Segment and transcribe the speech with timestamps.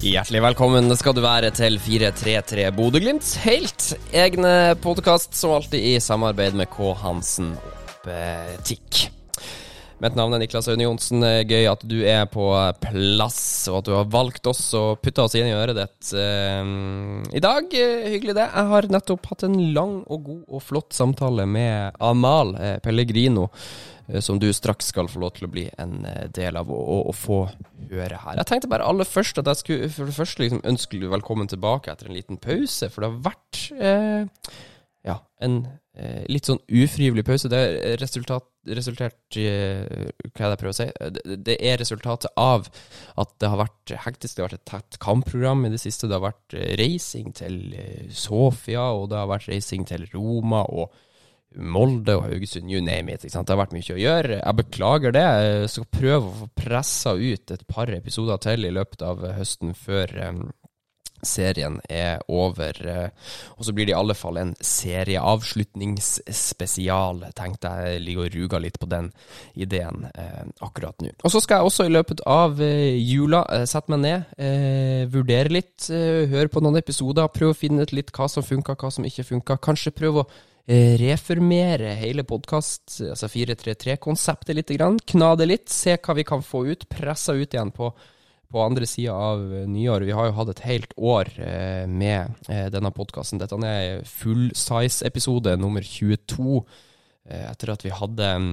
[0.00, 6.56] Hjertelig velkommen skal du være til 433 Bodø-Glimts helt egne podkast, som alltid i samarbeid
[6.56, 6.94] med K.
[6.96, 7.50] Hansen
[8.08, 9.02] Optikk.
[10.00, 11.20] Mitt navn er Niklas Aune Johnsen.
[11.44, 12.46] Gøy at du er på
[12.80, 16.64] plass, og at du har valgt oss og putta oss inn i øret ditt uh,
[17.36, 17.68] i dag.
[17.68, 18.48] Hyggelig det.
[18.48, 23.50] Jeg har nettopp hatt en lang og god og flott samtale med Amal eh, Pellegrino.
[24.12, 27.12] Eh, som du straks skal få lov til å bli en eh, del av å
[27.16, 27.42] få
[27.90, 28.40] høre her.
[28.40, 31.92] Jeg tenkte bare aller først at jeg skulle for det første liksom ønske velkommen tilbake
[31.92, 34.54] etter en liten pause, for det har vært eh,
[35.06, 35.62] ja, en
[35.96, 37.50] eh, litt sånn ufrivillig pause.
[37.52, 40.88] Det er resultat, resultert i eh, Hva er det jeg prøver å si?
[41.16, 42.68] Det, det, er resultatet av
[43.20, 44.36] at det har vært hektisk.
[44.36, 46.10] Det har vært et tett kampprogram i det siste.
[46.10, 47.62] Det har vært reising til
[48.14, 50.66] Sofia, og det har vært reising til Roma.
[50.68, 50.92] og
[51.58, 53.24] Molde og Haugesund, you name it.
[53.26, 54.38] Det har vært mye å gjøre.
[54.38, 55.24] Jeg beklager det.
[55.24, 59.74] Jeg skal prøve å få pressa ut et par episoder til i løpet av høsten
[59.74, 60.14] før
[61.26, 63.10] serien er over.
[63.56, 68.00] Og så blir det i alle fall en serieavslutningsspesial, tenkte jeg.
[68.04, 69.06] Ligger og ruger litt på den
[69.54, 71.08] ideen eh, akkurat nå.
[71.24, 75.02] Og så skal jeg også i løpet av eh, jula eh, sette meg ned, eh,
[75.10, 78.90] vurdere litt, høre på noen episoder, prøve å finne ut litt hva som funka, hva
[78.94, 79.52] som ikke funka.
[79.64, 80.28] Kanskje prøve å
[80.70, 86.44] Eh, reformere hele podkast, altså 433-konseptet litt, grann, kna det litt, se hva vi kan
[86.46, 87.88] få ut, pressa ut igjen på,
[88.50, 90.06] på andre sida av nyår.
[90.08, 93.40] Vi har jo hatt et helt år eh, med eh, denne podkasten.
[93.40, 96.58] Dette er full-size-episode nummer 22,
[97.30, 98.48] eh, etter at vi hadde eh,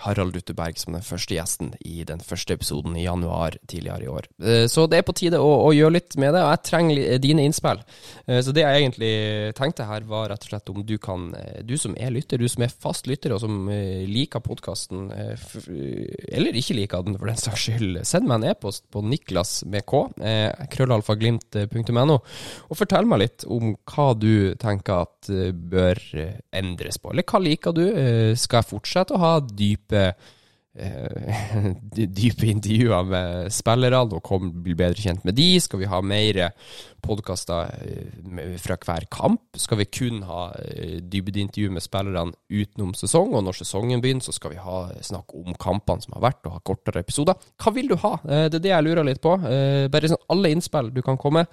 [0.00, 4.28] Harald Rutteberg som den første gjesten i den første episoden i januar tidligere i år.
[4.42, 7.20] Eh, så det er på tide å, å, gjøre litt med det, og jeg trenger
[7.22, 7.82] dine innspill.
[8.26, 9.12] Eh, så det jeg egentlig
[9.58, 12.48] tenkte her, var rett og slett om du kan, eh, du som er lytter, du
[12.50, 15.46] som er fast lytter og som eh, liker podkasten, eh,
[16.32, 19.84] eller ikke liker den for den saks skyld, send meg en e-post på niklas med
[19.88, 20.06] k,
[20.72, 22.16] krøllalfaglimt.no,
[22.70, 25.98] og fortell meg litt om hva du tenker at bør
[26.56, 27.12] endres på.
[27.12, 27.82] Eller hva liker du?
[28.38, 28.99] Skal jeg fortsette?
[29.00, 30.12] Fortsette å ha dype
[30.70, 35.48] Uh, dype intervjuer med spillerne og kom, bli bedre kjent med de?
[35.58, 36.38] Skal vi ha mer
[37.02, 39.58] podkaster uh, fra hver kamp?
[39.58, 40.44] Skal vi kun ha
[41.02, 43.34] dybdeintervju med spillerne utenom sesong?
[43.34, 46.54] Og når sesongen begynner, så skal vi ha snakk om kampene som har vært, og
[46.54, 47.50] ha kortere episoder.
[47.58, 48.14] Hva vil du ha?
[48.22, 49.34] det er det jeg lurer litt på.
[49.90, 51.48] bare sånn alle innspill du kan komme.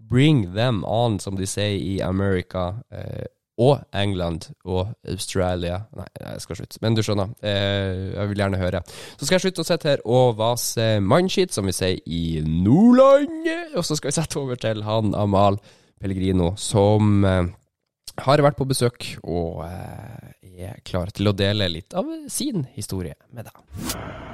[0.00, 2.70] Bring them on, som de sier i America
[3.62, 7.32] og England og Australia Nei, jeg skal slutte, men du skjønner.
[7.44, 8.82] Eh, jeg vil gjerne høre.
[9.16, 13.48] Så skal jeg slutte å sitte her og vase mannskitt, som vi sier i Nordland.
[13.76, 15.60] Og så skal vi sette over til han Amal
[16.02, 17.52] Pellegrino, som eh,
[18.26, 23.16] har vært på besøk og eh, er klar til å dele litt av sin historie
[23.32, 24.31] med deg.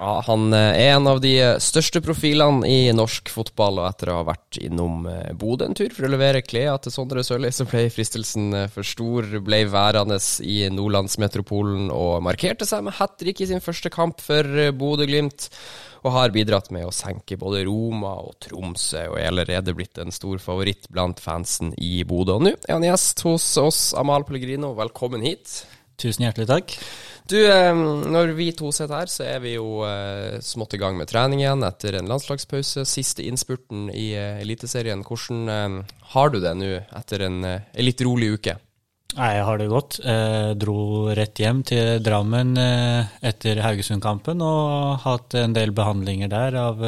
[0.00, 4.20] Ja, Han eh, er en av de største profilene i norsk fotball, og etter å
[4.22, 7.66] ha vært innom eh, Bodø en tur for å levere klær til Sondre Sørli, så
[7.68, 9.28] ble fristelsen eh, for stor.
[9.44, 14.72] Ble værende i nordlandsmetropolen og markerte seg med hat trick i sin første kamp for
[14.80, 15.50] Bodø-Glimt.
[16.00, 20.16] Og har bidratt med å senke både Roma og Tromsø, og er allerede blitt en
[20.16, 22.38] stor favoritt blant fansen i Bodø.
[22.38, 24.72] Og nå er han gjest hos oss, Amal Pellegrino.
[24.80, 25.58] Velkommen hit.
[26.00, 26.78] Tusen hjertelig takk.
[27.30, 27.38] Du,
[28.10, 31.44] når vi to sitter her, så er vi jo eh, smått i gang med trening
[31.44, 32.82] igjen etter en landslagspause.
[32.88, 35.04] Siste innspurten i eh, Eliteserien.
[35.06, 38.56] Hvordan har du det nå etter en, en, litt rolig uke?
[39.14, 39.98] Nei, Jeg har det godt.
[40.02, 40.80] Jeg dro
[41.18, 46.82] rett hjem til Drammen etter Haugesund-kampen og hatt en del behandlinger der av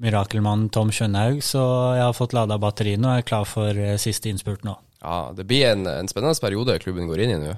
[0.00, 1.62] mirakelmannen Tom Kjønhaug, så
[1.96, 4.76] jeg har fått lada batteriene og er klar for siste innspurt nå.
[5.00, 7.56] Ja, Det blir en, en spennende periode klubben går inn i nå?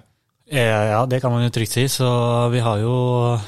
[0.48, 1.84] Ja, det kan man jo trygt si.
[1.92, 2.08] Så
[2.52, 2.94] vi har jo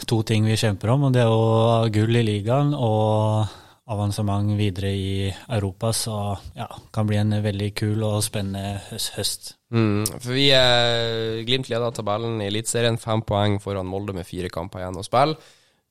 [0.08, 1.08] to ting vi kjemper om.
[1.08, 3.48] og Det er jo gull i ligaen og
[3.90, 5.92] avansement videre i Europa.
[5.96, 6.16] Så
[6.56, 8.80] ja, kan bli en veldig kul og spennende
[9.16, 9.54] høst.
[9.70, 14.50] Mm, for vi er Glimt leder tabellen i Eliteserien, fem poeng foran Molde med fire
[14.52, 15.38] kamper igjen å spille.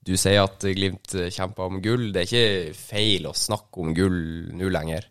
[0.06, 2.12] Du sier at Glimt kjemper om gull.
[2.13, 4.19] Det er ikke feil å snakke om gull
[4.56, 5.10] nå lenger?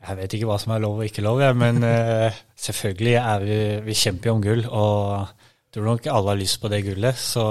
[0.00, 3.58] Jeg vet ikke hva som er lov og ikke lov, men uh, selvfølgelig er vi,
[3.88, 4.62] vi kjemper om gull.
[4.66, 7.20] Og jeg tror nok alle har lyst på det gullet.
[7.20, 7.44] Så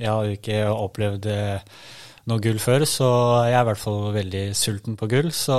[0.00, 1.76] jeg har jo ikke opplevd uh,
[2.30, 3.08] noe gull før, så
[3.46, 5.30] jeg er i hvert fall veldig sulten på gull.
[5.34, 5.56] Så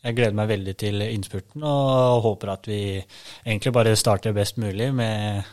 [0.00, 4.88] jeg gleder meg veldig til innspurten og håper at vi egentlig bare starter best mulig
[4.96, 5.44] med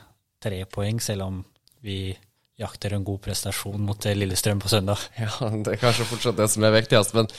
[0.43, 1.41] tre poeng, selv om
[1.83, 2.13] vi
[2.57, 5.01] jakter en god prestasjon mot Lillestrøm på søndag.
[5.19, 7.29] Ja, det er kanskje fortsatt det som er viktigst, men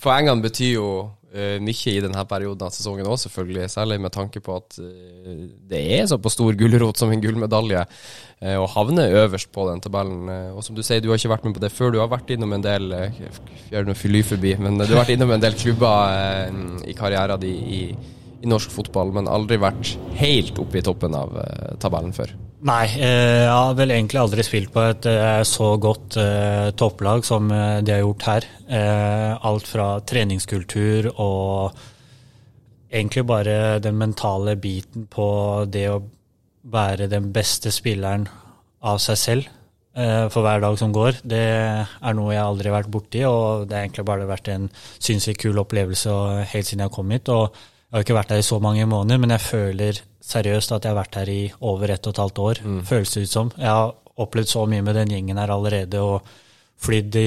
[0.00, 0.86] poengene betyr jo
[1.32, 3.70] mye i denne perioden av sesongen òg, selvfølgelig.
[3.72, 7.84] Særlig med tanke på at uh, det er så på stor gulrot som en gullmedalje
[7.86, 10.28] uh, å havne øverst på den tabellen.
[10.52, 11.94] og som du sier, du har ikke vært med på det før.
[11.94, 12.90] Du har vært innom en del
[13.72, 16.52] Gjør noe fly forbi, men du har vært innom en del klubber
[16.88, 17.82] i karrieren din i,
[18.42, 21.36] i, norsk fotball, men aldri vært helt oppe i toppen av
[21.80, 22.34] tabellen før.
[22.62, 25.06] Nei, jeg har vel egentlig aldri spilt på et
[25.50, 26.14] så godt
[26.78, 28.46] topplag som de har gjort her.
[29.42, 31.80] alt fra treningskultur og
[32.92, 35.26] egentlig bare den mentale biten på
[35.66, 36.04] det å
[36.62, 38.28] være den beste spilleren
[38.86, 39.50] av seg selv
[40.30, 41.18] for hver dag som går.
[41.26, 44.70] Det er noe jeg aldri har vært borti, og det har egentlig bare vært en
[45.02, 46.14] sinnssykt kul opplevelse
[46.54, 47.28] helt siden jeg kom hit.
[47.28, 47.58] og
[47.92, 50.94] Jeg har ikke vært her i så mange måneder, men jeg føler seriøst at jeg
[50.94, 52.60] har vært her i over ett og et halvt år.
[52.64, 52.78] Mm.
[52.88, 53.50] Føles det ut som.
[53.58, 53.92] Jeg har
[54.24, 56.00] opplevd så mye med den gjengen her allerede.
[56.00, 56.24] og
[56.82, 57.18] Flydd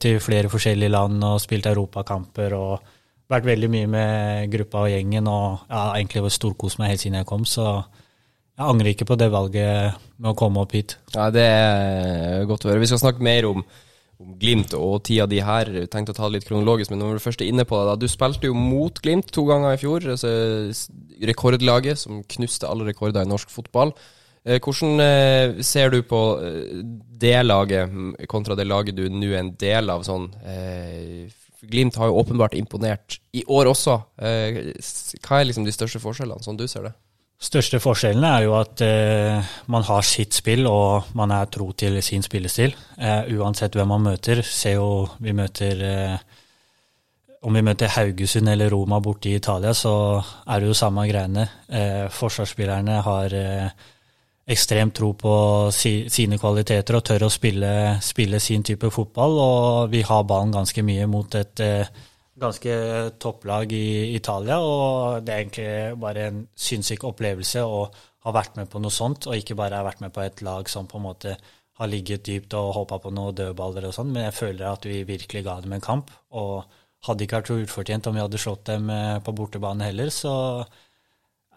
[0.00, 2.54] til flere forskjellige land og spilt europakamper.
[2.54, 2.94] og
[3.34, 5.26] Vært veldig mye med gruppa og gjengen.
[5.26, 7.44] og har egentlig storkost meg helt siden jeg kom.
[7.44, 7.84] så
[8.54, 10.96] jeg angrer ikke på det valget med å komme opp hit.
[11.12, 12.78] Ja, Det er godt å høre.
[12.78, 13.64] Vi skal snakke mer om
[14.40, 15.70] Glimt og tida di her.
[15.92, 17.96] Tenkte å ta det litt kronologisk, men når du først er inne på det da,
[18.00, 20.04] Du spilte jo mot Glimt to ganger i fjor.
[20.16, 20.32] Altså
[21.24, 23.94] rekordlaget som knuste alle rekorder i norsk fotball.
[24.44, 26.82] Eh, hvordan eh, ser du på eh,
[27.24, 30.04] det laget kontra det laget du nå er en del av?
[30.04, 30.28] sånn
[31.64, 33.94] Glimt har jo åpenbart imponert i år også.
[34.20, 36.92] Hva er liksom de største forskjellene, sånn du ser det?
[37.44, 41.98] Største forskjellen er jo at eh, man har sitt spill, og man er tro til
[42.02, 42.72] sin spillestil.
[42.96, 44.40] Eh, uansett hvem man møter.
[44.48, 46.16] Se jo vi møter eh,
[47.44, 49.92] Om vi møter Haugesund eller Roma borte i Italia, så
[50.48, 51.44] er det jo samme greiene.
[51.68, 53.84] Eh, forsvarsspillerne har eh,
[54.48, 55.34] ekstremt tro på
[55.72, 59.36] si, sine kvaliteter og tør å spille, spille, sin type fotball.
[59.44, 61.92] Og vi har ballen ganske mye mot et eh,
[62.40, 62.74] ganske
[63.22, 64.58] topplag i Italia.
[64.60, 67.84] Og det er egentlig bare en sinnssyk opplevelse å
[68.24, 70.68] ha vært med på noe sånt, og ikke bare ha vært med på et lag
[70.70, 71.36] som på en måte
[71.74, 75.02] har ligget dypt og håpa på noen dødballer og sånn, men jeg føler at vi
[75.06, 76.12] virkelig ga dem en kamp.
[76.38, 76.62] Og
[77.04, 80.32] hadde ikke vært så ufortjent om vi hadde slått dem eh, på bortebane heller, så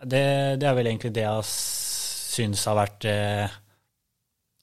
[0.03, 3.55] det, det er vel egentlig det jeg syns har vært eh,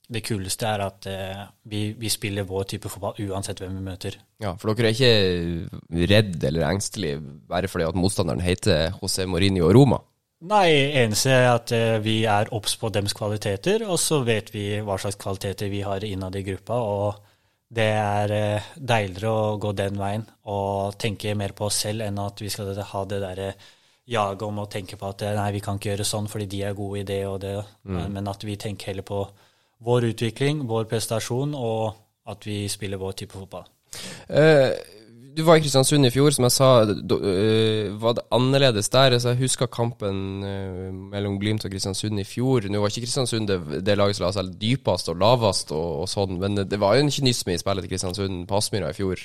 [0.08, 4.18] det kuleste er at eh, vi, vi, spiller vår type fotball uansett hvem vi møter.
[4.42, 7.14] Ja, For dere er ikke redd eller engstelig
[7.48, 10.00] bare fordi at motstanderen heter José Mourinho og Roma?
[10.44, 10.68] Nei,
[11.00, 14.98] eneste er at eh, vi er obs på deres kvaliteter, og så vet vi hva
[15.00, 16.80] slags kvaliteter vi har innad i gruppa.
[16.80, 17.30] og
[17.74, 22.20] det er eh, deiligere å gå den veien og tenke mer på oss selv enn
[22.22, 23.48] at vi skal ha det derre
[24.04, 26.76] jaget om å tenke på at nei, vi kan ikke gjøre sånn fordi de er
[26.76, 27.56] gode i det og det,
[27.88, 28.02] mm.
[28.12, 29.22] men at vi tenker heller på
[29.80, 31.94] vår utvikling, vår prestasjon, og
[32.30, 33.66] at vi spiller vår type fotball.
[34.28, 34.72] Uh,
[35.34, 36.68] du var i Kristiansund i fjor, som jeg sa.
[36.86, 39.16] Do, uh, var det annerledes der?
[39.16, 42.68] Altså, jeg husker kampen uh, mellom Glimt og Kristiansund i fjor.
[42.70, 46.10] Nå var ikke Kristiansund det, det laget som la seg dypest og lavest, og, og,
[46.10, 49.24] sånn, men det var jo en kynisme i spillet til Kristiansund på Aspmyra i fjor.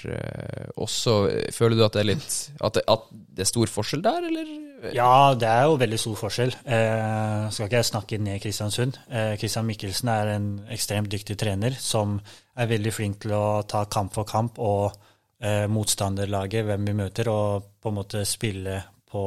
[0.80, 1.20] også,
[1.54, 4.50] føler du at det er litt at det, at det er stor forskjell der, eller?
[4.96, 6.54] Ja, det er jo veldig stor forskjell.
[6.64, 8.98] Skal ikke jeg snakke ned Kristiansund.
[9.40, 12.18] Kristian Mikkelsen er en ekstremt dyktig trener som
[12.60, 14.96] er veldig flink til å ta kamp for kamp og
[15.44, 19.26] eh, motstanderlaget, hvem vi møter, og på en måte spille på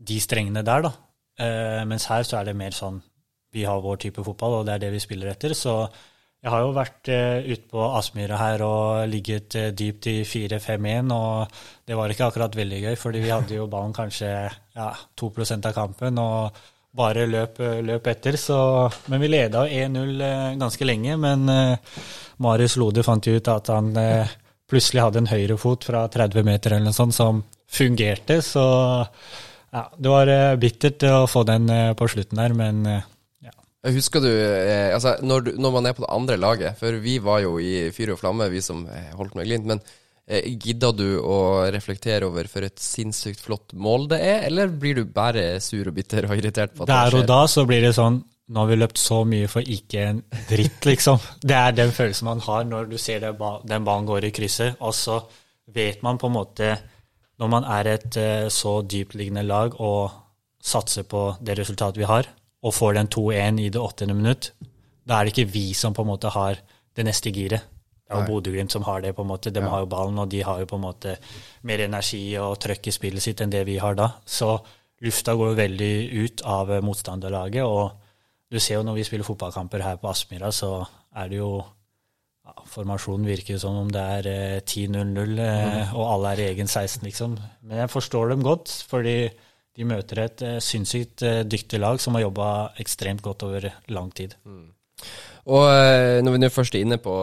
[0.00, 0.92] de strengene der, da.
[1.40, 3.00] Eh, mens her så er det mer sånn
[3.50, 5.56] vi har vår type fotball, og det er det vi spiller etter.
[5.58, 5.74] Så
[6.40, 11.14] jeg har jo vært eh, ute på Aspmyra her og ligget eh, dypt i 4-5-1,
[11.16, 14.30] og det var ikke akkurat veldig gøy, fordi vi hadde jo ballen kanskje
[14.76, 16.60] ja, 2 av kampen og
[16.96, 18.34] bare løp, uh, løp etter.
[18.40, 18.56] Så,
[19.12, 20.24] men vi leda 1-0
[20.58, 21.44] ganske lenge, men
[22.42, 23.92] Marius Lode fant jo ut at han
[24.70, 28.64] plutselig hadde en høyrefot fra 30 meter eller noe sånt som fungerte, så
[29.70, 33.02] ja, det var bittert å få den på slutten der, men
[33.80, 37.16] Husker du, eh, altså når, du, når, man er på det andre laget, for vi
[37.24, 39.80] var jo i fyr og flamme, vi som eh, holdt med Glimt, men
[40.28, 41.38] eh, gidda du å
[41.72, 45.96] reflektere over for et sinnssykt flott mål det er, eller blir du bare sur og
[45.96, 47.24] bitter og irritert på at Der det skjer?
[47.24, 48.20] Og da så blir det sånn
[48.50, 51.20] nå har vi løpt så mye for ikke en dritt, liksom.
[51.42, 54.80] Det er den følelsen man har når du ser den ballen går i krysset.
[54.82, 55.20] Og så
[55.70, 56.72] vet man på en måte,
[57.38, 60.10] når man er et uh, så dyptliggende lag og
[60.60, 62.26] satser på det resultatet vi har,
[62.60, 64.50] og får den 2-1 i det åttende minutt,
[65.06, 66.58] da er det ikke vi som på en måte har
[66.96, 67.70] det neste giret.
[68.10, 69.14] Det er Bodø-Glimt som har det.
[69.14, 69.52] på en måte.
[69.54, 69.70] De ja.
[69.70, 71.14] har jo ballen, og de har jo på en måte
[71.62, 74.10] mer energi og trøkk i spillet sitt enn det vi har da.
[74.26, 74.56] Så
[75.06, 77.62] lufta går jo veldig ut av motstanderlaget.
[77.62, 77.99] Og
[78.50, 80.80] du ser jo når vi spiller fotballkamper her på Aspmyra, så
[81.16, 86.08] er det jo ja, Formasjonen virker jo som om det er eh, 10-0-0, eh, og
[86.16, 87.36] alle er i egen 16, liksom.
[87.62, 89.30] Men jeg forstår dem godt, fordi
[89.76, 92.48] de møter et eh, sinnssykt eh, dyktig lag som har jobba
[92.82, 94.34] ekstremt godt over lang tid.
[95.50, 97.14] Og eh, når vi nå først er inne på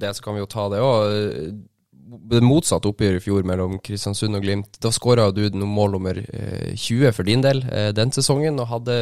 [0.00, 1.62] det, så kan vi jo ta det òg.
[2.14, 4.78] Det motsatte oppgjøret i fjor mellom Kristiansund og Glimt.
[4.82, 8.70] Da skåra du noen mål nummer eh, 20 for din del eh, den sesongen, og
[8.70, 8.98] hadde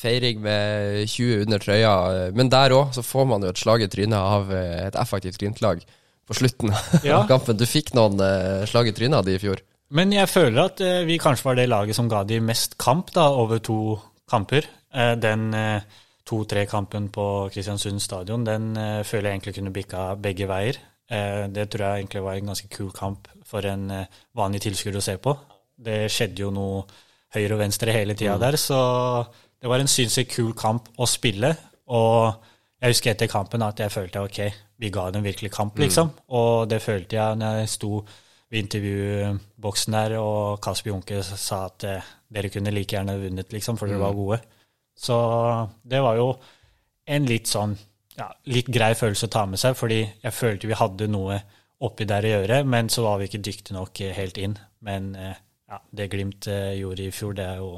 [0.00, 1.96] feiring med 20 under trøya.
[2.36, 5.40] Men der òg så får man jo et slag i trynet av eh, et effektivt
[5.42, 5.82] Glimt-lag
[6.28, 7.58] på slutten av kampen.
[7.58, 9.62] Du fikk noen eh, slag i trynet av de i fjor.
[9.92, 13.12] Men jeg føler at eh, vi kanskje var det laget som ga de mest kamp
[13.12, 13.98] da, over to
[14.30, 14.68] kamper.
[14.94, 15.82] Eh, den eh,
[16.28, 20.78] 2-3-kampen på Kristiansund stadion, den eh, føler jeg egentlig kunne bikka begge veier.
[21.10, 24.98] Eh, det tror jeg egentlig var en ganske kul kamp for en eh, vanlig tilskuer
[24.98, 25.34] å se på.
[25.82, 26.84] Det skjedde jo noe
[27.34, 28.78] høyre og venstre hele tida der, så
[29.62, 31.54] det var en sinnssykt kul kamp å spille.
[31.92, 32.32] Og
[32.82, 34.40] jeg husker etter kampen at jeg følte ok,
[34.82, 36.10] vi ga dem virkelig kamp, liksom.
[36.34, 37.92] Og det følte jeg når jeg sto
[38.52, 43.78] ved intervjuboksen der, og Kasper Junke sa at eh, dere kunne like gjerne vunnet, liksom,
[43.80, 44.40] for dere var gode.
[44.98, 45.16] Så
[45.88, 46.34] det var jo
[47.08, 47.72] en litt sånn
[48.18, 51.40] ja, litt grei følelse å ta med seg, fordi jeg følte vi hadde noe
[51.82, 54.54] oppi der å gjøre, men så var vi ikke dyktige nok helt inn.
[54.86, 55.34] Men eh,
[55.70, 57.74] ja, det Glimt eh, gjorde i fjor, det er jo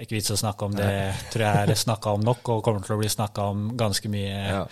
[0.00, 0.76] ikke vits å snakke om.
[0.76, 0.90] Det
[1.32, 4.34] tror jeg er snakka om nok, og kommer til å bli snakka om ganske mye.
[4.34, 4.66] Ja.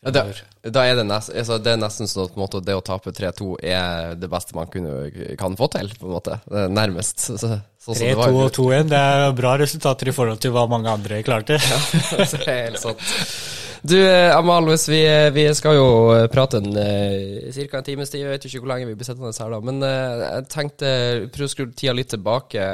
[0.00, 0.22] Ja, Da,
[0.64, 2.80] da er det, nest, altså det er nesten sånn at på en måte, det å
[2.80, 6.38] tape 3-2 er det beste man kunne, kan få til, på en måte.
[6.72, 7.20] Nærmest.
[7.20, 10.56] Så, så, sånn det var 3-2 og 2-1, det er bra resultater i forhold til
[10.56, 11.60] hva mange andre klarte.
[12.16, 13.04] det er helt sant.
[13.82, 17.78] Du, eh, Amal, hvis vi, vi skal jo eh, prate en ca.
[17.78, 20.24] en times tid, jeg vet ikke hvor lenge vi blir sittende her da, men eh,
[20.24, 20.90] jeg tenkte
[21.32, 22.66] prøv å skru tida litt tilbake.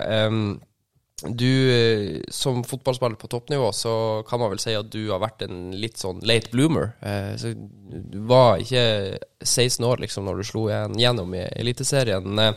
[1.23, 5.47] Du, eh, som fotballspiller på toppnivå, så kan man vel si at du har vært
[5.47, 6.91] en litt sånn late bloomer.
[7.01, 12.39] Eh, så du var ikke 16 år liksom når du slo gjennom i Eliteserien.
[12.39, 12.53] Eh,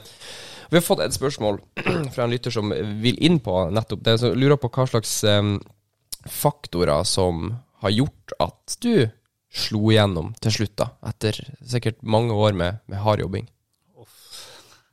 [0.70, 1.62] vi har fått et spørsmål
[2.13, 4.18] fra en lytter som vil inn på nettopp det.
[4.20, 5.56] Så lurer på hva slags um,
[6.27, 9.07] faktorer som har gjort at du
[9.50, 13.50] slo igjennom til slutt, da, etter sikkert mange år med, med hard jobbing?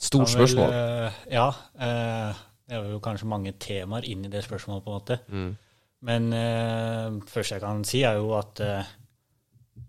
[0.07, 0.73] Stort spørsmål.
[0.73, 1.47] eh, ja.
[1.81, 5.19] eh, det er jo kanskje mange temaer inn i det spørsmålet, på en måte.
[5.29, 5.51] Mm.
[6.07, 8.95] Men eh, første jeg kan si, er jo at eh,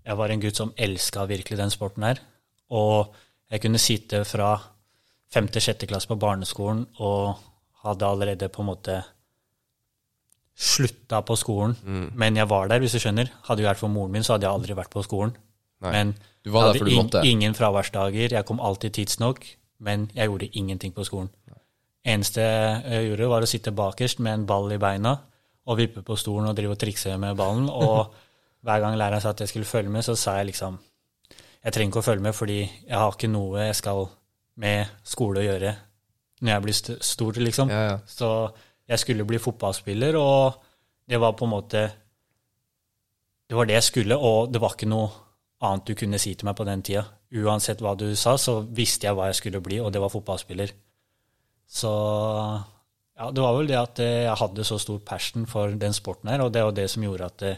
[0.07, 2.21] jeg var en gutt som elska virkelig den sporten her.
[2.75, 3.13] Og
[3.51, 4.55] jeg kunne sitte fra
[5.33, 7.39] femte-sjette klasse på barneskolen og
[7.83, 9.01] hadde allerede på en måte
[10.57, 11.75] slutta på skolen.
[11.85, 12.07] Mm.
[12.17, 13.29] Men jeg var der, hvis du skjønner.
[13.45, 15.35] Hadde det vært for moren min, så hadde jeg aldri vært på skolen.
[15.85, 15.91] Nei.
[15.93, 17.21] Men Du var der jeg hadde måtte.
[17.29, 19.45] ingen fraværsdager, jeg kom alltid tidsnok,
[19.79, 21.29] men jeg gjorde ingenting på skolen.
[22.07, 25.17] Eneste jeg gjorde, var å sitte bakerst med en ball i beina
[25.67, 27.67] og vippe på stolen og drive og trikse med ballen.
[27.69, 28.13] Og
[28.65, 30.79] hver gang læreren sa at jeg skulle følge med, så sa jeg liksom
[31.65, 34.07] Jeg trenger ikke å følge med, fordi jeg har ikke noe jeg skal
[34.57, 35.75] med skole å gjøre
[36.37, 37.69] når jeg blir st stor, liksom.
[37.73, 37.97] Ja, ja.
[38.05, 38.27] Så
[38.87, 40.61] jeg skulle bli fotballspiller, og
[41.07, 41.81] det var på en måte
[43.49, 45.09] Det var det jeg skulle, og det var ikke noe
[45.63, 47.05] annet du kunne si til meg på den tida.
[47.31, 50.73] Uansett hva du sa, så visste jeg hva jeg skulle bli, og det var fotballspiller.
[51.67, 51.91] Så
[53.17, 56.29] ja, det var vel det at eh, jeg hadde så stor passion for den sporten
[56.29, 57.57] her, og det var det som gjorde at eh,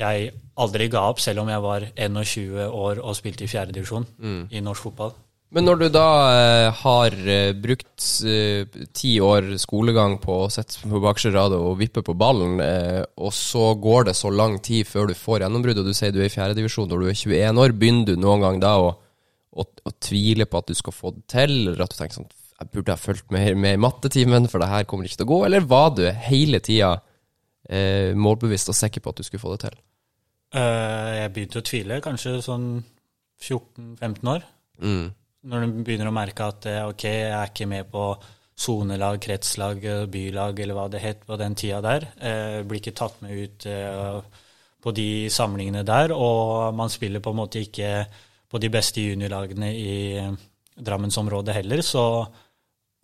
[0.00, 0.30] jeg
[0.60, 4.42] aldri ga opp, selv om jeg var 21 år og spilte i fjerdedivisjon Mm.
[4.52, 5.16] i norsk fotball.
[5.50, 10.78] Men når du da eh, har eh, brukt eh, ti år skolegang på å sitte
[10.86, 14.86] på bakerste rad og vippe på ballen, eh, og så går det så lang tid
[14.86, 17.62] før du får gjennombrudd, og du sier du er i fjerdedivisjon når du er 21
[17.64, 18.92] år, begynner du noen gang da å,
[19.50, 22.30] å, å tvile på at du skal få det til, eller at du tenker sånn
[22.60, 25.32] jeg burde ha fulgt med, med i mattetimen, for det her kommer ikke til å
[25.32, 26.98] gå, eller var du hele tida
[27.64, 29.78] eh, målbevisst og sikker på at du skulle få det til?
[30.50, 32.66] Uh, jeg begynte å tvile, kanskje sånn
[33.40, 34.44] 14-15 år.
[34.82, 35.08] Mm.
[35.48, 38.04] Når du begynner å merke at eh, ok, jeg er ikke med på
[38.60, 42.06] sonelag, kretslag, eh, bylag eller hva det het på den tida der.
[42.20, 43.66] Eh, blir ikke tatt med ut
[44.80, 48.04] på de samlingene der, og man spiller på en måte ikke
[48.50, 49.96] på de beste juniorlagene i
[50.80, 52.04] Drammensområdet heller, så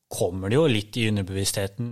[0.08, 1.90] kommer det jo litt i underbevisstheten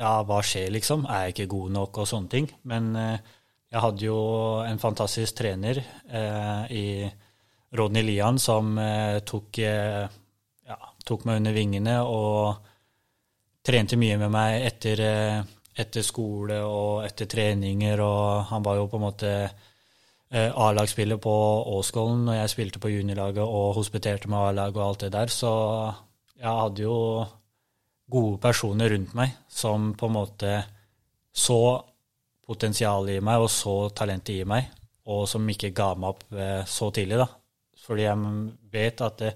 [0.00, 1.04] ja, hva skjer liksom?
[1.04, 2.48] Er jeg ikke god nok og sånne ting?
[2.64, 4.20] Men jeg hadde jo
[4.64, 6.86] en fantastisk trener eh, i
[7.72, 10.06] Rodney Lian som eh, tok, eh,
[10.66, 12.68] ja, tok meg under vingene og
[13.66, 15.40] trente mye med meg etter, eh,
[15.78, 19.34] etter skole og etter treninger, og han var jo på en måte
[20.30, 21.32] A-lagsspiller på
[21.74, 25.50] Åskollen når jeg spilte på juniorlaget og hospiterte med A-lag og alt det der, så
[26.38, 26.98] jeg hadde jo
[28.06, 30.52] gode personer rundt meg som på en måte
[31.34, 31.58] så
[32.46, 34.70] potensialet i meg og så talentet i meg,
[35.10, 36.22] og som ikke ga meg opp
[36.70, 37.18] så tidlig.
[37.24, 37.26] da.
[37.80, 38.30] Fordi jeg
[38.72, 39.32] vet at det,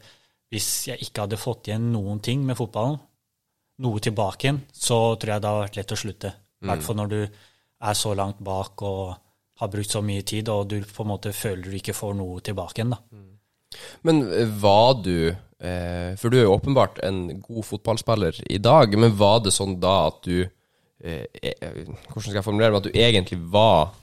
[0.53, 3.01] hvis jeg ikke hadde fått igjen noen ting med fotballen,
[3.85, 6.33] noe tilbake igjen, så tror jeg det hadde vært lett å slutte.
[6.63, 9.15] I hvert fall når du er så langt bak og
[9.61, 12.43] har brukt så mye tid, og du på en måte føler du ikke får noe
[12.45, 12.95] tilbake igjen.
[12.95, 13.23] da.
[14.07, 18.95] Men eh, var du eh, For du er jo åpenbart en god fotballspiller i dag,
[18.99, 22.83] men var det sånn da at du eh, Hvordan skal jeg formulere det?
[22.83, 23.95] At du egentlig var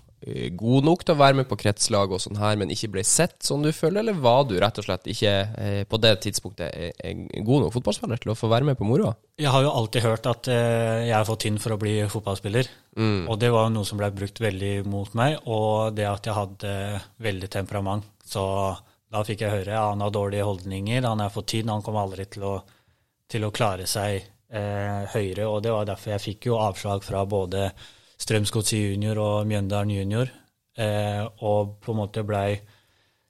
[0.54, 3.40] god nok til å være med på kretslag og sånn her, men ikke ble sett
[3.46, 6.92] sånn du føler, eller var du rett og slett ikke eh, på det tidspunktet eh,
[7.10, 9.16] en god nok fotballspiller til å få være med på moroa?
[9.42, 12.70] Jeg har jo alltid hørt at eh, jeg er for tynn for å bli fotballspiller.
[13.02, 16.74] Og det var noe som ble brukt veldig mot meg, og det at jeg hadde
[17.24, 18.10] veldig temperament.
[18.28, 18.44] Så
[19.12, 22.06] da fikk jeg høre ja, han har dårlige holdninger, han er for tynn, han kommer
[22.06, 22.54] aldri til å,
[23.32, 25.48] til å klare seg eh, høyere.
[25.48, 27.72] Og det var derfor jeg fikk jo avslag fra både
[28.22, 30.32] Strømsgodset junior og Mjøndalen junior,
[30.78, 32.60] eh, og på en måte blei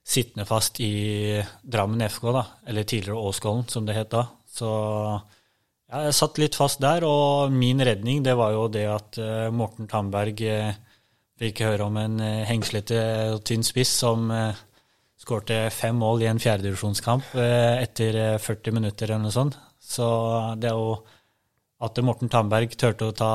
[0.03, 4.25] sittende fast i Drammen FK, da, eller tidligere Åskollen, som det het da.
[4.51, 9.21] Så ja, jeg satt litt fast der, og min redning det var jo det at
[9.21, 10.73] eh, Morten Tandberg eh,
[11.41, 12.99] fikk høre om en uh, hengslete
[13.33, 14.57] og tynn spiss som uh,
[15.21, 19.57] skårte fem mål i en fjerdedivisjonskamp uh, etter eh, 40 minutter eller noe sånt.
[19.81, 20.05] Så
[20.61, 21.01] det er jo
[21.81, 23.31] at Morten Tandberg turte å ta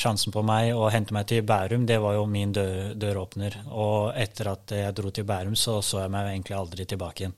[0.00, 3.58] sjansen på meg og hente meg til Bærum, det var jo min dør, døråpner.
[3.68, 7.34] Og etter at jeg dro til Bærum, så så jeg meg egentlig aldri tilbake igjen.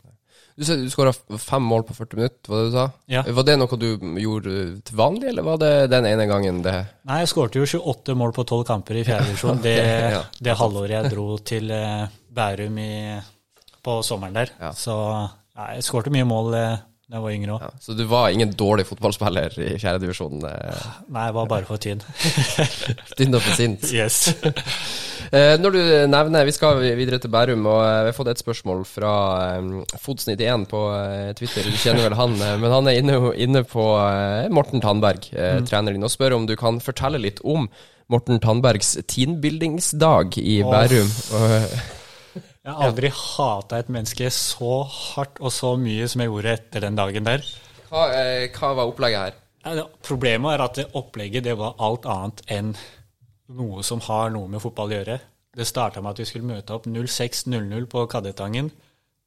[0.52, 2.82] Du, sa- du skåra fem mål på 40 minutter, var det du sa?
[3.08, 3.22] Ja.
[3.24, 3.86] Var det noe du
[4.20, 4.54] gjorde
[4.84, 6.74] til vanlig, eller var det den ene gangen det
[7.08, 9.62] Nei, jeg skårte jo 28 mål på 12 kamper i fjerde divisjon.
[9.64, 9.76] Det,
[10.12, 10.22] Ja.
[10.44, 12.04] det halvåret jeg dro til eh,
[12.36, 12.90] Bærum i,
[13.82, 14.52] på sommeren der.
[14.60, 14.70] Ja.
[14.76, 14.94] Så
[15.56, 16.76] ja, jeg skårte mye mål eh,
[17.10, 17.62] da jeg var yngre òg.
[17.66, 17.70] ja.
[17.82, 20.44] Så du var ingen dårlig fotballspiller i fjerdedivisjon?
[20.48, 22.02] Eh, Nei, jeg var bare for tynn.
[23.18, 23.88] tynn og for sint.
[24.00, 24.28] yes.
[25.32, 25.78] Eh, når du
[26.12, 29.12] nevner Vi skal videre til Bærum, og eh, vi har fått et spørsmål fra
[29.54, 29.68] eh,
[30.02, 30.80] Fods91 på
[31.38, 31.70] Twitter.
[31.70, 33.86] Du kjenner vel han, men han er inne, inne på
[34.52, 35.64] Morten Tandberg, mm.
[35.70, 37.70] treneren din, og spør om du kan fortelle litt om
[38.12, 41.10] Morten Tandbergs teambuildingsdag i Bærum.
[41.38, 41.82] Og, eh,
[42.62, 46.84] Jeg har aldri hata et menneske så hardt og så mye som jeg gjorde etter
[46.84, 47.42] den dagen der.
[47.90, 49.38] hva, eh, hva var opplegget her?
[49.64, 52.72] Ja, Problemet er at det opplegget det var alt annet enn
[53.52, 55.18] noe som har noe med fotball å gjøre.
[55.52, 58.70] Det starta med at vi skulle møte opp 06.00 på Kadettangen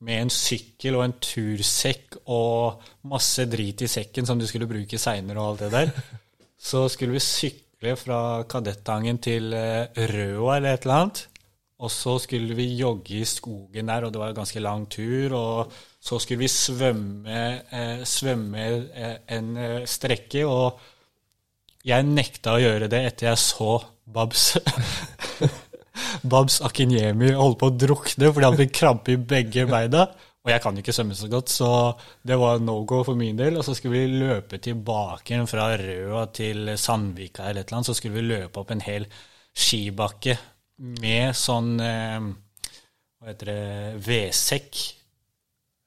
[0.05, 4.99] med en sykkel og en tursekk og masse drit i sekken som du skulle bruke
[4.99, 5.93] seinere og alt det der.
[6.57, 8.19] Så skulle vi sykle fra
[8.49, 11.25] Kadettangen til eh, Røa eller et eller annet.
[11.83, 15.33] Og så skulle vi jogge i skogen der, og det var en ganske lang tur.
[15.35, 17.39] Og så skulle vi svømme,
[17.71, 20.79] eh, svømme eh, en eh, strekke, og
[21.85, 24.55] jeg nekta å gjøre det etter jeg så Babs
[26.31, 30.07] Babs Akinyemi holdt på å drukne fordi han fikk krampe i begge beina.
[30.45, 31.69] Og jeg kan ikke svømme så godt, så
[32.21, 33.57] det var no go for min del.
[33.57, 37.89] Og så skulle vi løpe tilbake fra Røa til Sandvika eller et eller annet.
[37.89, 39.07] Så skulle vi løpe opp en hel
[39.55, 40.37] skibakke
[40.77, 42.19] med sånn eh,
[43.21, 44.79] Hva heter det vedsekk.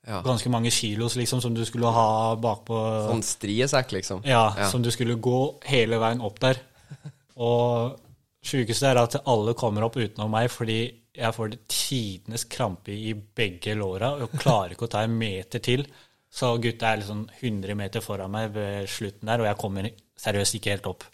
[0.09, 0.23] Ja.
[0.25, 2.77] Ganske mange kilos liksom som du skulle ha bakpå
[3.11, 4.23] Sånn striesekk, liksom?
[4.25, 4.69] ja, Ja.
[4.71, 6.57] som du skulle gå hele veien opp der.
[7.37, 7.99] Og
[8.43, 10.79] sjukeste er at alle kommer opp utenom meg fordi
[11.19, 15.83] jeg får tidenes krampe i begge låra og klarer ikke å ta en meter til.
[16.31, 19.89] Så gutta er liksom 100 meter foran meg ved slutten der, og jeg kommer
[20.21, 21.05] seriøst ikke helt opp.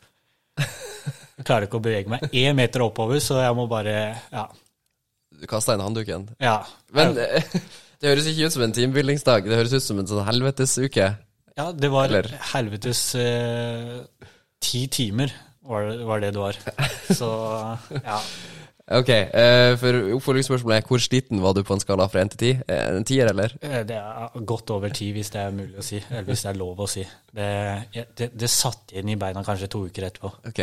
[1.38, 3.94] Jeg klarer ikke å bevege meg én meter oppover, så jeg må bare
[4.32, 4.44] Ja.
[5.34, 6.28] Du kasta inn håndduken?
[6.40, 6.60] ja.
[6.94, 7.42] Men eh,
[8.00, 11.08] det høres ikke ut som en teambuildingsdag, det høres ut som en sånn helvetesuke.
[11.56, 14.04] ja, det var Eller- helvetes eh,
[14.62, 15.32] ti timer,
[15.66, 16.56] var det, var det det var.
[17.18, 17.30] Så
[18.04, 18.20] ja.
[18.92, 22.40] Ok, uh, for oppfølgingsspørsmålet er hvor sliten var du på en skala fra 1 til
[22.42, 22.64] 10?
[22.68, 23.54] Eh, En tier, eller?
[23.64, 26.02] Eh, Det er godt over 10, hvis det er mulig å si.
[26.10, 27.04] Eller hvis det er lov å si.
[27.32, 27.46] Det,
[28.20, 30.32] det, det satt inn i beina kanskje to uker etterpå.
[30.50, 30.60] Ok.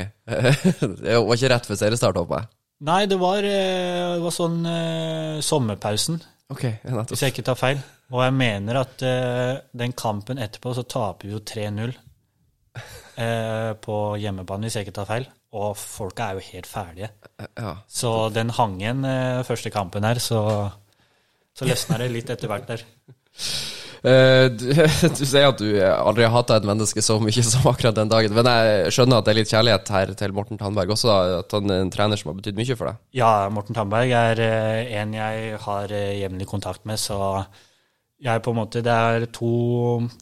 [1.01, 2.51] det var ikke rett før seriestart, håper jeg.
[2.85, 6.21] Nei, det var, det var sånn uh, sommerpausen,
[6.53, 7.11] Ok, nettopp.
[7.13, 7.81] hvis jeg ikke tar feil.
[8.11, 11.93] Og jeg mener at uh, den kampen etterpå så taper vi jo 3-0
[13.21, 15.27] eh, på hjemmebane, hvis jeg ikke tar feil.
[15.51, 17.09] Og folka er jo helt ferdige.
[17.59, 17.75] Ja.
[17.91, 20.39] Så den hang igjen eh, første kampen her, så,
[21.51, 22.85] så løsna det litt etter hvert der.
[24.01, 24.71] Uh, du,
[25.19, 28.33] du sier at du aldri har hata et menneske så mye som akkurat den dagen.
[28.33, 31.69] Men jeg skjønner at det er litt kjærlighet her til Morten Tandberg også, at han
[31.69, 33.01] er en trener som har betydd mye for deg.
[33.19, 37.19] Ja, Morten Tandberg er eh, en jeg har eh, jevnlig kontakt med, så
[38.21, 39.51] jeg på en måte, det er to,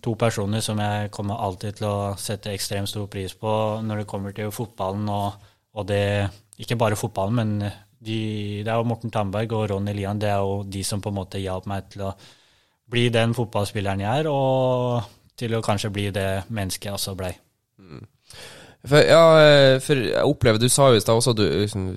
[0.03, 3.51] to personer som jeg kommer alltid til å sette ekstremt stor pris på
[3.83, 8.77] når det kommer til fotballen og, og det Ikke bare fotballen, men De, det er
[8.79, 10.19] jo Morten Tandberg og Ronny Lian.
[10.19, 12.13] Det er jo de som på en måte hjalp meg til å
[12.88, 15.03] bli den fotballspilleren jeg er, og
[15.35, 17.33] til å kanskje bli det mennesket jeg også blei.
[17.75, 18.05] Mm.
[18.87, 21.87] For, ja, eh, for jeg opplever, Du sa jo i stad også at du, liksom,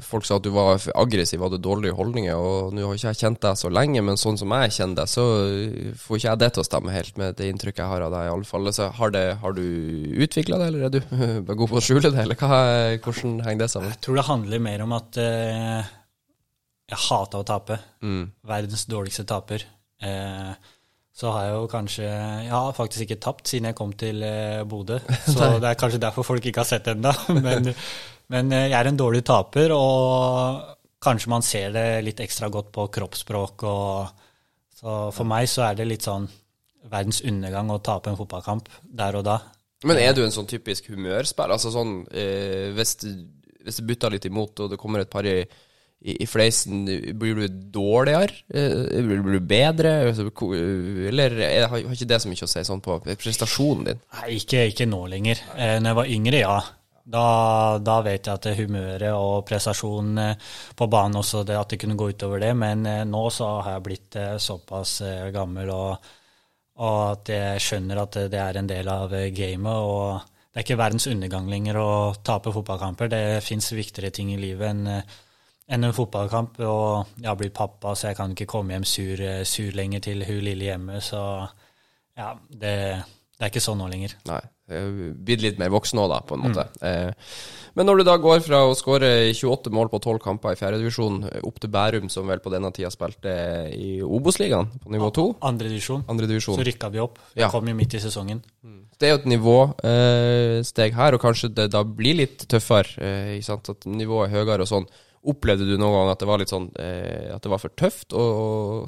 [0.00, 2.32] folk sa at du var aggressiv, hadde dårlige holdninger.
[2.32, 5.12] og Nå har ikke jeg kjent deg så lenge, men sånn som jeg kjenner deg,
[5.12, 5.26] så
[6.00, 8.24] får ikke jeg det til å stemme helt med det inntrykket jeg har av deg.
[8.24, 8.72] i alle fall.
[8.72, 9.64] Så har, det, har du
[10.24, 11.00] utvikla det, eller er du
[11.46, 12.24] bare god på å skjule det?
[12.24, 12.60] eller hva,
[13.04, 13.92] Hvordan henger det sammen?
[13.92, 15.92] Jeg tror det handler mer om at uh,
[16.90, 17.78] jeg hata å tape.
[18.00, 18.24] Mm.
[18.48, 19.68] Verdens dårligste taper.
[20.00, 20.52] Eh,
[21.20, 24.62] så har jeg jo kanskje Jeg har faktisk ikke tapt siden jeg kom til eh,
[24.68, 24.96] Bodø.
[25.34, 27.12] Så det er kanskje derfor folk ikke har sett det ennå.
[27.46, 27.72] Men,
[28.30, 30.60] men, eh, jeg er en dårlig taper, og
[31.02, 33.64] kanskje man ser det litt ekstra godt på kroppsspråk.
[33.66, 34.28] Og,
[34.80, 36.28] så for meg så er det litt sånn
[36.90, 39.40] verdens undergang å tape en fotballkamp der og da.
[39.84, 41.56] Men er du en sånn typisk humørspiller?
[41.56, 42.94] Altså sånn eh, hvis,
[43.64, 45.40] hvis det butter litt imot, og det kommer et par i
[46.00, 46.86] i, fleisen,
[47.20, 48.32] blir du dårligere?
[48.48, 49.92] Eh, blir du bedre?
[50.08, 50.30] Altså,
[51.10, 51.36] eller
[51.68, 54.00] har ikke det så mye å si sånn på prestasjonen din?
[54.16, 55.42] Nei, ikke, ikke nå lenger.
[55.58, 56.56] Eh, når jeg var yngre, ja.
[57.10, 57.26] Da,
[57.82, 62.00] da, vet jeg at humøret og prestasjonen eh, på banen også, det, at det kunne
[62.00, 62.54] gå utover det.
[62.56, 64.98] Men nå så har jeg blitt såpass
[65.36, 66.12] gammel og,
[66.80, 69.72] og, at jeg skjønner at det er en del av gamet.
[69.76, 71.90] og Det er ikke verdens undergang lenger å
[72.24, 73.12] tape fotballkamper.
[73.12, 75.02] Det fins viktigere ting i livet enn
[75.70, 76.60] enn en fotballkamp.
[76.66, 80.26] Og jeg har blitt pappa, så jeg kan ikke komme hjem sur, sur lenger til
[80.26, 81.00] hun lille hjemme.
[81.04, 81.22] Så
[82.18, 82.74] ja, det,
[83.38, 84.18] det er ikke sånn nå lenger.
[84.28, 84.42] Nei.
[84.70, 86.66] Blitt litt mer voksen òg, da, på en måte.
[86.78, 86.84] Mm.
[86.86, 87.30] Eh,
[87.78, 91.20] men når du da går fra å skåre 28 mål på 12 kamper i fjerdedivisjon
[91.46, 93.32] opp til Bærum, som vel på denne tida spilte
[93.74, 96.04] i Obos-ligaen på nivå 2 Andredivisjon.
[96.10, 96.58] Andre divisjon.
[96.58, 97.18] Så rykka vi opp.
[97.34, 97.50] Vi ja.
[97.52, 98.42] kom jo midt i sesongen.
[98.66, 98.80] Mm.
[99.00, 102.98] Det er jo et nivåsteg eh, her, og kanskje det da blir litt tøffere.
[103.00, 104.90] Eh, at nivået er høyere og sånn.
[105.20, 108.14] Opplevde du noen gang at det var litt sånn eh, At det var for tøft
[108.16, 108.46] å, å,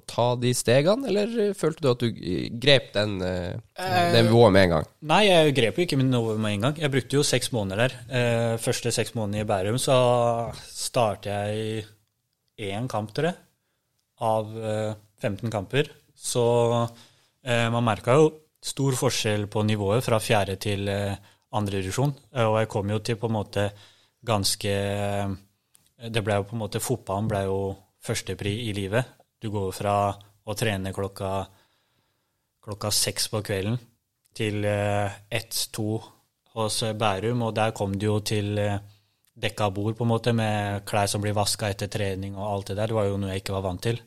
[0.09, 2.23] ta de stegene, eller følte du at du
[2.62, 4.88] grep den, eh, det nivået med en gang?
[5.12, 6.81] Nei, jeg grep jo ikke min noe med en gang.
[6.81, 7.99] Jeg brukte jo seks måneder der.
[8.09, 9.99] Eh, første seks månedene i Bærum så
[10.73, 11.85] startet jeg
[12.73, 13.38] én kamp, tror jeg,
[14.25, 15.92] av eh, 15 kamper.
[16.16, 16.47] Så
[17.45, 21.14] eh, man merka jo stor forskjell på nivået fra fjerde til eh,
[21.53, 22.14] andre divisjon.
[22.40, 23.71] og jeg kom jo til på en måte
[24.25, 24.73] ganske
[26.08, 27.58] det ble jo på en måte Fotballen ble jo
[28.02, 29.18] førstepri i livet.
[29.42, 29.96] Du går fra
[30.42, 31.30] å trene klokka,
[32.62, 33.78] klokka seks på kvelden
[34.34, 36.00] til eh, ett-to
[36.56, 38.80] hos Bærum, og der kom du jo til eh,
[39.42, 42.78] dekka bord, på en måte, med klær som blir vaska etter trening og alt det
[42.80, 42.90] der.
[42.90, 44.00] Det var jo noe jeg ikke var vant til.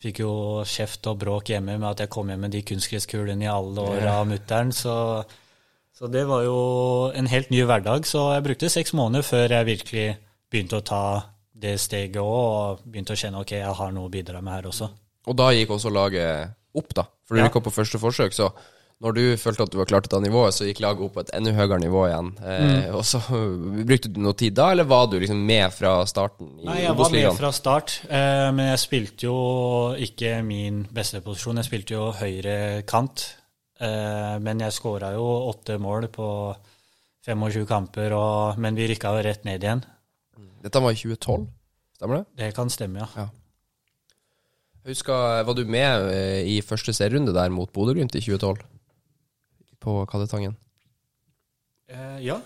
[0.00, 0.32] Fikk jo
[0.64, 4.06] kjeft og bråk hjemme med at jeg kom hjem med de kunstgresskulene i alle år
[4.08, 4.72] av mutter'n.
[4.72, 4.94] Så,
[5.92, 6.60] så, det var jo
[7.12, 8.08] en helt ny hverdag.
[8.08, 10.06] Så jeg brukte seks måneder før jeg virkelig
[10.50, 11.04] begynte å ta
[11.60, 14.70] det steget òg, og begynte å kjenne ok, jeg har noe å bidra med her
[14.70, 14.90] også.
[15.28, 17.06] Og da gikk også laget opp, da?
[17.26, 17.48] For du ja.
[17.48, 18.48] gikk opp på første forsøk, så
[19.00, 21.14] når du følte at du var klar til å ta nivået, så gikk laget opp
[21.16, 22.30] på et enda høyere nivå igjen.
[22.44, 22.96] Eh, mm.
[22.98, 23.20] Og så
[23.88, 26.50] Brukte du noe tid da, eller var du liksom med fra starten?
[26.60, 29.38] i Nei, jeg var med fra start, eh, men jeg spilte jo
[30.08, 31.62] ikke min beste posisjon.
[31.62, 32.58] Jeg spilte jo høyre
[32.88, 33.24] kant,
[33.80, 36.28] eh, men jeg skåra jo åtte mål på
[37.24, 39.84] 25 kamper, og, men vi rykka jo rett ned igjen.
[40.60, 41.46] Dette var i 2012,
[41.96, 42.24] stemmer det?
[42.40, 43.08] Det kan stemme, ja.
[43.16, 43.28] ja.
[44.80, 48.64] Jeg husker, Var du med eh, i første serierunde der mot Bodø-Glimt i 2012?
[49.80, 50.56] På Kaddetangen?
[51.88, 52.40] Eh, ja,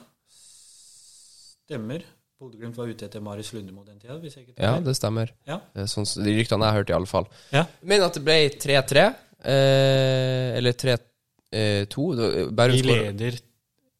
[1.65, 2.05] stemmer.
[2.41, 4.19] Bodø-Glimt var ute etter Marius Lundemo den tida.
[4.21, 5.33] hvis jeg ikke tar Ja, det stemmer.
[5.49, 5.61] Ja.
[5.91, 7.29] Sånn, de ryktene jeg har hørt, i alle fall.
[7.55, 7.65] Ja.
[7.83, 9.05] Men at det ble 3-3,
[9.55, 10.99] eh, eller 3-2
[11.55, 13.41] eh, Vi leder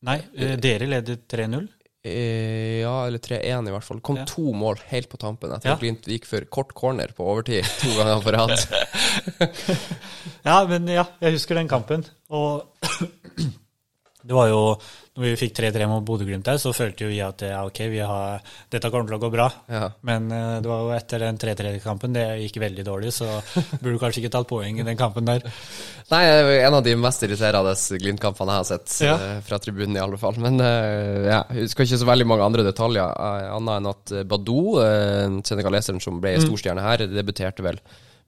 [0.05, 1.69] Nei, eh, dere leder 3-0.
[2.05, 4.01] Eh, ja, eller 3-1 i hvert fall.
[4.05, 4.27] kom ja.
[4.29, 5.77] to mål helt på tampen etter ja.
[5.79, 8.53] at Glimt gikk for kort corner på overtid to ganger på rad.
[10.51, 12.05] ja, men ja, jeg husker den kampen.
[12.29, 12.67] Og
[14.29, 14.61] det var jo
[15.15, 18.01] når vi fikk 3-3 mot Bodø-Glimt der, så følte jo vi at ja, ok, vi
[18.03, 18.41] har,
[18.73, 19.45] dette kommer til å gå bra.
[19.71, 19.85] Ja.
[20.09, 23.29] Men uh, det var jo etter den 3-3-kampen det gikk veldig dårlig, så
[23.81, 25.47] burde du kanskje ikke tatt poeng i den kampen der.
[26.11, 26.23] Nei,
[26.57, 29.15] en av de mest irriterende Glimt-kampene jeg har sett, ja.
[29.15, 30.35] uh, fra tribunen i alle fall.
[30.43, 33.15] Men uh, ja, jeg husker ikke så veldig mange andre detaljer,
[33.55, 34.81] annet enn at Badou,
[35.47, 36.49] senegaleseren som ble mm.
[36.49, 37.79] storstjerne her, debuterte vel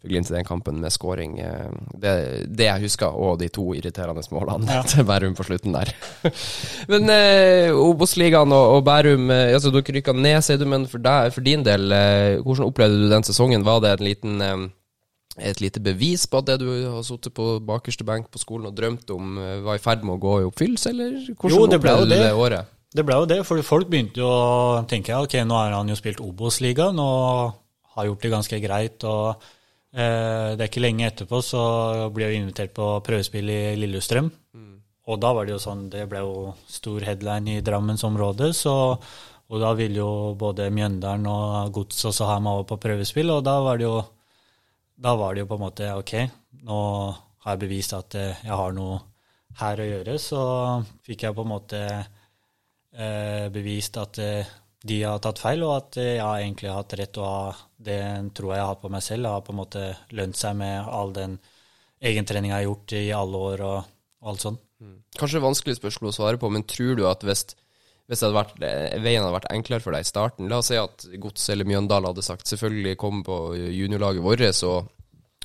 [0.07, 1.39] Glimt i den kampen med scoring.
[1.43, 2.15] Eh, det,
[2.49, 4.85] det, jeg husker, og de to irriterende målene ja.
[4.91, 5.93] til Bærum på slutten der.
[6.93, 11.03] men eh, Obos-ligaen og, og, Bærum eh, altså Dere rykka ned, sier du, men for,
[11.03, 13.67] deg, for, din del, eh, hvordan opplevde du den sesongen?
[13.67, 14.67] Var det en liten eh,
[15.37, 18.79] et lite bevis på at det du har sittet på bakerste benk på skolen og
[18.79, 21.83] drømt om, eh, var i ferd med å gå i oppfyllelse, eller hvordan jo, det
[21.83, 22.73] opplevde du det året?
[22.97, 25.99] det ble jo det, for folk begynte jo å tenke ok, nå har han jo
[25.99, 27.57] spilt Obos-ligaen og
[27.97, 29.05] har gjort det ganske greit.
[29.05, 29.43] og
[29.97, 31.61] Det er ikke lenge etterpå så
[32.13, 34.27] ble jeg invitert på prøvespill i Lillestrøm.
[34.53, 34.75] Mm.
[35.09, 38.75] Og da var det jo sånn, det ble jo stor headline i Drammensområdet, så
[39.47, 43.45] og da ville jo både Mjøndalen og Gods også ha meg over på prøvespill, og
[43.47, 44.01] da var det jo
[44.97, 46.13] da var det jo på en måte OK,
[46.65, 46.81] nå
[47.45, 48.99] har jeg bevist at eh, jeg har noe
[49.61, 50.15] her å gjøre.
[50.21, 50.41] Så
[51.05, 54.55] fikk jeg på en måte eh, bevist at eh,
[54.87, 57.21] de har tatt feil, og at jeg har egentlig hatt rett.
[57.23, 58.01] Og det
[58.37, 59.85] tror jeg jeg har på meg selv, har på en måte
[60.17, 61.39] lønt seg med all den
[62.05, 63.93] egentreninga jeg har gjort i alle år og,
[64.27, 64.63] alt sånt.
[64.83, 64.99] Mm.
[65.17, 67.45] Kanskje vanskelig spørsmål å svare på, men tror du at hvis,
[68.11, 71.47] hvis vært, veien hadde vært enklere for deg i starten La oss si at Gods
[71.53, 74.81] eller Mjøndal hadde sagt selvfølgelig kom på juniorlaget vårt, så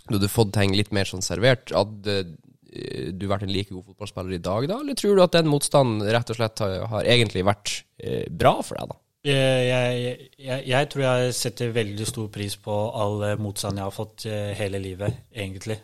[0.08, 1.72] du hadde fått ting litt mer sånn servert.
[1.76, 4.82] Hadde eh, du vært en like god fotballspiller i dag, da?
[4.82, 8.58] Eller tror du at den motstanden rett og slett har, har egentlig vært eh, bra
[8.66, 9.00] for deg, da?
[9.22, 13.94] Jeg, jeg, jeg, jeg, tror jeg setter veldig stor pris på all motstand jeg har
[13.94, 15.78] fått eh, hele livet, egentlig.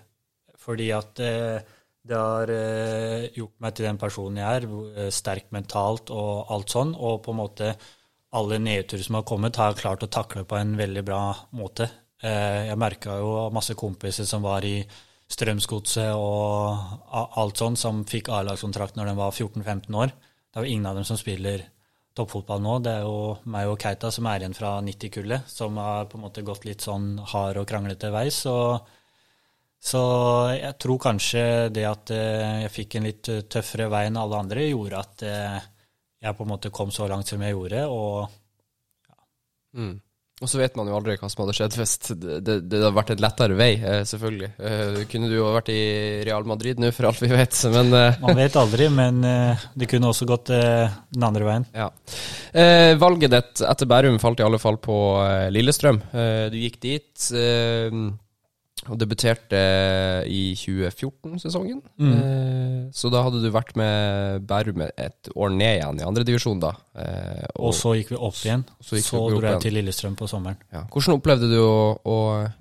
[0.57, 1.59] Fordi at eh,
[2.07, 4.67] det har eh, gjort meg til den personen jeg er,
[5.03, 6.95] eh, sterk mentalt og alt sånn.
[6.95, 7.71] Og på en måte
[8.37, 11.21] alle nedturer som har kommet, har jeg klart å takle på en veldig bra
[11.57, 11.89] måte.
[12.23, 14.79] Eh, jeg merka jo masse kompiser som var i
[15.27, 20.13] Strømsgodset og alt sånn, som fikk A-lagskontrakt når de var 14-15 år.
[20.15, 21.65] Det er jo ingen av dem som spiller
[22.17, 22.77] toppfotball nå.
[22.85, 26.25] Det er jo meg og Keita som er igjen fra 90-kullet, som har på en
[26.25, 28.27] måte gått litt sånn hard og kranglete vei.
[28.33, 28.55] Så,
[29.79, 30.03] så
[30.55, 34.67] jeg tror kanskje det at eh, jeg fikk en litt tøffere vei enn alle andre,
[34.71, 35.69] gjorde at eh,
[36.25, 37.85] jeg på en måte kom så langt som jeg gjorde.
[37.87, 38.27] og
[39.07, 39.17] ja.
[39.77, 39.95] Mm.
[40.37, 42.93] Og så vet man jo aldri hva som hadde skjedd hvis det, det, det hadde
[42.93, 44.49] vært en lettere vei, eh, selvfølgelig.
[44.69, 45.81] Eh, kunne du jo vært i
[46.27, 48.19] Real Madrid nå, for alt vi vet, men eh.
[48.21, 49.25] Man vet aldri, men
[49.73, 51.65] det kunne også gått den andre veien.
[51.73, 51.89] Ja.
[53.01, 54.97] Valget ditt etter Bærum falt i alle fall på
[55.53, 55.99] Lillestrøm.
[56.51, 57.27] du gikk dit
[58.87, 59.59] og debuterte
[60.31, 61.81] i 2014-sesongen.
[61.99, 62.11] Mm.
[62.13, 66.73] Eh, så da hadde du vært med Bærum et år ned igjen i andredivisjon, da.
[66.97, 68.63] Eh, og, og, så gikk vi opp igjen.
[68.79, 70.59] Så, så dro jeg til Lillestrøm på sommeren.
[70.73, 70.85] Ja.
[70.93, 72.17] Hvordan opplevde du å, å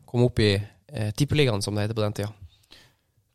[0.08, 2.32] komme opp i eh, Tippeligaen, som det heter på den tida?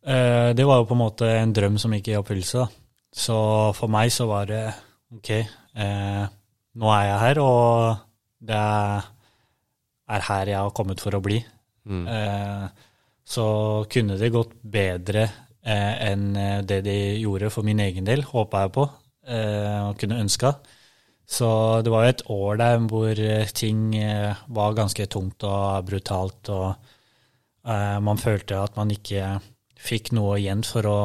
[0.02, 2.66] Eh, det var jo på en måte en drøm som gikk i oppfyllelse.
[3.12, 3.38] Så
[3.76, 4.64] for meg så var det
[5.12, 6.22] OK, eh,
[6.80, 7.98] nå er jeg her, og
[8.42, 8.62] det
[10.12, 11.42] er her jeg har kommet for å bli.
[11.88, 12.06] Mm.
[12.06, 12.66] Eh,
[13.24, 13.46] så
[13.90, 15.22] kunne det gått bedre
[15.62, 18.90] eh, enn eh, det de gjorde for min egen del, håpa jeg på
[19.22, 20.48] og kunne ønska.
[21.30, 21.48] Så
[21.86, 23.20] det var jo et år der hvor
[23.54, 23.92] ting
[24.50, 26.74] var ganske tungt og brutalt, og
[28.02, 29.36] man følte at man ikke
[29.78, 30.96] fikk noe igjen for å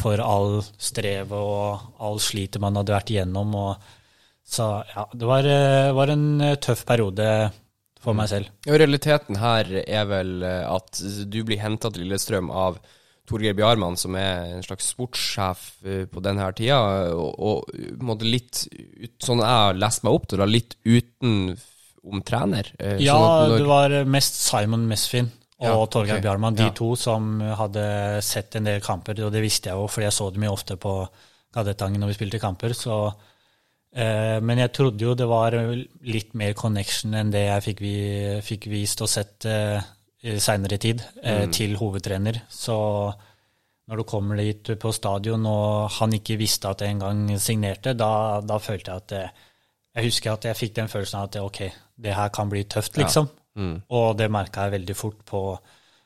[0.00, 3.52] for all strevet og all slitet man hadde vært igjennom.
[3.60, 3.92] Og,
[4.40, 5.50] så ja, det var,
[6.00, 6.26] var en
[6.64, 7.28] tøff periode
[8.02, 8.52] for meg selv.
[8.68, 12.78] Og Realiteten her er vel eh, at du blir henta til Lillestrøm av
[13.26, 16.78] Torgeir Bjarmann, som er en slags sportssjef eh, på denne tida,
[17.16, 18.66] og, og litt,
[19.22, 21.56] sånn jeg har lest meg opp til, litt uten
[22.06, 22.70] om trener.
[22.78, 23.56] Eh, ja, når...
[23.58, 26.26] det var mest Simon Mesfin og ja, Torgeir okay.
[26.26, 26.74] Bjarmann, de ja.
[26.76, 27.86] to som hadde
[28.22, 30.76] sett en del kamper, og det visste jeg jo, fordi jeg så dem jo ofte
[30.78, 30.98] på
[31.56, 32.76] Gadettangen når vi spilte kamper.
[32.76, 33.08] så
[33.96, 37.94] men jeg trodde jo det var litt mer connection enn det jeg fikk, vi,
[38.44, 39.78] fikk vist og sett uh,
[40.26, 41.54] i seinere tid, uh, mm.
[41.56, 42.42] til hovedtrener.
[42.52, 42.76] Så
[43.86, 48.42] når du kommer dit på stadion og han ikke visste at jeg engang signerte, da,
[48.44, 49.16] da, følte jeg at
[49.96, 51.60] Jeg husker at jeg fikk den følelsen av at ok,
[51.96, 53.30] det her kan bli tøft, liksom.
[53.32, 53.62] Ja.
[53.62, 53.76] Mm.
[53.96, 55.40] Og det merka jeg veldig fort på,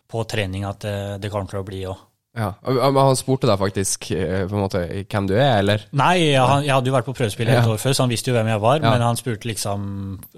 [0.07, 2.05] på trening at det, det kommer til å bli òg.
[2.39, 5.83] Ja, Men han spurte deg faktisk eh, på en måte hvem du er, eller?
[5.99, 8.37] Nei, han, jeg hadde jo vært på prøvespill et år før, så han visste jo
[8.37, 8.79] hvem jeg var.
[8.79, 8.93] Ja.
[8.95, 9.87] Men han spurte liksom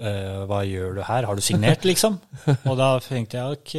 [0.01, 2.17] uh, hva gjør du her, har du signert, liksom?
[2.49, 3.75] Og da tenkte jeg ok,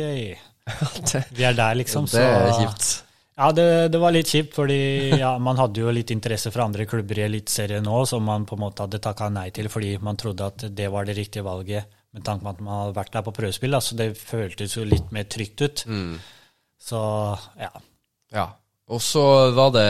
[1.35, 2.07] vi er der, liksom.
[2.13, 2.93] Det er kjipt.
[3.35, 4.79] Ja, det, det, var litt kjipt, fordi
[5.19, 8.55] ja, man hadde jo litt interesse fra andre klubber i Eliteserien nå, som man på
[8.55, 11.91] en måte hadde takka nei til fordi man trodde at det var det riktige valget
[12.15, 13.75] med tanke på at man hadde vært der på prøvespill.
[13.83, 15.83] Så det føltes jo litt mer trygt ut.
[15.91, 16.15] Mm.
[16.79, 17.01] Så
[17.59, 17.73] ja.
[18.35, 18.51] Ja.
[18.93, 19.23] Og så
[19.57, 19.85] var det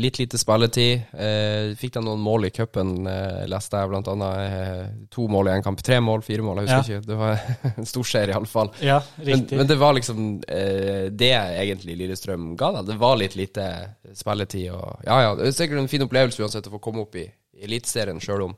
[0.00, 1.10] litt lite spilletid.
[1.12, 4.38] Eh, fikk de noen mål i cupen, eh, leste jeg blant annet.
[4.40, 5.82] Eh, to mål i én kamp.
[5.84, 7.02] Tre mål, fire mål, jeg husker ja.
[7.02, 7.08] ikke.
[7.10, 7.44] Det var
[7.82, 8.72] en stor serie, iallfall.
[8.80, 9.02] Ja.
[9.20, 12.88] Men, men det var liksom eh, det egentlig Lillestrøm ga deg.
[12.94, 13.68] Det var litt lite
[14.16, 14.70] spilletid.
[14.72, 17.28] Og, ja ja, det er sikkert en fin opplevelse uansett å få komme opp i
[17.64, 18.56] Eliteserien, sjøl om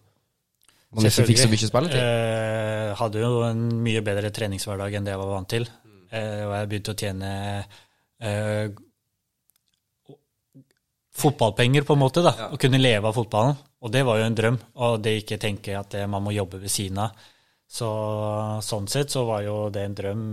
[0.96, 2.00] man ikke fikk så mye spilletid.
[2.00, 5.66] Eh, hadde jo en mye bedre treningshverdag enn det jeg var vant til.
[5.66, 6.02] Mm.
[6.06, 7.30] Eh, og jeg begynte å tjene
[8.22, 8.66] eh,
[11.16, 12.24] fotballpenger, på en måte.
[12.24, 13.56] da, Å kunne leve av fotballen.
[13.84, 14.58] Og det var jo en drøm.
[14.84, 17.24] Og det ikke tenke at man må jobbe ved siden av.
[17.66, 17.88] Så
[18.62, 20.26] sånn sett så var jo det en drøm.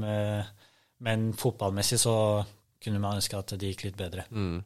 [1.03, 2.15] Men fotballmessig så
[2.83, 4.25] kunne man ønske at det gikk litt bedre.
[4.31, 4.59] Mm.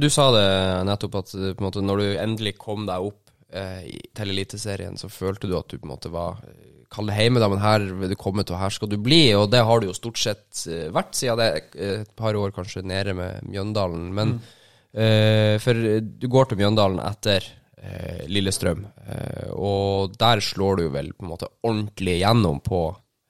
[0.00, 0.46] Du sa det
[0.88, 5.56] nettopp at måte, når du endelig kom deg opp eh, til Eliteserien, så følte du
[5.58, 6.42] at du på en måte var
[6.90, 9.28] Kall det hjemme, da, men her vil du komme til, og her skal du bli.
[9.38, 11.50] Og det har du jo stort sett eh, vært siden det
[11.86, 14.08] et par år kanskje nede med Mjøndalen.
[14.16, 14.40] Men mm.
[14.94, 17.46] Eh, For du går til Mjøndalen etter
[17.80, 22.84] eh, Lillestrøm, eh, og der slår du vel på en måte ordentlig gjennom på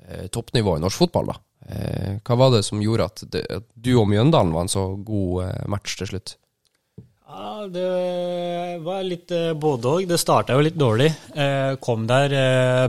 [0.06, 1.40] eh, toppnivå i norsk fotball, da.
[1.70, 4.86] Eh, hva var det som gjorde at, det, at du og Mjøndalen var en så
[4.96, 6.36] god eh, match til slutt?
[7.30, 10.06] Ja, Det var litt eh, både òg.
[10.10, 11.12] Det starta jo litt dårlig.
[11.84, 12.34] kom der,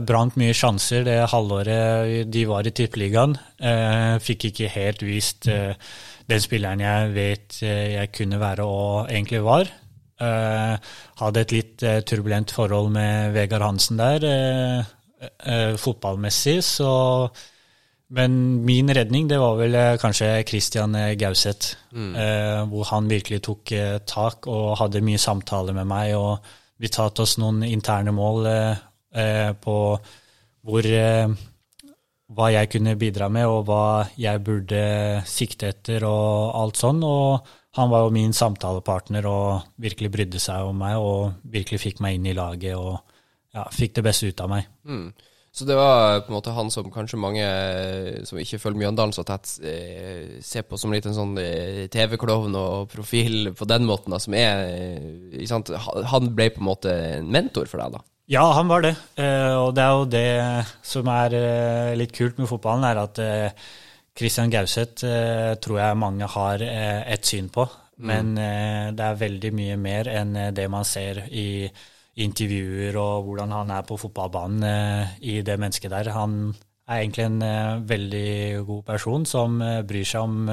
[0.02, 3.36] brant mye sjanser det halvåret de var i Tippeligaen.
[4.24, 5.46] fikk ikke helt vist
[6.28, 9.70] den spilleren jeg vet jeg kunne være og egentlig var.
[10.22, 14.86] hadde et litt turbulent forhold med Vegard Hansen der,
[15.82, 16.62] fotballmessig.
[16.62, 16.92] så
[18.12, 18.32] men
[18.66, 22.10] min redning det var vel eh, kanskje Christian eh, Gauseth, mm.
[22.12, 26.12] eh, hvor han virkelig tok eh, tak og hadde mye samtaler med meg.
[26.18, 26.44] og
[26.82, 28.82] Vi tatt oss noen interne mål eh,
[29.16, 29.76] eh på
[30.62, 30.86] hvor,
[32.36, 34.82] hva jeg kunne bidra med, og hva jeg burde
[35.28, 37.02] sikte etter, og alt sånn.
[37.06, 42.02] Og han var jo min samtalepartner og virkelig brydde seg om meg og virkelig fikk
[42.04, 42.98] meg inn i laget og
[43.52, 44.66] ja, fikk det beste ut av meg.
[44.88, 45.12] Mm.
[45.52, 47.44] Så det var på en måte han som kanskje mange
[48.24, 52.56] som ikke følger Mjøndalen så tett, eh, ser på som litt en sånn eh, TV-klovn
[52.56, 55.52] og profil på den måten, da, som er eh?
[56.08, 58.00] Han ble på en måte en mentor for deg, da?
[58.32, 58.94] Ja, han var det.
[59.60, 60.28] og det er jo det
[60.88, 61.34] som er
[62.00, 63.20] litt kult med fotballen, er at
[64.16, 65.04] Christian Gauseth
[65.60, 67.66] tror jeg mange har et syn på.
[68.00, 68.08] Mm.
[68.08, 68.32] Men
[68.96, 71.68] det er veldig mye mer enn det man ser i
[72.20, 76.12] intervjuer og hvordan han er på fotballbanen eh, i det mennesket der.
[76.12, 76.52] Han
[76.88, 80.50] er egentlig en eh, veldig god person som eh, bryr seg om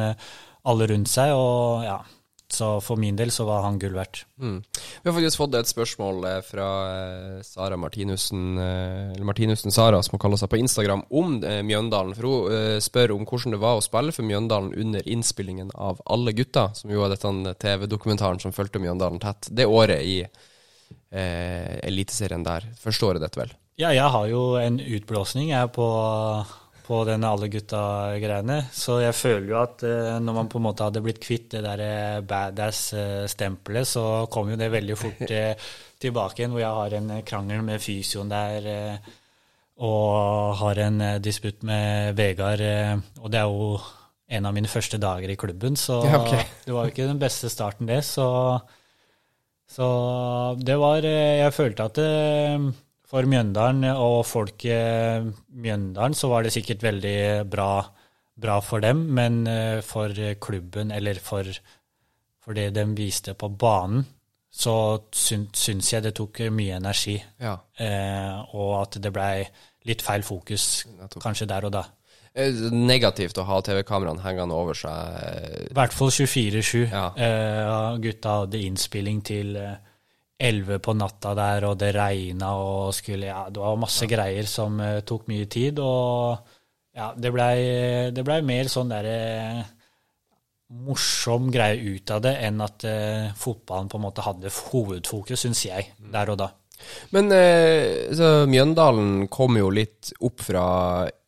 [0.69, 1.33] alle rundt seg.
[1.35, 1.99] og ja,
[2.53, 4.23] så for min del så var han gull verdt.
[4.41, 4.57] Mm.
[4.63, 6.67] Vi har faktisk fått et spørsmål fra
[7.45, 12.15] Sara Martinussen, eller Martinussen Sara, som hun kaller seg på Instagram, om Mjøndalen.
[12.17, 16.33] For hun spør om hvordan det var å spille for Mjøndalen under innspillingen av Alle
[16.37, 22.45] gutta, som jo er dette TV-dokumentaren som fulgte Mjøndalen tett det året i eh, Eliteserien
[22.45, 22.67] der.
[22.79, 23.53] Første året dette vel?
[23.79, 25.87] Ja, jeg har jo en utblåsning jeg er på,
[26.89, 28.57] på den alle gutta-greiene.
[28.73, 31.61] Så jeg føler jo at eh, når man på en måte hadde blitt kvitt det
[31.65, 35.69] der eh, badass-stempelet, så kom jo det veldig fort eh,
[36.01, 38.69] tilbake igjen, hvor jeg har en krangel med fysioen der.
[38.73, 39.13] Eh,
[39.85, 42.65] og har en eh, disputt med Vegard,
[43.21, 43.77] og det er jo
[44.29, 46.43] en av mine første dager i klubben, så ja, okay.
[46.65, 48.01] det var jo ikke den beste starten, det.
[48.05, 48.27] Så
[49.69, 49.87] så
[50.57, 52.69] det var eh, Jeg følte at det, eh,
[53.09, 54.77] for Mjøndalen og folk i
[55.57, 57.17] Mjøndalen så var det sikkert veldig
[57.49, 57.71] bra,
[58.37, 61.49] bra for dem, men eh, for klubben eller for,
[62.43, 64.05] for det de viste på banen,
[64.49, 64.75] så
[65.13, 67.19] syns jeg det tok mye energi.
[67.41, 67.53] Ja.
[67.77, 69.43] Eh, og at det blei
[69.87, 70.85] litt feil fokus
[71.21, 71.85] kanskje der og da.
[72.33, 75.69] Eh, negativt å ha TV-kameraene hengende over seg.
[75.69, 76.89] I hvert fall 24-7.
[76.91, 77.05] Ja.
[77.17, 79.77] Eh, gutta hadde innspilling til eh,
[80.39, 84.13] 11 på natta der, og det regna og skulle Ja, det var masse ja.
[84.15, 86.55] greier som uh, tok mye tid, og
[86.95, 89.19] ja, det blei ble mer sånn derre
[90.69, 92.83] morsom greie ut av det enn at
[93.41, 96.11] fotballen på en måte hadde hovedfokus, syns jeg, mm.
[96.13, 96.49] der og da.
[97.15, 100.63] Men eh, Mjøndalen kom jo litt opp fra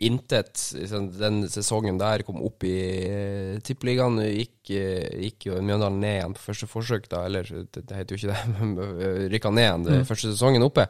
[0.02, 0.54] intet.
[0.78, 4.20] Liksom, den sesongen der kom opp i eh, Tippeligaen.
[4.26, 7.26] Gikk, eh, gikk, jo Mjøndalen ned igjen på første forsøk, da.
[7.30, 10.10] Eller det, heter jo ikke det, men rykka ned igjen mm.
[10.10, 10.88] første sesongen oppe.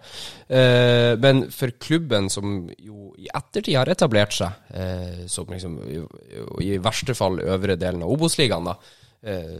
[1.21, 7.39] Men for klubben som jo i ettertid har etablert seg som liksom i, verste fall
[7.43, 8.75] øvre delen av Obos-ligaen, da,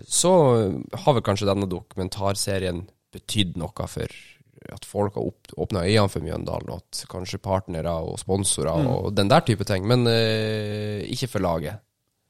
[0.08, 0.34] så
[1.04, 2.84] har vel kanskje denne dokumentarserien
[3.14, 4.22] betydd noe for
[4.70, 8.90] at folk har åpna øynene for Mjøndalen, og at kanskje partnere og sponsorer mm.
[8.92, 11.82] og den der type ting, men eh, ikke for laget.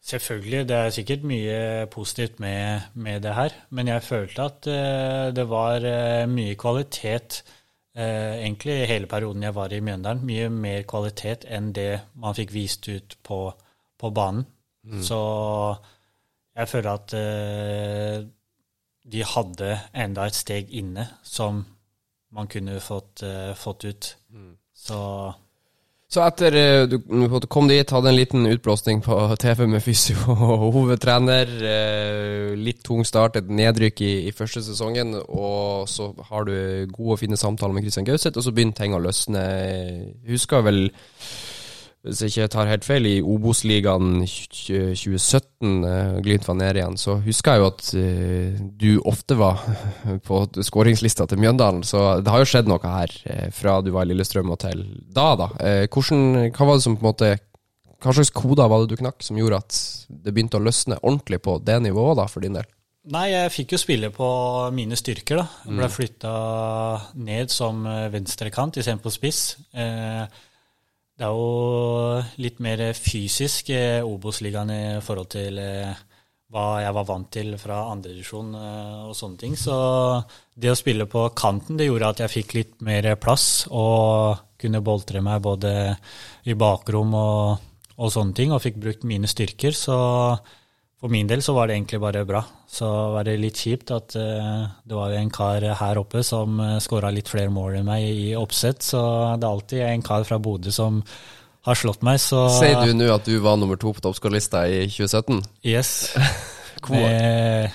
[0.01, 5.27] Selvfølgelig, det er sikkert mye positivt med, med det her, men jeg følte at eh,
[5.35, 7.43] det var eh, mye kvalitet
[7.91, 10.21] egentlig i hele perioden jeg var i Mjøndalen.
[10.23, 13.39] Mye mer kvalitet enn det man fikk vist ut på,
[13.99, 14.45] på banen.
[14.87, 15.01] Mm.
[15.03, 15.17] Så
[16.55, 17.11] jeg føler at
[19.11, 21.65] de hadde enda et steg inne som
[22.31, 24.15] man kunne fått, uh, fått ut.
[24.33, 24.53] Mm.
[24.75, 24.99] Så
[26.11, 30.17] Så etter eh, du du kom dit, hadde en liten utblåsning på TV med fysio
[30.27, 31.47] og hovedtrener.
[31.63, 35.15] eh, Litt tung start, et nedrykk i, i første sesongen.
[35.29, 36.51] Og så har du
[36.91, 39.45] gode og fine samtaler med Christian Gauseth, og så begynner ting å løsne.
[40.27, 40.91] Husker vel,
[42.01, 47.19] hvis jeg ikke tar helt feil, i Obos-ligaen 2017, eh, Glimt var nede igjen, så
[47.21, 49.61] husker jeg jo at eh, du ofte var
[50.27, 51.85] på skåringslista til Mjøndalen.
[51.85, 54.83] Så det har jo skjedd noe her eh, fra du var i Lillestrøm og til
[55.13, 55.51] da, da.
[55.93, 57.31] Hvordan, hva var det som på en måte
[58.01, 59.79] Hva slags koder var det du knakk som gjorde at
[60.09, 62.65] det begynte å løsne ordentlig på det nivået, da, for din del?
[63.13, 64.27] Nei, jeg fikk jo spille på
[64.73, 65.45] mine styrker, da.
[65.67, 66.31] Jeg ble flytta
[67.21, 69.43] ned som venstrekant istedenfor spiss.
[69.73, 70.25] Eh,
[71.21, 75.99] det er jo litt mer fysisk eh, Obos-ligaen i forhold til eh,
[76.49, 79.53] hva jeg var vant til fra andredivisjon eh, og sånne ting.
[79.53, 79.75] Så
[80.57, 84.81] det å spille på kanten, det gjorde at jeg fikk litt mer plass og kunne
[84.81, 85.75] boltre meg både
[86.49, 87.69] i bakrom og,
[88.01, 89.77] og sånne ting, og fikk brukt mine styrker.
[89.77, 89.99] Så
[91.01, 92.43] for min del så var det egentlig bare bra.
[92.69, 96.77] Så var det litt kjipt at uh, det var en kar her oppe som uh,
[96.83, 99.01] skåra litt flere mål enn meg i oppsett, så
[99.41, 101.01] det er alltid en kar fra Bodø som
[101.65, 104.83] har slått meg, så Sier du nå at du var nummer to på toppskårerlista i
[104.89, 105.41] 2017?
[105.65, 105.91] Yes.
[106.85, 107.71] Hvor- Med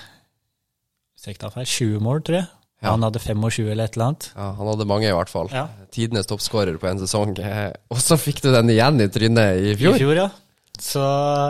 [1.23, 2.47] feil, 20 mål, tror jeg.
[2.83, 2.91] Ja.
[2.93, 4.25] Han hadde 25 eller et eller annet.
[4.35, 5.47] Ja, han hadde mange, i hvert fall.
[5.51, 5.63] Ja.
[5.91, 7.33] Tidenes toppskårer på en sesong.
[7.41, 9.97] Eh, Og så fikk du den igjen i trynet i I fjor.
[9.97, 10.27] fjor, ja.
[10.77, 11.01] Så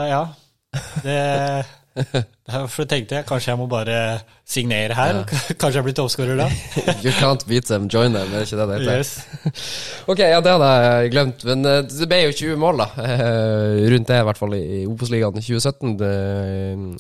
[0.07, 0.21] ja.
[1.03, 1.17] Det
[1.97, 5.23] Derfor tenkte jeg kanskje jeg må bare signere her.
[5.57, 6.45] Kanskje jeg blir toppskårer da.
[7.03, 8.99] You can't beat them, join them, er det ikke det det heter?
[8.99, 9.63] Yes.
[10.13, 11.41] Ok, ja, det hadde jeg glemt.
[11.49, 12.87] Men eh, det ble jo 20 mål, da.
[13.01, 15.97] eh, Rundt det, i hvert fall i Obos-ligaen i 2017.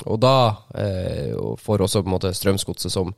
[0.09, 0.33] Og da
[0.81, 3.13] eh, får også på en måte Strømsgodset, som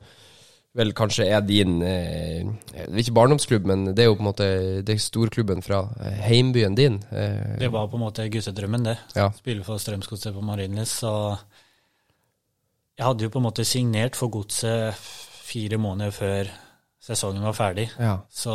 [0.78, 2.44] vel kanskje er din eh,
[2.78, 4.46] er ikke barndomsklubb, men det er jo på en måte
[4.86, 7.00] Det er storklubben fra eh, heimbyen din.
[7.10, 8.96] Eh, Det var på en måte guttedrømmen, det.
[9.16, 9.30] Ja.
[9.34, 11.00] Spille for Strømsgodset på Marienlyst.
[11.02, 11.12] Så
[12.98, 14.94] jeg hadde jo på en måte signert for Godset
[15.50, 16.50] fire måneder før
[17.02, 17.88] sesongen var ferdig.
[17.98, 18.18] ja.
[18.30, 18.54] Så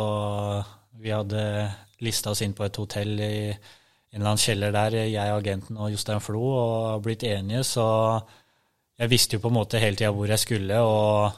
[0.96, 1.40] vi hadde
[2.00, 5.90] lista oss inn på et hotell i en eller annen kjeller der, jeg, agenten og
[5.92, 7.64] Jostein Flo, og blitt enige.
[7.68, 7.84] Så
[8.96, 11.36] jeg visste jo på en måte hele tida hvor jeg skulle, og,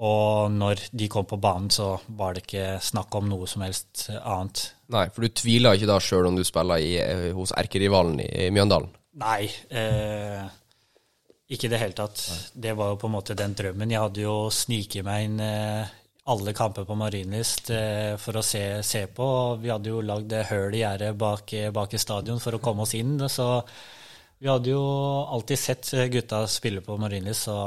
[0.00, 4.06] og når de kom på banen, så var det ikke snakk om noe som helst
[4.16, 4.62] annet.
[4.94, 8.30] Nei, for du tviler ikke da sjøl om du spiller i, eh, hos erkerivalen i,
[8.46, 8.88] i Mjøndalen?
[9.20, 10.46] Nei, eh,
[11.50, 12.22] ikke i det hele tatt.
[12.54, 13.92] Det var jo på en måte den drømmen.
[13.92, 15.92] Jeg hadde jo sniket meg inn eh,
[16.30, 19.28] alle kamper på Marienlyst eh, for å se, se på.
[19.60, 22.86] Vi hadde jo lagd det høl i gjerdet bak, bak i stadion for å komme
[22.86, 23.18] oss inn.
[23.28, 23.50] Så
[24.40, 24.84] vi hadde jo
[25.28, 27.58] alltid sett gutta spille på Marienlyst, så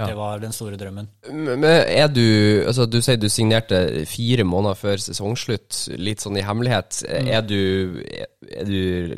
[0.00, 0.06] Ja.
[0.08, 1.08] det var den store drømmen.
[1.30, 2.22] Men er du
[2.66, 7.02] Altså, du sier du signerte fire måneder før sesongslutt, litt sånn i hemmelighet.
[7.10, 8.00] Er du
[8.50, 9.14] Er du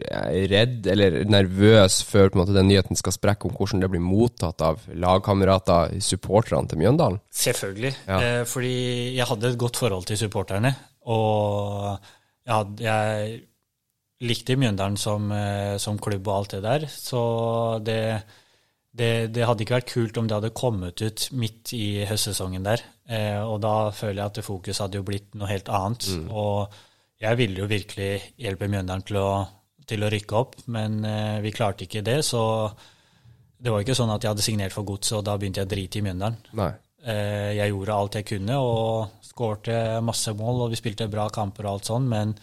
[0.50, 4.02] redd eller nervøs før på en måte den nyheten skal sprekke, om hvordan det blir
[4.02, 7.22] mottatt av lagkamerater, supporterne til Mjøndalen?
[7.32, 7.94] Selvfølgelig.
[8.08, 8.18] Ja.
[8.18, 8.74] Eh, fordi
[9.16, 10.74] jeg hadde et godt forhold til supporterne.
[11.06, 11.96] Og
[12.44, 13.40] jeg, hadde, jeg
[14.28, 16.86] likte Mjøndalen som, eh, som klubb og alt det der.
[16.90, 17.22] Så
[17.86, 18.00] det,
[18.94, 22.82] det, det hadde ikke vært kult om det hadde kommet ut midt i høstsesongen der.
[23.08, 26.08] Eh, og da føler jeg at fokus hadde jo blitt noe helt annet.
[26.28, 26.74] Og
[27.22, 28.10] jeg ville jo virkelig
[28.42, 29.28] hjelpe Mjøndalen til å,
[29.88, 32.18] til å rykke opp, men eh, vi klarte ikke det.
[32.26, 32.42] Så
[33.62, 35.72] det var ikke sånn at jeg hadde signert for Godset, og da begynte jeg å
[35.72, 36.40] drite i Mjøndalen.
[37.02, 41.64] Eh, Jeg gjorde alt jeg kunne og skårte masse mål, og vi spilte bra kamper
[41.66, 42.34] og alt sånn, men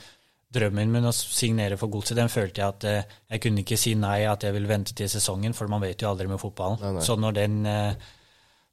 [0.54, 3.94] drømmen min å signere for Godset, den følte jeg at eh, jeg kunne ikke si
[4.00, 6.82] nei, at jeg vil vente til sesongen, for man vet jo aldri med fotballen.
[6.82, 7.06] Nei, nei.
[7.06, 8.10] Så når den, eh,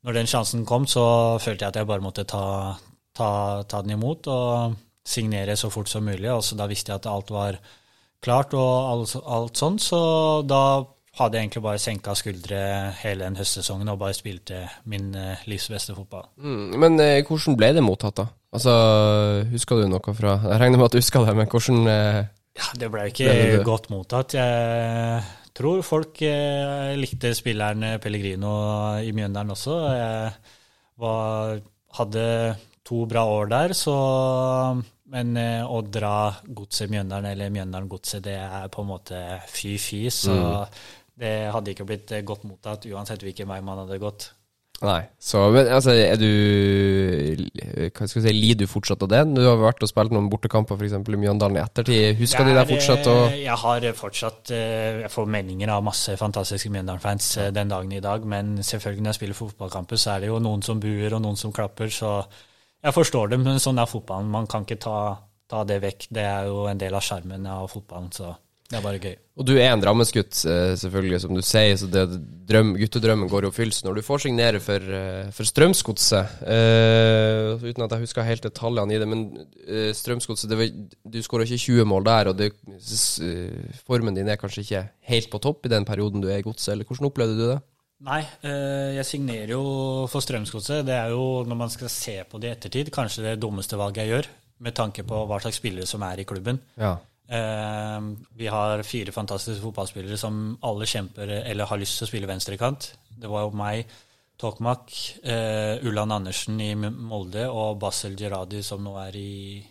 [0.06, 1.04] når den sjansen kom, så
[1.42, 2.46] følte jeg at jeg bare måtte ta,
[3.16, 3.30] ta,
[3.68, 6.30] ta den imot og signere så fort som mulig.
[6.32, 7.60] Og da visste jeg at alt var
[8.24, 10.00] klart og alt, alt sånn, så
[10.48, 10.62] da
[11.16, 12.58] hadde jeg egentlig bare senka skuldre
[13.00, 16.28] hele den høstsesongen og bare spilte min eh, livs beste fotball.
[16.36, 18.26] Mm, men eh, hvordan ble det mottatt, da?
[18.56, 18.74] Altså,
[19.52, 22.20] Husker du noe fra Jeg regner med at du husker det, men hvordan eh,
[22.56, 24.36] Ja, det ble ikke Ble godt mottatt.
[24.38, 28.52] Jeg tror folk eh, likte spilleren Pellegrino
[29.00, 29.76] i Mjøndalen også.
[29.96, 30.32] Jeg
[31.00, 31.56] var,
[32.00, 32.26] hadde
[32.86, 33.96] to bra år der, så
[35.12, 39.20] Men eh, å dra Godset Mjøndalen eller Mjøndalen Godset, det er på en måte
[39.52, 40.06] fy-fy.
[40.10, 40.34] Så
[41.16, 44.30] det hadde ikke blitt eh, godt mottatt uansett hvilken vei man hadde gått.
[44.84, 45.06] Nei.
[45.16, 46.26] Så, men altså, er du
[47.96, 49.22] Hva skal jeg si, Lider du fortsatt av det?
[49.32, 50.98] Du har vært og spilt noen bortekamper f.eks.
[51.00, 52.18] i Mjøndalen i ettertid.
[52.20, 53.08] Husker de deg er, fortsatt?
[53.08, 57.96] Og, Jeg har fortsatt eh, Jeg får meldinger av masse fantastiske Mjøndalen-fans eh, den dagen
[57.96, 61.16] i dag, men selvfølgelig når jeg spiller fotballkamper, så er det jo noen som buer
[61.16, 62.18] og noen som klapper, så
[62.84, 64.28] jeg forstår det, men sånn er fotballen.
[64.30, 64.98] Man kan ikke ta,
[65.50, 66.10] ta det vekk.
[66.14, 68.34] Det er jo en del av sjarmen av fotballen, så
[68.66, 69.14] det er bare gøy.
[69.38, 72.02] Og du er en Drammensgutt, eh, selvfølgelig, som du sier, så det,
[72.48, 76.40] drøm, guttedrømmen går i oppfyllelse når du får signere for, eh, for Strømsgodset.
[76.42, 81.62] Uh, uten at jeg husker helt detaljene i det, men uh, Strømsgodset Du skåra ikke
[81.62, 85.74] 20 mål der, og det, uh, formen din er kanskje ikke helt på topp i
[85.76, 87.60] den perioden du er i godset, eller hvordan opplevde du det?
[88.06, 88.20] Nei,
[88.92, 89.62] jeg signerer jo
[90.12, 90.82] for Strømsgodset.
[90.84, 94.02] Det er jo, når man skal se på det i ettertid, kanskje det dummeste valget
[94.02, 94.28] jeg gjør,
[94.66, 96.60] med tanke på hva slags spillere som er i klubben.
[96.76, 96.98] Ja.
[97.28, 98.00] Eh,
[98.38, 102.92] vi har fire fantastiske fotballspillere som alle kjemper eller har lyst til å spille venstrekant.
[103.18, 103.86] Det var jo meg,
[104.36, 104.92] Tokmak,
[105.24, 109.64] eh, Ulland Andersen i Molde og Basel Gerradi som nå er i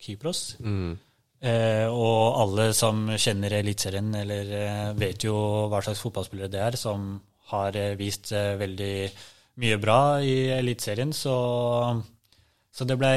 [0.00, 0.56] Kypros.
[0.64, 0.96] Mm.
[1.38, 5.36] Eh, og alle som kjenner Eliteserien eller vet jo
[5.68, 7.20] hva slags fotballspillere det er, som
[7.52, 8.94] har vist veldig
[9.60, 11.12] mye bra i Eliteserien.
[11.12, 11.36] Så
[12.78, 13.08] så det ble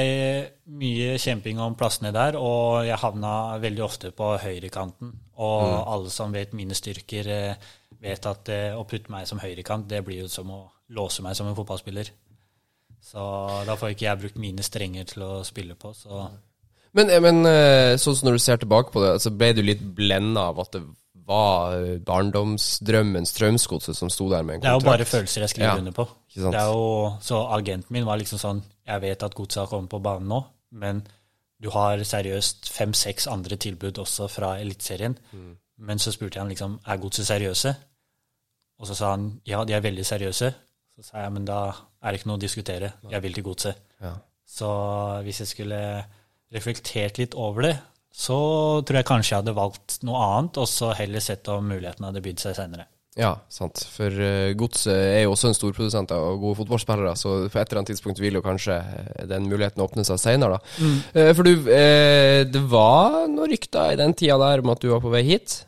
[0.74, 5.12] mye kjemping om plassene der, og jeg havna veldig ofte på høyrekanten.
[5.38, 5.74] Og mm.
[5.92, 7.68] alle som vet mine styrker, eh,
[8.02, 10.64] vet at eh, å putte meg som høyrekant, det blir jo som å
[10.98, 12.10] låse meg som en fotballspiller.
[13.06, 13.28] Så
[13.68, 15.94] da får ikke jeg brukt mine strenger til å spille på.
[15.94, 16.24] Så.
[16.98, 17.46] Men, eh, men
[18.02, 20.74] sånn som når du ser tilbake på det, så ble du litt blenda av at
[20.74, 20.82] det
[21.26, 24.66] var barndomsdrømmen Strømsgodset som sto der med en kontrakt?
[24.66, 26.06] Det er jo bare følelser jeg skriver ja, under på.
[26.34, 26.86] Det jo,
[27.22, 30.40] så agenten min var liksom sånn jeg vet at godset har kommet på banen nå,
[30.82, 31.04] men
[31.62, 35.14] du har seriøst fem-seks andre tilbud også fra Eliteserien.
[35.30, 35.52] Mm.
[35.86, 37.74] Men så spurte jeg han liksom er godset seriøse,
[38.82, 40.50] og så sa han ja, de er veldig seriøse.
[40.98, 41.60] Så sa jeg men da
[42.02, 43.78] er det ikke noe å diskutere, jeg vil til godset.
[44.02, 44.16] Ja.
[44.42, 44.68] Så
[45.24, 45.80] hvis jeg skulle
[46.52, 47.76] reflektert litt over det,
[48.12, 48.38] så
[48.84, 52.24] tror jeg kanskje jeg hadde valgt noe annet, og så heller sett om mulighetene hadde
[52.24, 52.88] bydd seg senere.
[53.18, 53.82] Ja, sant.
[53.92, 57.82] For uh, Godset er jo også en storprodusent av gode fotballspillere, så på et eller
[57.82, 60.78] annet tidspunkt vil jo kanskje eh, den muligheten åpne seg senere, da.
[60.80, 60.94] Mm.
[61.18, 64.88] Uh, for du, uh, det var noen rykter i den tida der om at du
[64.94, 65.62] var på vei hit.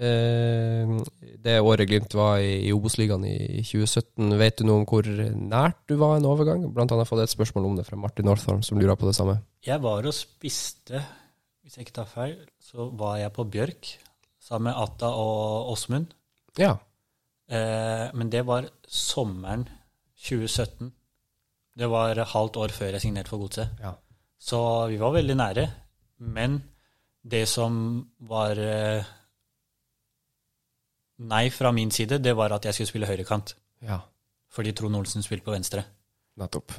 [0.00, 5.76] det året Glimt var i, i Obos-ligaen i 2017, vet du noe om hvor nært
[5.90, 6.62] du var en overgang?
[6.72, 9.40] Blant annet fått et spørsmål om det fra Martin Northorm, som lurer på det samme.
[9.66, 11.02] Jeg var og spiste,
[11.70, 13.88] hvis jeg ikke tar feil, så var jeg på Bjørk
[14.42, 16.08] sammen med Atta og Åsmund.
[16.58, 16.72] Ja.
[17.46, 19.68] Eh, men det var sommeren
[20.18, 20.90] 2017.
[21.78, 23.78] Det var halvt år før jeg signerte for Godset.
[23.78, 23.92] Ja.
[24.34, 24.58] Så
[24.90, 25.68] vi var veldig nære.
[26.18, 26.58] Men
[27.22, 29.06] det som var eh,
[31.22, 33.54] nei fra min side, det var at jeg skulle spille høyrekant.
[33.86, 34.00] Ja.
[34.50, 35.86] Fordi Trond Olsen spilte på venstre.
[36.34, 36.74] Nettopp.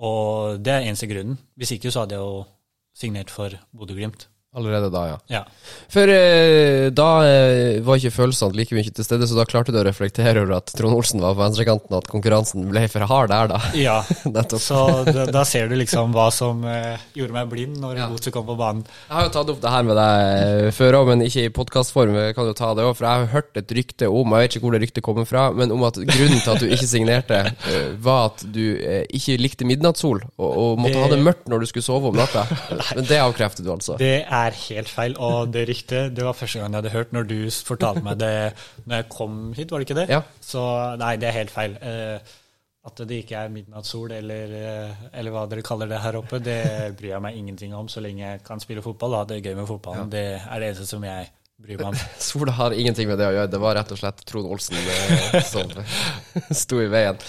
[0.00, 1.36] Og det er eneste grunnen.
[1.52, 2.46] Hvis ikke så hadde jeg jo
[2.92, 4.31] signert for Bodø-Glimt.
[4.52, 5.18] Allerede da, ja.
[5.32, 5.40] ja.
[5.88, 9.78] For eh, da eh, var ikke følelsene like mye til stede, så da klarte du
[9.80, 13.32] å reflektere over at Trond Olsen var på venstrekanten, og at konkurransen ble for hard
[13.32, 13.60] der, da.
[13.72, 13.94] Ja,
[14.68, 18.08] så da, da, ser du liksom hva som eh, gjorde meg blind når ja.
[18.12, 18.84] Godset kom på banen.
[19.06, 21.54] Jeg har jo tatt opp det her med deg eh, før òg, men ikke i
[21.56, 22.20] podkastform.
[22.36, 24.66] Kan du ta det òg, for jeg har hørt et rykte om, jeg vet ikke
[24.66, 27.40] hvor det ryktet kommer fra, men om at grunnen til at du ikke signerte,
[27.72, 31.64] eh, var at du eh, ikke likte midnattssol, og, og måtte ha det mørkt når
[31.64, 32.44] du skulle sove om natta.
[32.98, 33.96] Men det avkrefter du altså?
[33.96, 35.16] Det er er helt feil.
[35.22, 38.36] Og det ryktet det var første gang jeg hadde hørt når du fortalte meg det
[38.84, 40.06] når jeg kom hit, var det ikke det?
[40.12, 40.22] Ja.
[40.42, 40.62] Så
[41.00, 41.76] nei, det er helt feil.
[41.80, 42.38] Eh,
[42.82, 46.62] at det ikke er midnattssol, eller, eh, eller, hva dere kaller det her oppe, det
[46.98, 49.14] bryr jeg meg ingenting om så lenge jeg kan spille fotball.
[49.14, 49.22] Da.
[49.30, 50.10] Det er gøy med fotballen.
[50.10, 50.14] Ja.
[50.16, 51.28] Det er det eneste som jeg
[51.62, 52.00] bryr meg om.
[52.30, 53.52] Sola har ingenting med det å gjøre.
[53.52, 55.70] Det var rett og slett Trond Olsen eh, som
[56.64, 57.22] sto i veien.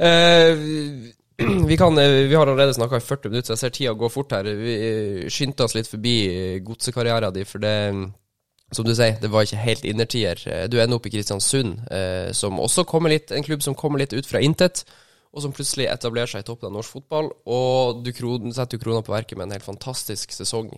[0.00, 1.06] Uh,
[1.66, 4.08] vi, kan, eh, vi, har allerede snakka i 40 minutter, så jeg ser tida gå
[4.08, 4.46] fort her.
[4.56, 7.76] Vi eh, skyndte oss litt forbi eh, godsekarrieren din, for det
[8.74, 10.40] som du sier, det var ikke helt innertier.
[10.72, 11.84] Du ender opp i Kristiansund,
[12.34, 14.80] som også kommer litt, en klubb som kommer litt ut fra intet,
[15.30, 17.28] og som plutselig etablerer seg i toppen av norsk fotball.
[17.46, 20.72] Og du setter jo krona på verket med en helt fantastisk sesong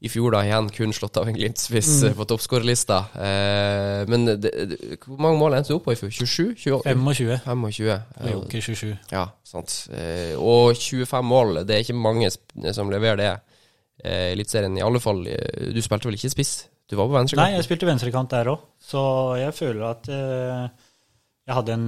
[0.00, 2.06] i fjor da igjen kun slått av en Glimt-spiss mm.
[2.08, 2.98] Eh, på toppskårerlista.
[3.20, 6.12] Eh, men det, det, hvor mange mål endte du opp på i fjor?
[6.22, 6.54] 27?
[6.56, 6.94] 28?
[6.96, 7.36] 25.
[7.44, 8.30] 25.
[8.30, 8.94] Joker 27.
[9.12, 9.74] Ja, sant.
[9.92, 13.32] Eh, og 25 mål, det er ikke mange som leverer det.
[14.00, 15.20] Eh, Eliteserien i alle fall.
[15.28, 16.54] Eh, du spilte vel ikke spiss?
[16.88, 17.44] Du var på venstrekant?
[17.44, 18.64] Nei, jeg spilte venstrekant der òg.
[18.80, 19.02] Så
[19.42, 20.64] jeg føler at eh,
[21.44, 21.86] jeg hadde en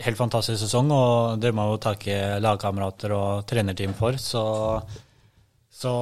[0.00, 4.16] helt fantastisk sesong, og det må jeg jo takke lagkamerater og trenerteam for.
[4.16, 4.42] Så
[5.80, 5.92] så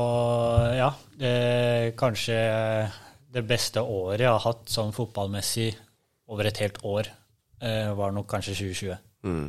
[0.74, 0.88] ja,
[1.18, 2.38] det, kanskje
[3.34, 5.72] det beste året jeg har hatt sånn fotballmessig
[6.28, 7.08] over et helt år,
[7.62, 8.98] eh, var nok kanskje 2020.
[9.26, 9.48] Mm.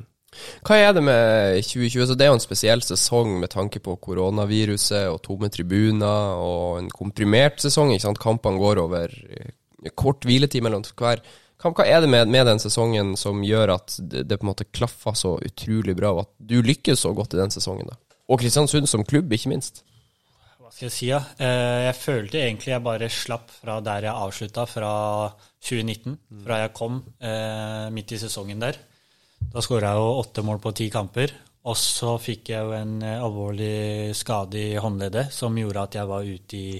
[0.65, 2.05] Hva er det med 2020?
[2.05, 6.79] Så det er jo en spesiell sesong med tanke på koronaviruset og tomme tribuner og
[6.83, 7.93] en komprimert sesong.
[7.93, 8.21] ikke sant?
[8.21, 9.15] Kampene går over
[9.97, 11.23] kort hviletid mellom hver.
[11.59, 15.17] Hva, er det med, med, den sesongen som gjør at det, på en måte klaffer
[15.17, 17.89] så utrolig bra, og at du lykkes så godt i den sesongen?
[17.89, 17.97] da?
[18.29, 19.83] Og Kristiansund som klubb, ikke minst?
[20.79, 21.19] Skal jeg si, ja.
[21.43, 24.91] Eh, jeg følte egentlig jeg bare slapp fra der jeg avslutta, fra
[25.59, 26.13] 2019.
[26.15, 26.43] Mm.
[26.45, 28.79] Fra jeg kom eh, midt i sesongen der.
[29.51, 31.35] Da skåra jeg jo åtte mål på ti kamper.
[31.67, 36.11] Og så fikk jeg jo en eh, alvorlig skade i håndleddet som gjorde at jeg
[36.13, 36.79] var ute i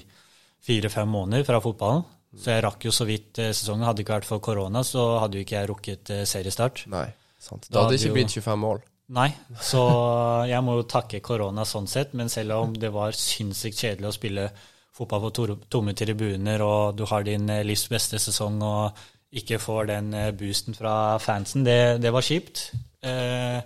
[0.64, 2.08] fire-fem måneder fra fotballen.
[2.40, 3.84] Så jeg rakk jo så vidt sesongen.
[3.84, 6.86] Hadde det ikke vært for korona, så hadde jo ikke jeg rukket seriestart.
[6.88, 7.68] Nei, sant.
[7.68, 8.80] Da, da hadde det ikke blitt 25 mål.
[9.10, 9.80] Nei, så
[10.46, 12.12] jeg må jo takke korona sånn sett.
[12.18, 14.44] Men selv om det var sinnssykt kjedelig å spille
[14.94, 19.02] fotball på tomme tribuner, og du har din eh, livs beste sesong og
[19.40, 22.68] ikke får den eh, boosten fra fansen, det, det var kjipt.
[23.02, 23.58] Eh,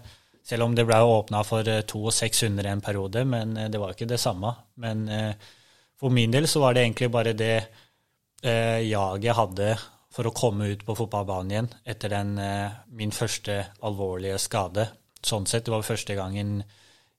[0.44, 4.08] selv om det ble åpna for to og 600 en periode, men det var ikke
[4.08, 4.50] det samme.
[4.76, 5.06] Men
[5.96, 7.54] for min del så var det egentlig bare det
[8.44, 9.70] jaget jeg hadde
[10.12, 12.34] for å komme ut på fotballbanen igjen etter den,
[12.92, 13.56] min første
[13.88, 14.84] alvorlige skade
[15.28, 15.66] sånn sett.
[15.66, 16.62] Det var første gangen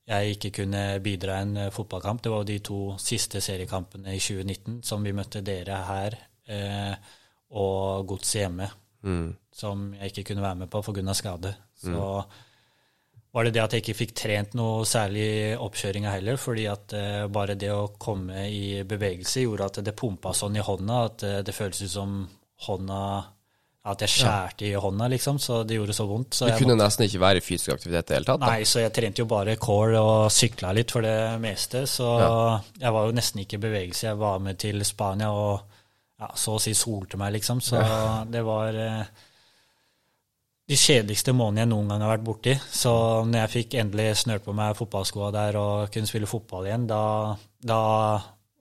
[0.06, 2.22] jeg ikke kunne bidra i en eh, fotballkamp.
[2.24, 7.14] Det var de to siste seriekampene i 2019 som vi møtte dere her eh,
[7.56, 8.68] og Godset hjemme,
[9.06, 9.30] mm.
[9.54, 11.14] som jeg ikke kunne være med på pga.
[11.14, 11.56] skade.
[11.80, 12.36] Så mm.
[13.32, 17.26] var det det at jeg ikke fikk trent noe særlig oppkjøringa heller, fordi at eh,
[17.28, 21.42] bare det å komme i bevegelse gjorde at det pumpa sånn i hånda at eh,
[21.46, 22.20] det føltes ut som
[22.68, 23.02] hånda
[23.86, 26.34] at jeg skjærte i hånda, liksom, så det gjorde så vondt.
[26.34, 26.88] Så du kunne måtte...
[26.88, 28.42] nesten ikke være i fysisk aktivitet i det hele tatt?
[28.42, 28.50] Da.
[28.56, 31.84] Nei, så jeg trente jo bare core og sykla litt for det meste.
[31.90, 32.32] Så ja.
[32.82, 34.08] jeg var jo nesten ikke i bevegelse.
[34.08, 35.78] Jeg var med til Spania og
[36.18, 37.62] ja, så å si solte meg, liksom.
[37.62, 38.02] Så ja.
[38.34, 39.24] det var eh,
[40.66, 42.56] de kjedeligste månedene jeg noen gang har vært borti.
[42.66, 42.96] Så
[43.30, 47.04] når jeg fikk endelig snørt på meg fotballskoa der og kunne spille fotball igjen, da,
[47.62, 47.84] da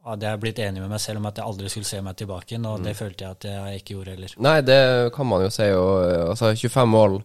[0.04, 2.52] hadde jeg blitt enig med meg selv om at jeg aldri skulle se meg tilbake
[2.52, 2.84] igjen, og mm.
[2.88, 4.36] det følte jeg at jeg ikke gjorde heller.
[4.46, 4.82] Nei, det
[5.14, 5.70] kan man jo si.
[5.78, 5.94] Og,
[6.34, 7.16] altså, 25 mål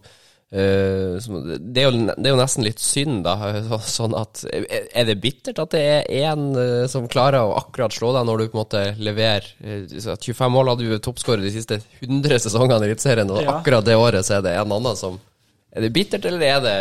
[1.20, 3.36] det, er jo, det, er jo, nesten litt synd, da.
[3.98, 8.14] Sånn at Er det bittert at det er én uh, som klarer å akkurat slå
[8.16, 11.82] deg når du på en måte leverer uh, 25 mål hadde du toppskåret de siste
[12.00, 13.58] 100 sesongene i Eliteserien, og ja.
[13.58, 15.20] akkurat det året så er det en annen som
[15.70, 16.78] Er det bittert, eller er det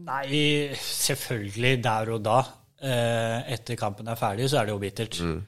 [0.00, 2.38] Nei, selvfølgelig der og da.
[2.80, 5.20] Eh, etter kampen er ferdig, så er det jo bittert.
[5.20, 5.40] Mm.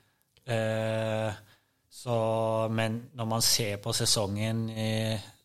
[0.53, 1.41] Eh,
[1.93, 2.17] så,
[2.73, 4.93] men når man ser på sesongen i,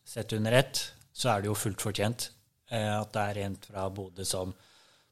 [0.04, 0.82] sett under ett,
[1.12, 2.28] så er det jo fullt fortjent
[2.70, 4.52] eh, at det er en fra Bodø som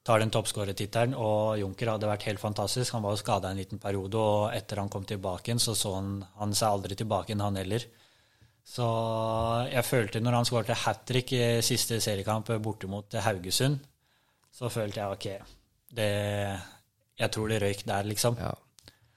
[0.07, 1.17] tar den toppskårertittelen.
[1.19, 2.93] Og Junker hadde vært helt fantastisk.
[2.95, 5.97] Han var jo skada en liten periode, og etter han kom tilbake igjen, så så
[5.97, 7.89] han, han seg aldri tilbake igjen, han heller.
[8.67, 8.87] Så
[9.71, 13.79] jeg følte når han skåret hat trick i siste seriekamp borte mot Haugesund,
[14.51, 15.56] så følte jeg ok,
[15.97, 16.13] det,
[17.19, 18.39] jeg tror det røyk der, liksom.
[18.41, 18.53] Ja.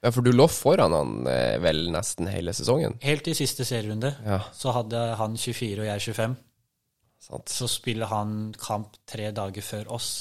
[0.05, 2.97] ja for du lå foran han eh, vel nesten hele sesongen?
[3.05, 4.13] Helt i siste serierunde.
[4.25, 4.41] Ja.
[4.55, 6.37] Så hadde han 24 og jeg 25.
[7.29, 7.51] Sant.
[7.51, 10.11] Så spiller han kamp tre dager før oss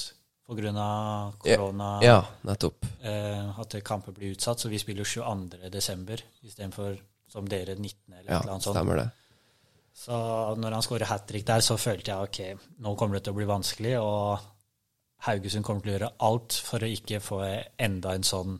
[0.49, 1.31] pga.
[1.39, 1.99] korona.
[2.03, 2.85] Ja, ja, nettopp.
[3.01, 4.59] Eh, at kampen blir utsatt.
[4.59, 6.21] Så vi spiller 22.12.
[6.43, 6.97] istedenfor
[7.29, 8.13] som dere 19.
[8.19, 8.75] eller ja, noe sånt.
[8.75, 9.09] Stemmer det.
[9.99, 10.15] Så
[10.57, 13.39] når han skårer hat trick der, så følte jeg ok, nå kommer det til å
[13.39, 13.97] bli vanskelig.
[13.99, 14.39] og
[15.27, 17.41] Haugesund kommer til å gjøre alt for å ikke få
[17.81, 18.59] enda en sånn,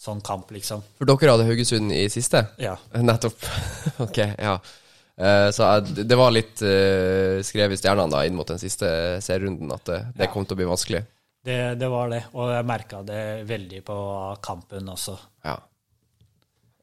[0.00, 0.84] sånn kamp, liksom.
[0.98, 2.46] For dere hadde Haugesund i siste?
[2.62, 2.78] Ja.
[3.08, 3.48] Nettopp.
[4.06, 4.56] ok, ja.
[5.12, 8.88] Uh, så det var litt uh, skrevet i stjernene da inn mot den siste
[9.20, 10.32] serierunden at det, det ja.
[10.32, 11.02] kom til å bli vanskelig?
[11.42, 13.98] Det, det var det, og jeg merka det veldig på
[14.46, 15.16] kampen også.
[15.44, 15.58] Ja.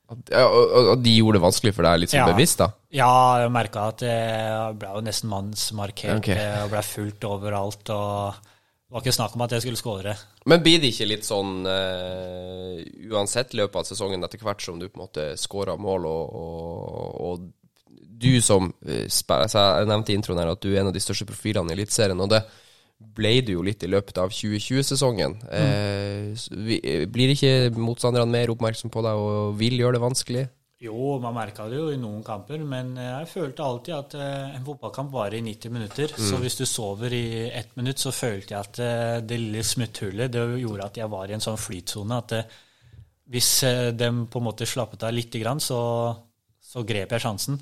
[0.10, 2.30] Og, de gjorde det vanskelig for deg litt sånn ja.
[2.32, 2.70] bevisst, da?
[2.94, 3.12] Ja,
[3.44, 6.48] jeg merka at jeg ble jo nesten mannsmarkert okay.
[6.64, 7.92] og ble fulgt overalt.
[7.94, 8.49] og
[8.90, 10.14] det var ikke snakk om at jeg skulle skåre.
[10.50, 12.80] Men blir det ikke litt sånn uh,
[13.14, 17.20] uansett løpet av sesongen, etter hvert som du på en måte skårer mål, og, og,
[17.28, 20.98] og, du som uh, altså Jeg nevnte i introen her at du er en av
[20.98, 22.42] de største profilene i Eliteserien, og det
[22.98, 25.38] ble du jo litt i løpet av 2020-sesongen.
[25.38, 26.34] Mm.
[26.42, 30.48] Uh, blir ikke motstanderne mer oppmerksom på deg og vil gjøre det vanskelig?
[30.80, 34.64] Jo, man merka det jo i noen kamper, men jeg følte alltid at eh, en
[34.64, 36.14] fotballkamp varer i 90 minutter.
[36.16, 36.28] Mm.
[36.30, 40.32] Så hvis du sover i ett minutt, så følte jeg at eh, det lille smutthullet
[40.32, 42.20] det gjorde at jeg var i en sånn flytsone.
[42.24, 42.56] At eh,
[43.30, 43.50] hvis
[44.00, 45.82] de på en måte slappet av lite grann, så,
[46.64, 47.60] så, grep jeg sjansen.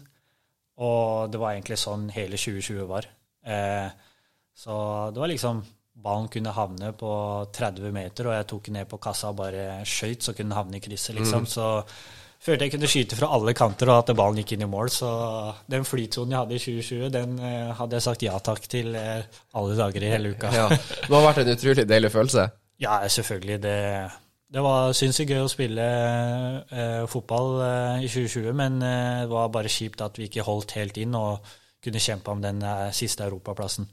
[0.78, 3.10] Og det var egentlig sånn hele 2020 var.
[4.54, 4.78] så
[5.10, 5.64] det var liksom
[5.98, 7.10] Ballen kunne havne på
[7.58, 10.60] 30 meter, og jeg tok den ned på kassa og bare skøyt, så kunne den
[10.60, 11.48] havne i krysset, liksom.
[11.48, 11.50] Mm.
[11.50, 11.66] Så
[12.44, 14.92] følte jeg kunne skyte fra alle kanter, og at ballen gikk inn i mål.
[14.94, 15.10] Så
[15.72, 19.42] den flytsonen jeg hadde i 2020, den uh, hadde jeg sagt ja takk til uh,
[19.58, 20.54] alle dager i hele uka.
[20.54, 20.70] ja.
[20.70, 22.48] Det har vært en utrolig deilig følelse?
[22.84, 23.60] Ja, selvfølgelig.
[23.64, 23.78] Det,
[24.54, 25.86] det var sinnssykt gøy å spille
[26.70, 27.56] eh, fotball
[28.06, 31.42] i 2020, men det var bare kjipt at vi ikke holdt helt inn og
[31.82, 32.62] kunne kjempe om den
[32.94, 33.90] siste europaplassen.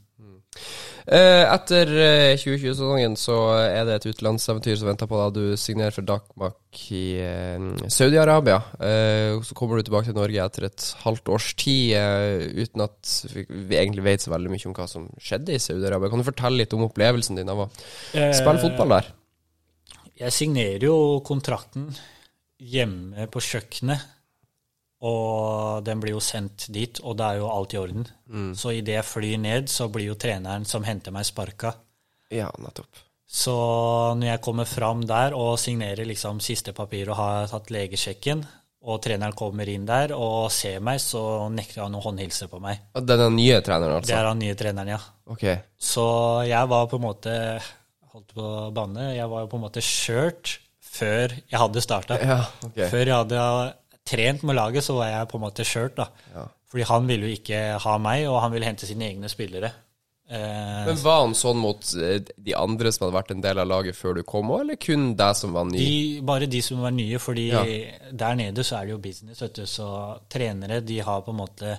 [1.05, 5.35] Eh, etter eh, 2020-sesongen så er det et utenlandseventyr som venter på deg.
[5.35, 8.57] Du signerer for Dakmak i eh, Saudi-Arabia.
[8.81, 13.13] Eh, så kommer du tilbake til Norge etter et halvt års tid eh, uten at
[13.35, 16.09] vi egentlig vet så veldig mye om hva som skjedde i Saudi-Arabia.
[16.09, 17.69] Kan du fortelle litt om opplevelsen din av å
[18.09, 19.13] spille fotball der?
[20.25, 20.97] Jeg signerer jo
[21.27, 21.91] kontrakten
[22.57, 24.14] hjemme på kjøkkenet,
[25.05, 28.05] og den blir jo sendt dit, og det er jo alt i orden.
[28.25, 28.51] Mm.
[28.57, 31.75] Så idet jeg flyr ned, så blir jo treneren som henter meg, sparka.
[32.33, 33.03] Ja, nettopp.
[33.25, 33.55] Så
[34.17, 38.43] når jeg kommer fram der og signerer liksom siste papir og har tatt legesjekken,
[38.85, 42.83] og treneren kommer inn der og ser meg, så nekter han å håndhilse på meg.
[42.93, 44.11] Og Den er nye treneren, altså?
[44.11, 44.99] Det er den nye treneren, ja.
[45.33, 45.47] Ok.
[45.73, 46.05] Så
[46.45, 47.33] jeg var på en måte
[48.15, 49.09] Holdt på å banne.
[49.11, 52.15] Jeg var jo på en måte kjørt før jeg hadde starta.
[52.23, 52.77] Ja, ok.
[52.87, 53.39] Før jeg hadde
[54.05, 56.09] trent med laget, så var jeg på en måte kjørt, da.
[56.35, 56.45] Ja.
[56.71, 59.71] Fordi han ville jo ikke ha meg, og han ville hente sine egne spillere.
[60.27, 63.67] Eh, Men Var han sånn mot eh, de andre som hadde vært en del av
[63.69, 65.77] laget før du kom òg, eller kun deg som var ny?
[65.77, 67.61] de, bare de som var nye, fordi Ja.
[68.11, 69.65] der nede så er det jo business, vet du.
[69.69, 71.77] Så trenere, de har på en måte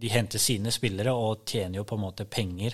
[0.00, 2.70] De henter sine spillere og tjener jo på en måte penger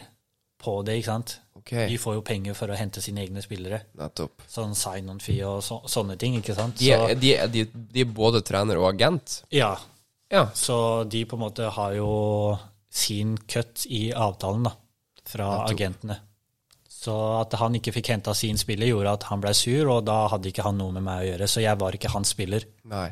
[0.64, 1.36] på det, ikke sant.
[1.60, 1.86] Okay.
[1.88, 3.82] De får jo penger for å hente sine egne spillere.
[3.96, 4.42] nettopp.
[4.50, 6.76] Sånn sign-on-fee og så, sånne ting, ikke sant.
[6.82, 9.42] Så, de, er- de, de er både trener og agent?
[9.52, 9.74] ja,
[10.32, 10.46] Ja.
[10.56, 12.58] så de på en måte har jo
[12.90, 14.72] sin cut i avtalen, da,
[15.24, 15.74] fra Nettopp.
[15.76, 16.16] agentene.
[16.88, 20.26] Så at han ikke fikk henta sin spiller, gjorde at han ble sur, og da
[20.32, 21.48] hadde ikke han noe med meg å gjøre.
[21.50, 22.64] Så jeg var ikke hans spiller.
[22.88, 23.10] Nei.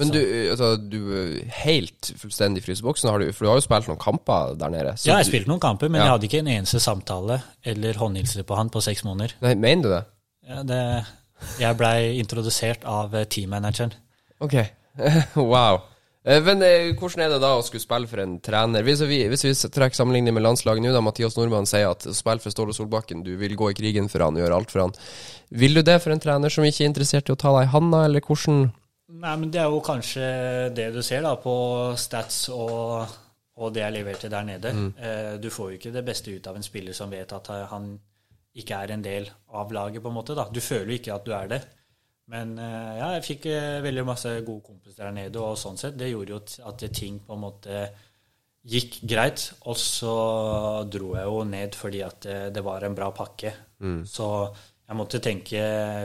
[0.00, 0.18] Men du,
[0.50, 1.28] altså, du er
[1.62, 4.94] helt fullstendig fryseboksen, har du, for du har jo spilt noen kamper der nede.
[5.06, 6.08] Ja, jeg spilte noen kamper, men Ja.
[6.08, 9.36] jeg hadde ikke en eneste samtale eller håndhilse på han på seks måneder.
[9.44, 10.02] Nei, mener du det?
[10.50, 10.80] Ja, det,
[11.62, 13.94] jeg blei introdusert av eh, teammanageren.
[14.42, 14.56] Ok.
[15.36, 15.78] wow.
[16.26, 18.82] Eh, Men eh, hvordan er det da å skulle spille for en trener?
[18.82, 22.42] Hvis vi, hvis vi trekker sammenligning med landslaget nå, da Mathias Nordmann sier at spille
[22.42, 24.94] for Ståle Solbakken, du vil gå i krigen for han, gjøre alt for han.
[25.54, 27.76] Vil du det for en trener som ikke er interessert i å ta deg i
[27.76, 28.72] handa, eller hvordan
[29.12, 30.24] Nei, men det er jo kanskje
[30.72, 31.52] det du ser da på
[32.00, 33.04] stats og,
[33.60, 34.72] og det jeg leverte der nede.
[34.96, 37.92] Eh, du får jo ikke det beste ut av en spiller som vet at han
[38.54, 40.36] ikke er en del av laget, på en måte.
[40.38, 40.46] da.
[40.48, 41.60] Du føler jo ikke at du er det.
[42.32, 45.98] Men eh, ja, jeg fikk eh, veldig masse gode kompiser der nede, og sånn sett,
[46.00, 46.40] det gjorde jo
[46.70, 47.82] at ting på en måte
[48.64, 49.50] gikk greit.
[49.68, 50.14] Og så
[50.88, 53.52] dro jeg jo ned fordi at det, det var en bra pakke.
[54.08, 54.28] Så
[54.84, 55.60] jeg måtte tenke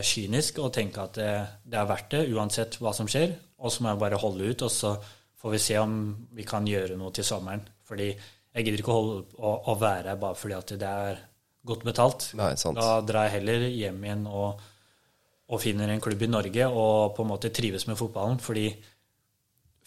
[0.08, 1.32] kynisk og tenke at det,
[1.68, 3.34] det er verdt det, uansett hva som skjer.
[3.60, 4.94] Og så må jeg bare holde ut, og så
[5.40, 5.96] får vi se om
[6.36, 7.66] vi kan gjøre noe til sommeren.
[7.88, 11.20] Fordi jeg gidder ikke å, holde, å, å være her bare fordi at det er
[11.70, 12.30] godt betalt.
[12.40, 12.80] Nei, sant.
[12.80, 14.64] Da drar jeg heller hjem igjen og,
[15.50, 18.40] og finner en klubb i Norge og på en måte trives med fotballen.
[18.44, 18.70] Fordi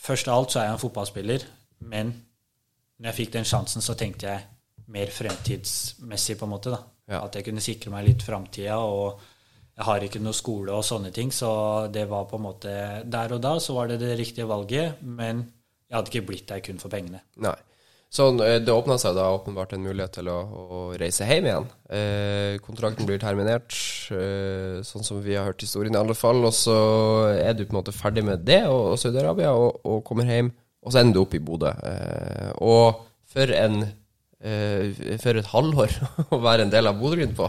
[0.02, 1.46] først av alt så er jeg en fotballspiller,
[1.88, 2.12] men
[3.00, 4.48] når jeg fikk den sjansen, så tenkte jeg
[4.92, 6.76] mer fremtidsmessig, på en måte.
[7.10, 7.22] Ja.
[7.24, 8.78] At jeg kunne sikre meg litt framtida.
[8.84, 9.20] Og
[9.72, 11.50] jeg har ikke noe skole og sånne ting, så
[11.92, 12.72] det var på en måte
[13.08, 15.46] Der og da så var det det riktige valget, men
[15.88, 17.22] jeg hadde ikke blitt der kun for pengene.
[17.40, 17.56] Nei.
[18.12, 21.68] Så eh, det åpna seg da åpenbart en mulighet til å, å reise hjem igjen.
[21.88, 23.72] Eh, kontrakten blir terminert,
[24.12, 26.44] eh, sånn som vi har hørt historien i alle fall.
[26.44, 26.76] Og så
[27.32, 30.52] er du på en måte ferdig med det og, og Saudi-Arabia og, og kommer hjem,
[30.84, 31.72] og så ender du opp i Bodø.
[31.72, 33.00] Eh, og
[33.32, 33.80] for en
[34.42, 35.92] For et halvår
[36.34, 37.46] å være en del av Bodø-Glimt på.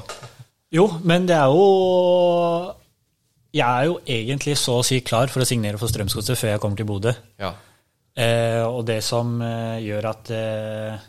[0.74, 2.74] Jo, men det er jo
[3.54, 6.62] Jeg er jo egentlig så å si klar for å signere for Strømsgodset før jeg
[6.62, 7.14] kommer til Bodø.
[7.42, 7.54] Ja.
[8.14, 11.06] Eh, og det som eh, gjør at eh,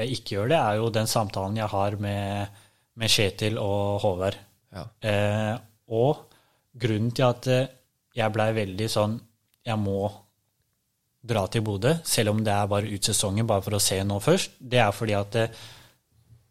[0.00, 2.60] jeg ikke gjør det, er jo den samtalen jeg har med,
[3.00, 4.36] med Kjetil og Håvard.
[4.76, 4.84] Ja.
[5.04, 5.54] Eh,
[5.96, 6.26] og
[6.80, 7.70] grunnen til at eh,
[8.16, 9.12] jeg blei veldig sånn
[9.66, 10.08] Jeg må
[11.20, 14.16] dra til Bodø, selv om det er bare ut sesongen, bare for å se nå
[14.24, 15.58] først, det er fordi at eh,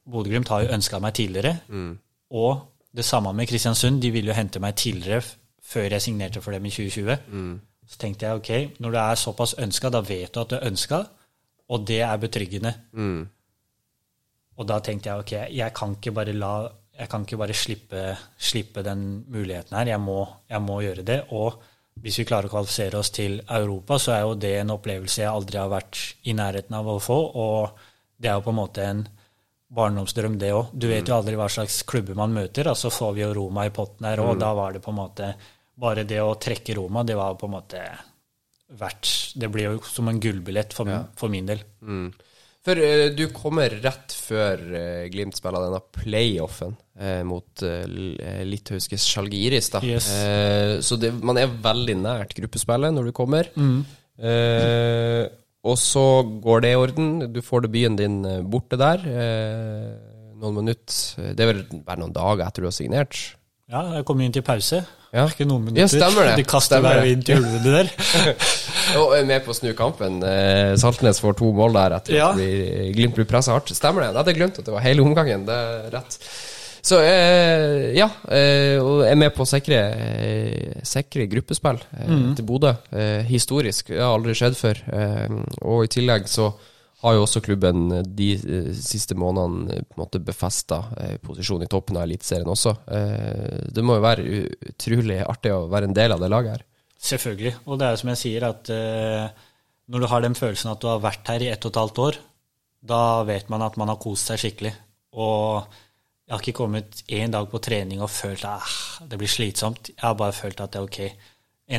[0.10, 1.56] Bodø-Glimt har jo ønska meg tidligere.
[2.30, 2.52] Og
[2.96, 4.02] det samme med Kristiansund.
[4.02, 5.22] De ville jo hente meg tidligere
[5.70, 7.18] før jeg signerte for dem i 2020.
[7.90, 10.68] Så tenkte jeg ok, når du er såpass ønska, da vet du at du er
[10.70, 11.04] ønska,
[11.70, 12.74] og det er betryggende.
[12.94, 13.22] Mm.
[14.58, 16.54] Og da tenkte jeg ok, jeg kan ikke bare la
[17.00, 18.00] jeg kan ikke bare slippe,
[18.36, 19.88] slippe den muligheten her.
[19.94, 20.18] Jeg må,
[20.50, 21.22] jeg må gjøre det.
[21.32, 21.62] Og
[22.04, 25.32] hvis vi klarer å kvalifisere oss til Europa, så er jo det en opplevelse jeg
[25.32, 27.18] aldri har vært i nærheten av å få.
[27.44, 27.82] Og
[28.20, 29.06] det er jo på en måte en
[29.80, 30.74] barndomsdrøm, det òg.
[30.74, 32.72] Du vet jo aldri hva slags klubber man møter.
[32.72, 35.02] Og så får vi jo Roma i potten her, og da var det på en
[35.04, 35.34] måte
[35.80, 37.82] Bare det å trekke Roma, det var på en måte
[38.76, 41.62] verdt Det blir jo som en gullbillett for, for min del.
[41.80, 42.10] Mm.
[42.66, 49.72] For uh, du kommer rett før uh, Glimt spiller denne playoffen uh, mot litauiske Sjalgiris.
[49.84, 50.10] Yes.
[50.86, 53.50] Så det, man er veldig nært gruppespillet når du kommer.
[54.20, 55.26] Eh,
[55.64, 56.06] og så
[56.44, 57.10] går det i orden.
[57.34, 59.04] Du får debuten din borte der.
[59.08, 59.92] Eh,
[60.40, 61.34] noen minutter.
[61.36, 63.20] Det vel bare noen dager etter du har signert?
[63.70, 64.82] Ja, jeg kom inn til pause.
[65.10, 65.26] Ja.
[65.26, 65.82] Ikke noen minutter.
[65.82, 66.36] Ja, stemmer det.
[66.38, 67.90] De kaster Stemmer inn til ulvene der.
[69.02, 70.20] Og er med på å snu kampen.
[70.26, 72.30] Eh, Saltnes får to mål der etter Ja.
[72.30, 73.74] at blir- Glimt blir pressa hardt.
[73.74, 74.12] Stemmer det?
[74.12, 75.46] Jeg hadde glemt at det var hele omgangen.
[75.50, 76.20] Det er rett.
[76.86, 82.36] Så eh, ja, eh, og er med på å sikre, eh, sikre gruppespill mm.
[82.38, 82.74] til Bodø.
[83.28, 83.92] Historisk.
[83.92, 84.84] Det har aldri skjedd før.
[85.66, 86.54] Og i tillegg så
[87.00, 90.82] har jo også klubben de eh, siste månedene eh, på en måte befesta
[91.24, 92.76] posisjonen i toppen av Eliteserien også.
[92.92, 94.26] Eh, det må jo være
[94.74, 96.66] utrolig artig å være en del av det laget her.
[97.00, 97.54] Selvfølgelig.
[97.66, 99.46] Og det er jo som jeg sier, at eh,
[99.90, 102.02] når du har den følelsen at du har vært her i ett og et halvt
[102.06, 102.20] år,
[102.92, 104.74] da vet man at man har kost seg skikkelig.
[105.20, 105.64] Og
[106.28, 108.76] jeg har ikke kommet én dag på trening og følt at ah,
[109.08, 109.94] det blir slitsomt.
[109.96, 111.28] Jeg har bare følt at det er ok.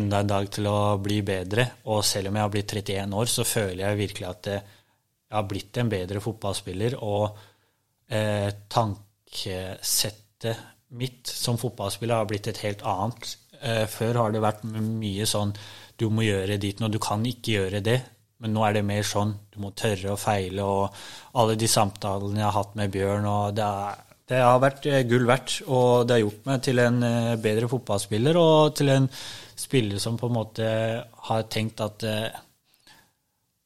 [0.01, 1.67] Enda en dag til å bli bedre.
[1.93, 4.77] Og selv om jeg har blitt 31 år, så føler jeg virkelig at eh,
[5.31, 6.99] jeg har blitt en bedre fotballspiller.
[7.07, 7.39] Og
[8.11, 10.57] eh, tankesettet
[10.99, 13.37] mitt som fotballspiller har blitt et helt annet.
[13.63, 15.55] Eh, før har det vært mye sånn
[16.01, 18.01] du må gjøre dit og du kan ikke gjøre det.
[18.41, 22.41] Men nå er det mer sånn du må tørre å feile, og alle de samtalene
[22.41, 23.99] jeg har hatt med Bjørn og det, er,
[24.33, 27.69] det har vært eh, gull verdt, og det har gjort meg til en eh, bedre
[27.69, 29.11] fotballspiller og til en
[29.61, 30.71] spiller som på en måte
[31.29, 32.41] har tenkt at eh,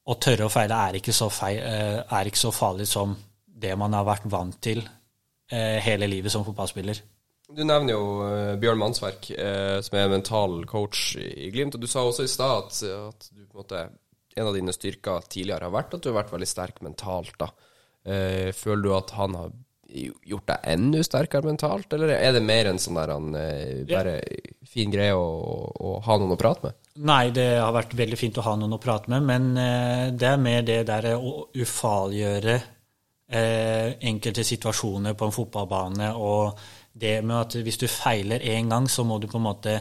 [0.05, 3.15] å tørre å feile er ikke, så feil, eh, er ikke så farlig som
[3.65, 7.01] det man har vært vant til eh, hele livet som fotballspiller.
[7.55, 9.31] Du nevner jo eh, Bjørn Mannsverk,
[9.85, 11.77] som er mental coach i Glimt.
[11.77, 13.85] Og du sa også i stad at, at du på en måte
[14.35, 17.37] en av dine styrker tidligere har vært at du har vært veldig sterk mentalt.
[17.39, 17.53] da.
[18.57, 19.53] Føler du at han har
[20.27, 23.29] gjort deg enda sterkere mentalt, eller er det mer en sånn der han
[23.87, 24.17] bare
[24.67, 25.29] fin greie å,
[25.71, 26.84] å ha noen å prate med?
[26.95, 30.29] Nei, det har vært veldig fint å ha noen å prate med, men eh, det
[30.29, 36.61] er mer det der å ufarliggjøre eh, enkelte situasjoner på en fotballbane, og
[36.95, 39.75] det med at hvis du feiler én gang, så må du på en måte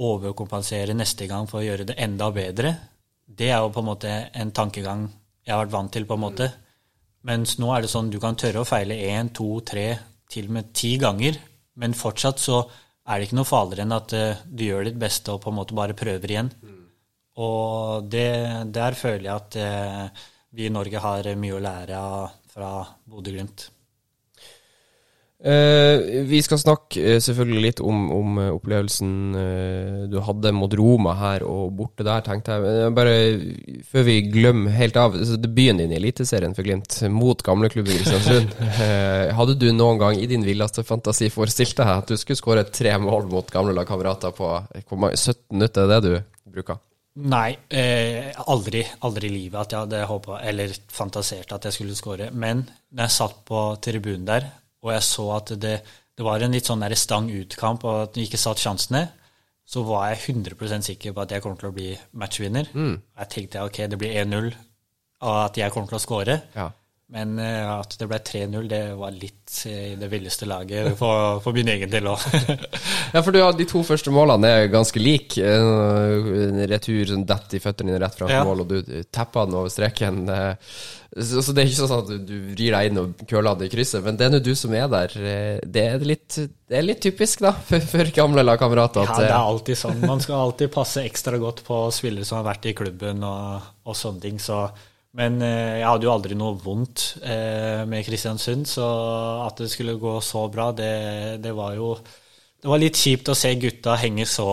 [0.00, 2.72] overkompensere neste gang for å gjøre det enda bedre.
[3.26, 5.04] Det er jo på en måte en tankegang
[5.44, 6.48] jeg har vært vant til, på en måte.
[7.28, 9.90] Mens nå er det sånn du kan tørre å feile én, to, tre,
[10.32, 11.36] til og med ti ganger,
[11.76, 12.62] men fortsatt så
[13.06, 15.58] er det ikke noe farligere enn at eh, du gjør ditt beste og på en
[15.60, 16.50] måte bare prøver igjen.
[17.36, 18.28] Og det,
[18.72, 20.26] der føler jeg at eh,
[20.56, 22.70] vi i Norge har mye å lære av fra
[23.04, 23.68] Bodø-Glimt.
[25.36, 29.10] Eh, vi skal snakke eh, selvfølgelig litt om, om eh, opplevelsen
[30.08, 32.94] du hadde mot Roma her og borte der, tenkte jeg.
[32.96, 33.16] Bare
[33.84, 38.56] før vi glemmer helt av Debuten din i Eliteserien for Glimt mot gamleklubben Kristiansund.
[39.38, 42.96] hadde du noen gang i din villeste fantasi forestilt deg at du skulle skåre tre
[43.02, 44.50] mål mot gamle lagkamerater på
[44.88, 45.84] hvor mange- 17 minutter?
[45.84, 46.80] Er det du bruker?
[47.16, 51.96] Nei, eh, aldri, aldri i livet at jeg hadde håpa eller fantasert at jeg skulle
[51.96, 52.28] skåre.
[52.32, 54.50] Men når jeg satt på tribunen der,
[54.86, 55.76] og jeg så at det,
[56.16, 59.04] det var en litt sånn der stang ut-kamp, og at vi ikke satt sjansene,
[59.66, 62.68] så var jeg 100% sikker på at jeg kommer til å bli matchvinner.
[63.18, 64.52] Jeg tenkte ok, det blir 1-0,
[65.26, 66.36] og at jeg kommer til å score.
[66.54, 66.68] Ja.
[67.14, 71.54] Men eh, at det ble 3-0, det var litt eh, det villeste laget for, for
[71.54, 72.24] min egen del òg.
[73.14, 75.38] Ja, for du de to første målene er ganske like.
[75.38, 78.40] En retur som detter i føttene dine rett fra Ja.
[78.44, 78.80] mål, og du
[79.14, 80.24] tepper den over streken.
[80.28, 80.72] Eh,
[81.16, 83.72] Så, det er ikke sånn at du, du vrir deg inn og køler den i
[83.72, 85.14] krysset, men det er nå du som er der.
[85.16, 89.06] Eh, Det er litt, det er litt typisk, da, for, for gamle lagkamerater.
[89.06, 90.02] Ja, det eh, er alltid sånn.
[90.02, 93.96] Man skal alltid passe ekstra godt på spillere som har vært i klubben og, og
[93.96, 94.42] sånne ting.
[94.42, 94.64] Så,
[95.16, 98.84] men eh, jeg hadde jo aldri noe vondt eh, med Kristiansund, så
[99.46, 101.94] at det skulle gå så bra, det, det var jo
[102.56, 104.46] det var litt kjipt å se gutta henge så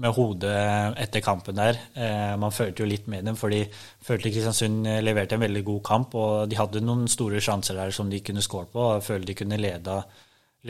[0.00, 0.54] med hodet
[1.02, 1.78] etter kampen der.
[1.92, 3.64] Eh, man følte jo litt med dem, for de
[4.06, 6.14] følte Kristiansund leverte en veldig god kamp.
[6.16, 8.86] Og de hadde noen store sjanser der som de kunne skåret på.
[8.96, 9.98] Jeg føler de kunne leda,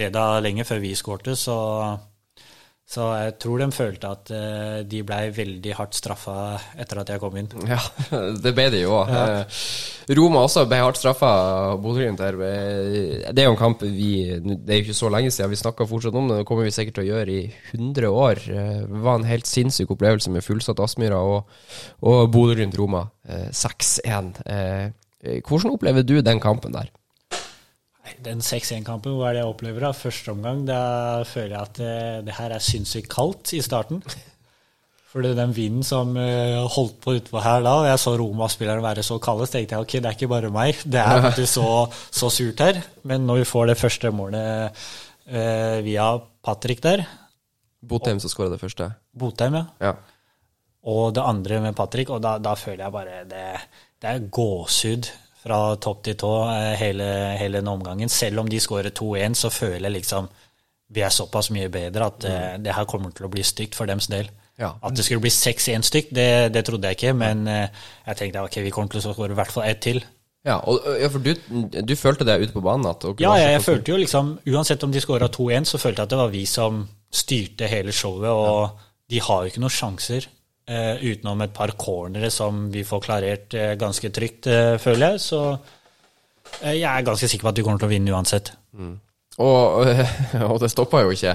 [0.00, 1.36] leda lenge før vi skårte.
[1.38, 1.54] Så,
[2.84, 6.34] så jeg tror de følte at eh, de blei veldig hardt straffa
[6.76, 7.48] etter at jeg kom inn.
[7.66, 7.78] Ja,
[8.44, 9.12] det ble de jo òg.
[10.18, 11.30] Roma også ble hardt straffa
[11.80, 12.36] Bodø-Glimt her.
[12.36, 15.86] Det er jo en kamp vi Det er jo ikke så lenge siden vi snakka
[15.88, 16.42] fortsatt om det.
[16.42, 18.42] Det kommer vi sikkert til å gjøre i 100 år.
[18.44, 21.56] Det var en helt sinnssyk opplevelse med fullsatt Aspmyra og,
[22.04, 24.34] og Bodø-Glimt-Roma eh, 6-1.
[24.44, 26.92] Eh, Hvordan opplever du den kampen der?
[28.24, 29.90] Den 6-1-kampen, hva er det jeg opplever da?
[29.96, 30.78] Første omgang, da
[31.28, 31.94] føler jeg at det,
[32.26, 34.02] det her er sinnssykt kaldt i starten.
[35.14, 38.82] For det den vinden som eh, holdt på utpå her da, og jeg så Roma-spillerne
[38.82, 41.52] være så kalde, så tenkte jeg ok, det er ikke bare meg, det er faktisk
[41.54, 41.68] så,
[42.10, 42.80] så surt her.
[43.06, 44.82] Men når vi får det første målet
[45.30, 46.08] eh, via
[46.44, 47.04] Patrick der,
[47.84, 48.90] Botheim som skåra det første.
[49.12, 49.94] Botheim, ja, Ja.
[50.88, 53.44] og det andre med Patrick, og da, da føler jeg bare det,
[54.00, 55.10] det er gåsehud
[55.44, 58.12] fra topp til tå eh, hele, hele denne omgangen.
[58.12, 60.30] Selv om de skårer 2-1, så føler jeg liksom
[60.94, 62.64] vi er såpass mye bedre at mm.
[62.64, 64.28] det her kommer til å bli stygt for dems del.
[64.60, 64.74] Ja.
[64.84, 68.60] At det skulle bli 6-1 stykk, det, det, trodde jeg ikke, men jeg tenkte ok,
[68.62, 70.04] vi kommer til å skåre i hvert fall ett til.
[70.44, 71.32] Ja, og, ja for du,
[71.72, 72.86] du, følte det ute på banen?
[72.92, 76.10] At ja, jeg, jeg følte jo liksom Uansett om de skåra 2-1, så følte jeg
[76.10, 76.84] at det var vi som
[77.14, 78.90] styrte hele showet, og ja.
[79.14, 80.28] de har jo ikke noen sjanser
[80.64, 85.20] Uh, utenom et par cornere som vi får klarert uh, ganske trygt, uh, føler jeg.
[85.20, 85.40] Så
[86.64, 88.48] jeg er ganske sikker på at vi kommer til å vinne uansett.
[88.72, 88.94] Mm.
[89.44, 89.90] Og,
[90.48, 91.34] og, det stoppa jo ikke.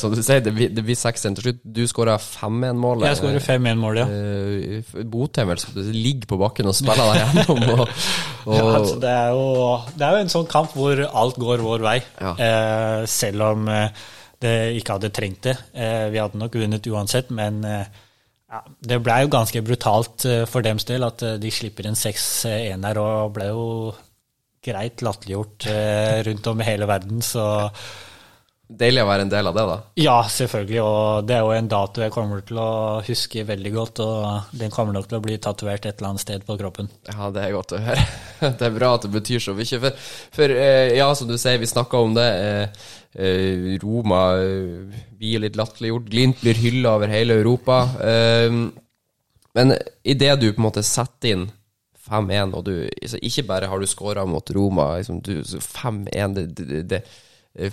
[0.00, 1.60] som du sier, det, det blir 6-1 til slutt.
[1.60, 3.10] Du skåra 5-1-målet.
[3.10, 4.08] Jeg skårer 5-1-mål, ja.
[5.12, 5.52] Botheim
[5.92, 7.64] ligger på bakken og spiller deg gjennom.
[7.76, 7.86] Og,
[8.48, 9.48] og ja, altså, det, er jo,
[9.92, 11.98] det, er jo, en sånn kamp hvor alt går vår vei.
[12.16, 12.36] Ja.
[13.04, 13.68] selv om
[14.40, 15.58] det ikke hadde trengt det.
[15.74, 17.60] vi hadde nok vunnet uansett, men
[18.50, 18.60] ja,
[18.92, 22.86] Det ble jo ganske brutalt eh, for dems del at eh, de slipper inn 6-1
[22.86, 23.66] der, og ble jo
[24.64, 27.44] greit latterliggjort eh, rundt om i hele verden, så
[28.70, 29.76] Deilig å være en del av det, da?
[29.98, 30.80] Ja, selvfølgelig.
[30.84, 32.70] Og det er jo en dato jeg kommer til å
[33.02, 36.46] huske veldig godt, og den kommer nok til å bli tatovert et eller annet sted
[36.46, 36.90] på kroppen.
[37.10, 38.06] Ja, det er godt å høre.
[38.40, 39.78] Det er bra at det betyr så mye.
[39.82, 40.52] For, for
[40.96, 42.28] ja, som du sier, vi snakka om det.
[43.12, 46.06] Eh, Roma eh, blir litt latterliggjort.
[46.08, 47.82] Glimt blir hylla over hele Europa.
[48.00, 48.60] Eh,
[49.58, 49.74] men
[50.06, 51.48] idet du på en måte setter inn
[52.10, 57.02] 5-1, og du Ikke bare har du skåra mot Roma, liksom, 5-1 det, det, det,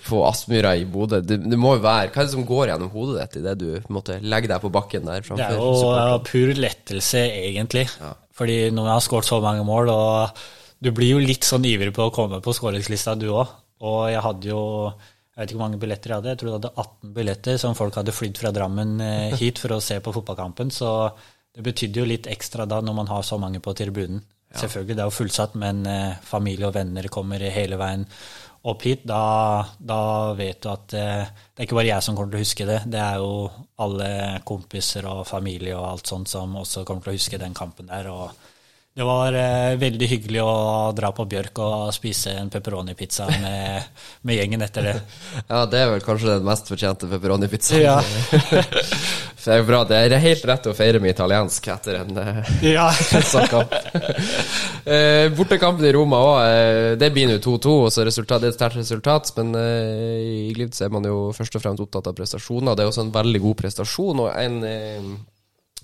[0.08, 1.20] på Aspmyra i Bodø.
[1.22, 3.92] Det, det, må jo være Hva er det som går gjennom hodet ditt idet du
[3.94, 5.26] måtte legge deg på bakken der?
[5.28, 7.86] Det er jo pur lettelse, egentlig.
[8.02, 8.16] Ja.
[8.38, 10.42] Fordi når jeg har skåret så mange mål, og
[10.82, 13.54] du blir jo litt sånn ivrig på å komme på skåringslista, du òg.
[13.86, 14.64] Og jeg hadde jo
[15.38, 16.32] jeg vet ikke hvor mange billetter jeg hadde.
[16.32, 19.76] Jeg tror jeg hadde 18 billetter som folk hadde flydd fra Drammen eh, hit for
[19.76, 20.72] å se på fotballkampen.
[20.74, 20.90] Så
[21.54, 24.24] det betydde jo litt ekstra da når man har så mange på tribunen.
[24.50, 24.64] Ja.
[24.64, 28.08] Selvfølgelig, det er jo fullsatt, men eh, familie og venner kommer hele veien
[28.68, 29.06] opp hit.
[29.08, 29.22] Da,
[29.80, 30.02] da
[30.38, 32.82] vet du at eh, det er ikke bare jeg som kommer til å huske det.
[32.92, 33.48] Det er jo
[33.84, 34.12] alle
[34.48, 38.12] kompiser og familie og alt sånt som også kommer til å huske den kampen der.
[38.12, 38.48] og
[38.98, 40.54] det var eh, veldig hyggelig å
[40.98, 43.92] dra på Bjørk og spise en pepperoni-pizza med,
[44.26, 44.94] med, gjengen etter det.
[45.52, 47.84] Ja, det er vel kanskje den mest fortjente pepperoni-pizzaen.
[47.84, 48.00] Ja.
[49.48, 49.80] det er jo bra.
[49.88, 52.90] Det er helt rett å feire med italiensk etter en eh, ja.
[53.32, 53.72] sånn kamp.
[54.96, 58.56] eh, bortekampen i Roma òg, eh, det blir nå 2-2, og så resultat, det er
[58.56, 59.32] et sterkt resultat.
[59.40, 62.76] Men i Glimt er man jo først og fremst opptatt av prestasjoner.
[62.76, 64.62] Det er også en veldig god prestasjon og en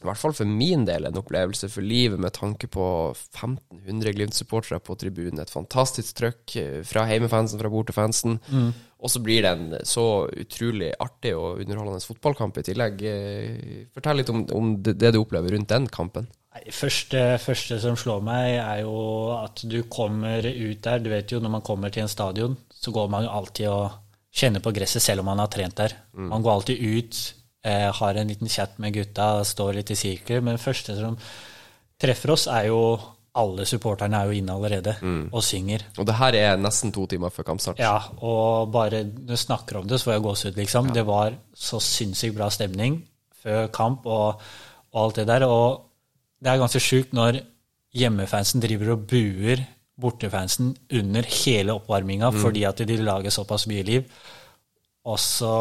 [0.03, 4.81] i hvert fall for min del, en opplevelse for livet med tanke på 1500 Glimt-supportere
[4.83, 5.39] på tribunen.
[5.39, 6.57] Et fantastisk trøkk
[6.89, 8.35] fra heimefansen, fra bortefansen.
[8.51, 8.73] Mm.
[9.03, 13.03] Og så blir det en så utrolig artig og underholdende fotballkamp i tillegg.
[13.03, 16.29] Eh, fortell litt om, om det, det, du opplever rundt den kampen.
[16.53, 18.95] Det første, første, som slår meg, er jo
[19.35, 21.03] at du kommer ut der.
[21.03, 23.99] Du vet jo, når man kommer til en stadion, så går man jo alltid og
[24.33, 25.97] kjenner på gresset selv om man har trent der.
[26.13, 26.29] Mm.
[26.31, 27.23] Man går alltid ut
[27.63, 30.41] eh, har en liten chat med gutta, står litt i sirkel.
[30.43, 31.17] Men det første som
[32.01, 32.81] treffer oss, er jo
[33.33, 35.21] alle supporterne er jo inne allerede mm.
[35.33, 35.87] og synger.
[35.97, 37.79] Og det her er nesten to timer før kampstart?
[37.81, 40.91] Ja, og bare når du snakker om det, så får jeg gåsehud, liksom.
[40.91, 40.97] Ja.
[40.99, 42.99] Det var så sinnssykt bra stemning
[43.43, 44.43] før kamp og,
[44.91, 45.47] og, alt det der.
[45.49, 45.81] Og
[46.43, 47.41] det er ganske sjukt når
[47.97, 49.65] hjemmefansen driver og buer
[50.03, 52.39] bortefansen under hele oppvarminga mm.
[52.41, 54.05] fordi at de lager såpass mye liv.
[55.09, 55.53] Og så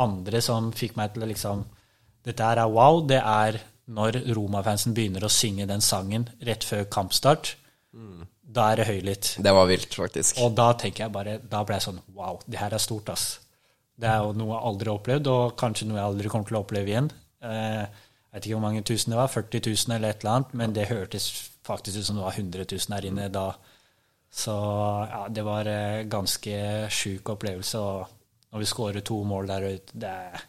[0.00, 1.64] andre som fikk meg til å liksom
[2.22, 3.00] Dette her er wow.
[3.02, 3.56] Det er
[3.90, 7.56] når Roma-fansen begynner å synge den sangen rett før kampstart.
[7.92, 8.28] Mm.
[8.52, 9.30] Da er det høylytt.
[9.42, 10.38] Det var vilt, faktisk.
[10.44, 13.26] Og da tenker jeg bare Da ble jeg sånn Wow, det her er stort, ass.
[13.96, 16.58] Det er jo noe jeg aldri har opplevd, og kanskje noe jeg aldri kommer til
[16.58, 17.10] å oppleve igjen.
[17.44, 20.54] Eh, jeg vet ikke hvor mange tusen det var, 40 000 eller et eller annet,
[20.58, 21.28] men det hørtes
[21.66, 23.46] faktisk ut som det var 100 000 her inne da.
[24.32, 24.54] Så
[25.12, 26.56] ja, det var en ganske
[26.90, 27.78] sjuk opplevelse.
[27.78, 30.42] og når vi skårer to mål der ute, det er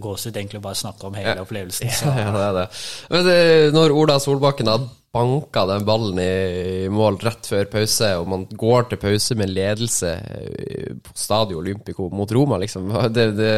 [0.00, 1.42] gåsehud egentlig bare snakke om hele ja.
[1.42, 1.90] opplevelsen.
[2.00, 2.12] Så.
[2.12, 2.68] Ja, det er det.
[3.10, 3.40] Men det,
[3.76, 8.90] når Ola Solbakken hadde banka den ballen i mål rett før pause, og man går
[8.90, 13.54] til pause med ledelse eh, på Stadio Olympico mot Roma, liksom det, det,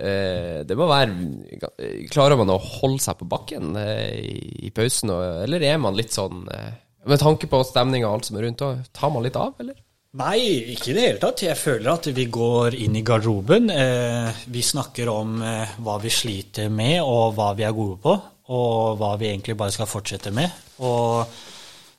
[0.00, 5.12] eh, det må være Klarer man å holde seg på bakken i pausen,
[5.44, 8.64] eller er man litt sånn Med tanke på stemninga og alt som er rundt,
[8.96, 9.76] tar man litt av, eller?
[10.16, 11.42] Nei, ikke i det hele tatt.
[11.44, 13.68] Jeg føler at vi går inn i garderoben.
[13.68, 18.14] Eh, vi snakker om eh, hva vi sliter med, og hva vi er gode på.
[18.48, 20.48] Og hva vi egentlig bare skal fortsette med.
[20.80, 21.28] Og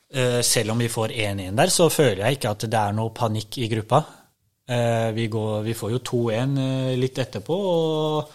[0.10, 3.14] eh, selv om vi får 1-1 der, så føler jeg ikke at det er noe
[3.14, 4.05] panikk i gruppa.
[4.70, 6.51] Vi, går, vi får jo 2-1
[7.01, 8.28] litt etterpå, og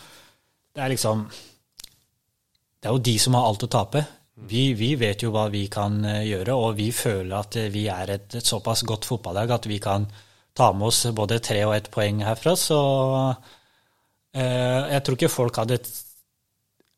[0.75, 4.03] det er liksom Det er jo de som har alt å tape.
[4.35, 8.27] Vi, vi, vet jo hva vi kan gjøre, og vi føler at vi er et,
[8.35, 10.09] et såpass godt fotballag at vi kan
[10.55, 12.57] ta med oss både tre og ett poeng herfra.
[12.59, 12.81] Så
[14.35, 15.79] eh, jeg tror ikke folk hadde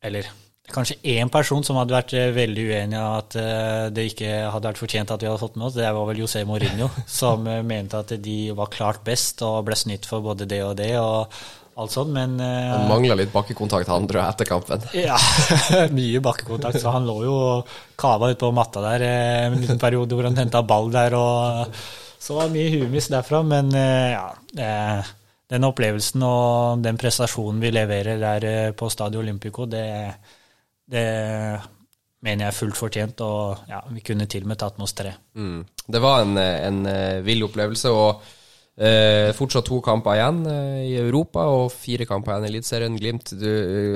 [0.01, 0.29] Eller
[0.71, 4.71] kanskje én person som hadde vært eh, veldig uenig i at eh, det ikke hadde
[4.71, 5.77] vært fortjent at vi hadde fått med oss.
[5.77, 9.77] Det var vel José Mourinho, som eh, mente at de var klart best og ble
[9.79, 10.93] snytt for både det og det.
[10.99, 11.31] og
[11.77, 14.87] alt sånt, men Han mangla litt bakkekontakt, han tror jeg, etter kampen.
[15.07, 15.17] Ja,
[15.99, 16.79] mye bakkekontakt.
[16.81, 20.37] Så han lå jo og kava ute på matta der en liten periode hvor han
[20.39, 21.15] henta ball der.
[21.17, 21.77] og
[22.19, 23.43] Så var det mye humis derfra.
[23.45, 24.25] Men ja,
[25.47, 28.47] den opplevelsen og den prestasjonen vi leverer der
[28.77, 29.85] på Stadio Olympico, det,
[30.91, 31.05] det
[32.25, 34.97] mener jeg er fullt fortjent, og ja, vi kunne til og med tatt med oss
[34.97, 35.13] tre.
[35.37, 35.61] Mm.
[35.87, 36.81] Det var en, en
[37.23, 38.33] vill opplevelse, og
[38.77, 42.97] eh, fortsatt to kamper igjen eh, i Europa og fire kamper igjen i Eliteserien.
[42.99, 43.47] Glimt, du,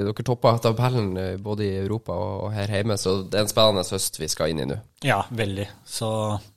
[0.08, 3.86] dere toppa tabellen eh, både i Europa og her hjemme, så det er en spennende
[3.88, 4.80] høst vi skal inn i nå.
[5.06, 5.68] Ja, veldig.
[5.88, 6.10] Så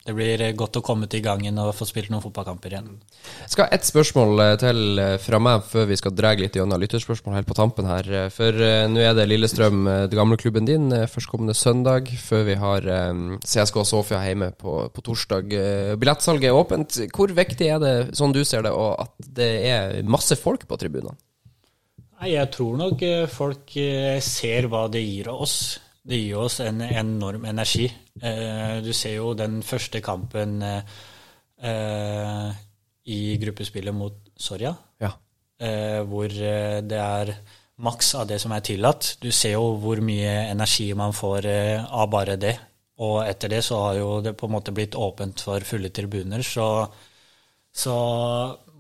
[0.05, 2.90] det blir godt å komme til gangen og få spilt noen fotballkamper igjen.
[3.48, 7.48] Skal ha ett spørsmål til fra meg før vi skal dra litt gjennom lytterspørsmål helt
[7.48, 8.11] på tampen her.
[8.34, 8.52] For
[8.92, 12.90] nå er det Lillestrøm, det gamle klubben din, førstkommende søndag, før vi har
[13.40, 15.57] CSK Sofia hjemme på, på torsdag.
[15.96, 17.00] Billettsalget er åpent.
[17.14, 20.80] Hvor viktig er det, sånn du ser det, og at det er masse folk på
[20.84, 21.16] tribunene?
[22.28, 23.00] Jeg tror nok
[23.32, 23.72] folk
[24.24, 25.57] ser hva det gir oss.
[26.05, 27.86] Det gir oss en enorm energi.
[28.84, 30.59] Du ser jo den første kampen
[33.05, 35.11] i gruppespillet mot Soria, ja.
[36.05, 37.32] hvor det er
[37.88, 39.14] maks av det som er tillatt.
[39.22, 41.48] Du ser jo hvor mye energi man får
[41.88, 42.52] av bare det.
[43.02, 46.44] Og etter det så har jo det på en måte blitt åpent for fulle tribuner,
[46.46, 46.84] så,
[47.74, 47.96] så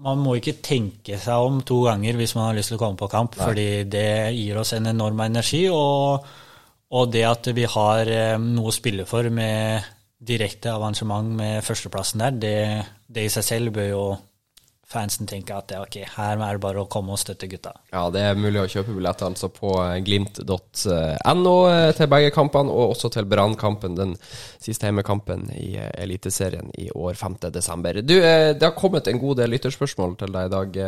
[0.04, 3.00] man må ikke tenke seg om to ganger hvis man har lyst til å komme
[3.00, 3.46] på kamp, Nei.
[3.48, 5.66] fordi det gir oss en enorm energi.
[5.72, 6.26] og
[6.94, 9.90] og det at vi har noe å spille for med
[10.24, 12.60] direkte avansement med førsteplassen der, det,
[13.08, 14.04] det, i seg selv bør jo
[14.94, 17.72] fansen tenke at ok, her er det bare å komme og støtte gutta.
[17.90, 19.72] Ja, det er mulig å kjøpe billetter altså på
[20.06, 21.54] glimt.no
[21.98, 24.14] til begge kampene, og også til Brannkampen, den
[24.62, 28.04] siste heimekampen i Eliteserien i år, 5.12.
[28.04, 30.78] Du, det har kommet en god del lytterspørsmål til deg i dag.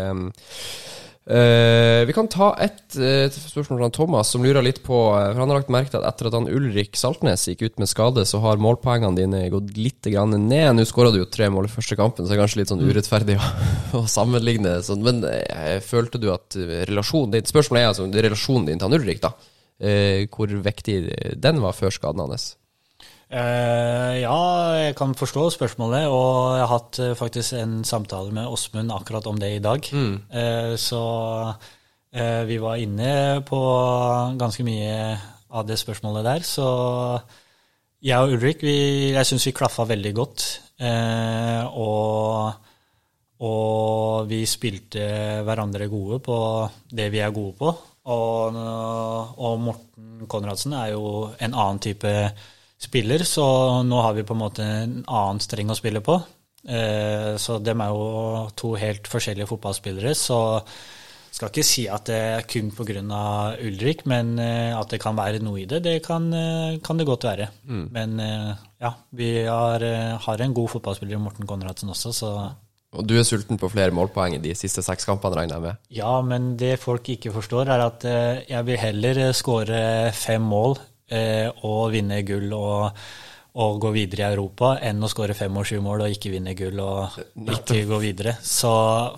[1.26, 5.40] Uh, vi kan ta et uh, spørsmål fra Thomas, som lurer litt på uh, For
[5.40, 8.22] Han har lagt merke til at etter at han Ulrik Saltnes gikk ut med skade,
[8.30, 10.68] så har målpoengene dine gått litt grann ned.
[10.76, 12.84] Nå skåra du jo tre mål i første kampen, så det er kanskje litt sånn
[12.84, 12.92] mm.
[12.92, 13.50] urettferdig å,
[13.98, 14.76] å sammenligne.
[14.86, 15.02] Sånn.
[15.02, 15.24] Men
[15.82, 16.54] følte du at
[16.92, 19.32] relasjonen din Spørsmålet er altså relasjonen din til han Ulrik, da.
[20.30, 20.96] hvor viktig
[21.42, 22.52] den var før skaden hans?
[23.26, 24.34] Uh, ja,
[24.78, 29.26] jeg kan forstå spørsmålet, og jeg har hatt uh, faktisk en samtale med Åsmund akkurat
[29.26, 29.82] om det i dag.
[29.92, 30.20] Mm.
[30.30, 31.02] Uh, så
[32.16, 33.58] vi var inne på
[34.40, 35.18] ganske mye
[35.52, 36.44] av det spørsmålet der.
[36.48, 36.68] Så
[38.00, 40.46] jeg og Ulrik, vi, jeg syns vi klaffa veldig godt.
[41.76, 42.54] Og,
[43.44, 45.04] og, vi spilte
[45.44, 46.38] hverandre gode på
[46.88, 47.74] det vi er gode på.
[48.16, 48.56] Og,
[49.36, 52.16] og Morten Konradsen er jo en annen type
[52.76, 53.46] spiller, så
[53.86, 56.18] nå har vi på en måte en annen streng å spille på.
[56.66, 60.12] Eh, så dem er jo to helt forskjellige fotballspillere.
[60.18, 60.38] Så
[61.36, 63.56] skal ikke si at det er kun pga.
[63.62, 67.08] Ulrik, men eh, at det kan være noe i det, det kan, eh, kan det
[67.08, 67.50] godt være.
[67.64, 67.88] Mm.
[67.92, 68.20] Men
[68.80, 69.82] ja, vi har,
[70.20, 72.36] har, en god fotballspiller, Morten Konradsen også, så
[72.96, 75.80] og du er sulten på flere målpoeng i de siste seks kampene, regner jeg med?
[75.92, 78.06] Ja, men det folk ikke forstår, er at
[78.48, 79.80] jeg vil heller skåre
[80.16, 80.78] fem mål
[81.10, 83.02] og vinne gull og,
[83.56, 86.56] og, gå videre i Europa, enn å skåre fem og sju mål og ikke vinne
[86.58, 87.20] gull og
[87.58, 88.34] ikke gå videre.
[88.42, 88.72] Så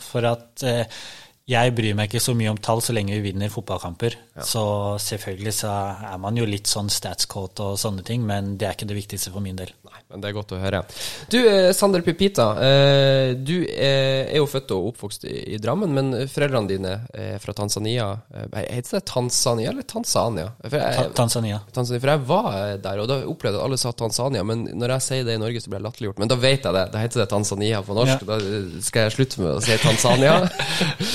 [0.05, 1.01] for at eh,
[1.49, 4.19] jeg bryr meg ikke så mye om tall så lenge vi vinner fotballkamper.
[4.37, 4.45] Ja.
[4.45, 4.63] Så
[5.01, 5.73] selvfølgelig så
[6.11, 9.33] er man jo litt sånn statscoat og sånne ting, men det er ikke det viktigste
[9.33, 9.73] for min del.
[9.89, 10.81] Nei, men det er godt å høre.
[11.33, 12.47] Du, eh, Sander Pipita.
[12.65, 18.09] Eh, du er jo født og oppvokst i Drammen, men foreldrene dine er fra Tanzania.
[18.35, 20.51] Eh, heter det Tanzania eller Tanzania?
[20.65, 21.63] Jeg, Tanzania.
[21.73, 22.03] Tanzania.
[22.03, 25.07] For jeg var der, og da opplevde jeg at alle sa Tanzania, men når jeg
[25.07, 26.21] sier det i Norge, så blir jeg latterliggjort.
[26.21, 26.85] Men da vet jeg det.
[26.93, 28.27] Da heter det Tanzania på norsk.
[28.27, 28.29] Ja.
[28.35, 30.37] Da skal jeg slutte med å si Tanzania.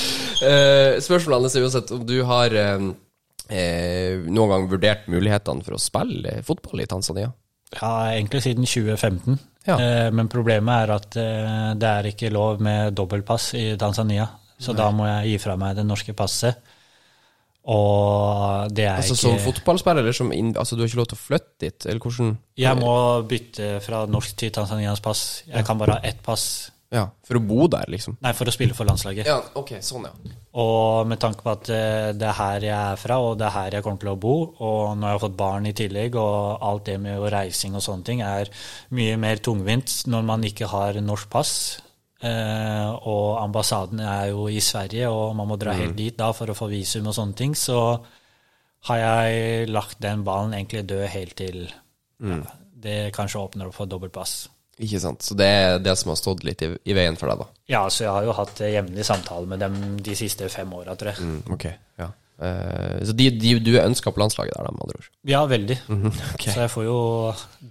[1.08, 2.58] Spørsmålet er uansett om du har
[3.54, 7.30] noen gang vurdert mulighetene for å spille fotball i Tanzania?
[7.80, 9.40] Ja, egentlig siden 2015.
[9.68, 9.78] Ja.
[9.80, 11.18] Uh, men problemet er at
[11.80, 14.28] det er ikke lov med dobbeltpass i Tanzania.
[14.60, 14.80] Så Nei.
[14.80, 16.60] da må jeg gi fra meg det norske passet.
[17.64, 21.10] Og det er altså, ikke Som fotballspiller, eller som inn, altså, du har ikke lov
[21.14, 21.86] til å flytte dit?
[21.88, 22.96] Eller hvordan Jeg må
[23.28, 25.44] bytte fra norsk til Tanzanias pass.
[25.48, 28.20] Jeg kan bare ha ett pass Ja, For å bo der, liksom?
[28.22, 29.26] Nei, for å spille for landslaget.
[29.26, 30.34] Ja, ok, sånn, ja.
[30.62, 33.56] Og med tanke på at eh, det er her jeg er fra, og det er
[33.56, 36.62] her jeg kommer til å bo, og når jeg har fått barn i tillegg, og
[36.70, 38.52] alt det med reising og sånne ting, er
[38.94, 41.56] mye mer tungvint når man ikke har norsk pass.
[42.24, 46.54] Eh, og ambassaden er jo i Sverige, og man må dra helt dit da for
[46.54, 47.58] å få visum og sånne ting.
[47.58, 47.80] Så
[48.88, 51.64] har jeg lagt den ballen egentlig død helt til
[52.24, 52.44] ja,
[52.84, 54.44] det kanskje åpner opp for dobbeltpass.
[54.82, 55.22] Ikke sant.
[55.22, 57.64] Så det er det som har stått litt i, i veien for deg, da.
[57.70, 61.14] Ja, så jeg har jo hatt jevnlig samtale med dem de siste fem åra, tror
[61.14, 61.22] jeg.
[61.26, 61.68] Mm, ok,
[62.02, 62.10] ja.
[62.42, 65.10] Eh, så de, de, du er ønska på landslaget der, med andre ord?
[65.30, 65.78] Ja, veldig.
[65.88, 66.52] Mhm, okay.
[66.52, 67.00] Så jeg får jo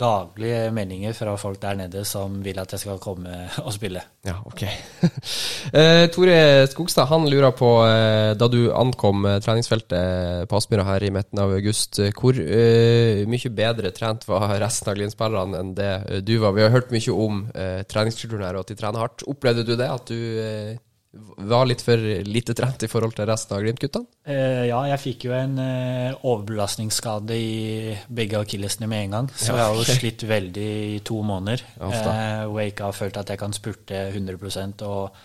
[0.02, 4.04] daglige meldinger fra folk der nede som vil at jeg skal komme og spille.
[4.26, 4.62] Ja, ok.
[4.62, 6.38] uh, Tore
[6.70, 11.52] Skogstad han lurer på, uh, da du ankom treningsfeltet på Aspmyra her i midten av
[11.56, 16.54] august, hvor uh, mye bedre trent var resten av Glimt-spillerne enn det du var?
[16.56, 19.26] Vi har hørt mye om treningskulturen her og at de trener hardt.
[19.28, 20.78] Opplevde du det, at du
[21.12, 24.08] var litt for lite trent i forhold til resten av Glimt-guttene?
[24.24, 29.28] Eh, ja, jeg fikk jo en eh, overbelastningsskade i begge akillesene med en gang.
[29.36, 31.64] Så Ja, jeg har jo slitt veldig i to måneder.
[31.76, 35.20] Eh, hvor jeg ikke har følt at jeg kan spurte 100 og,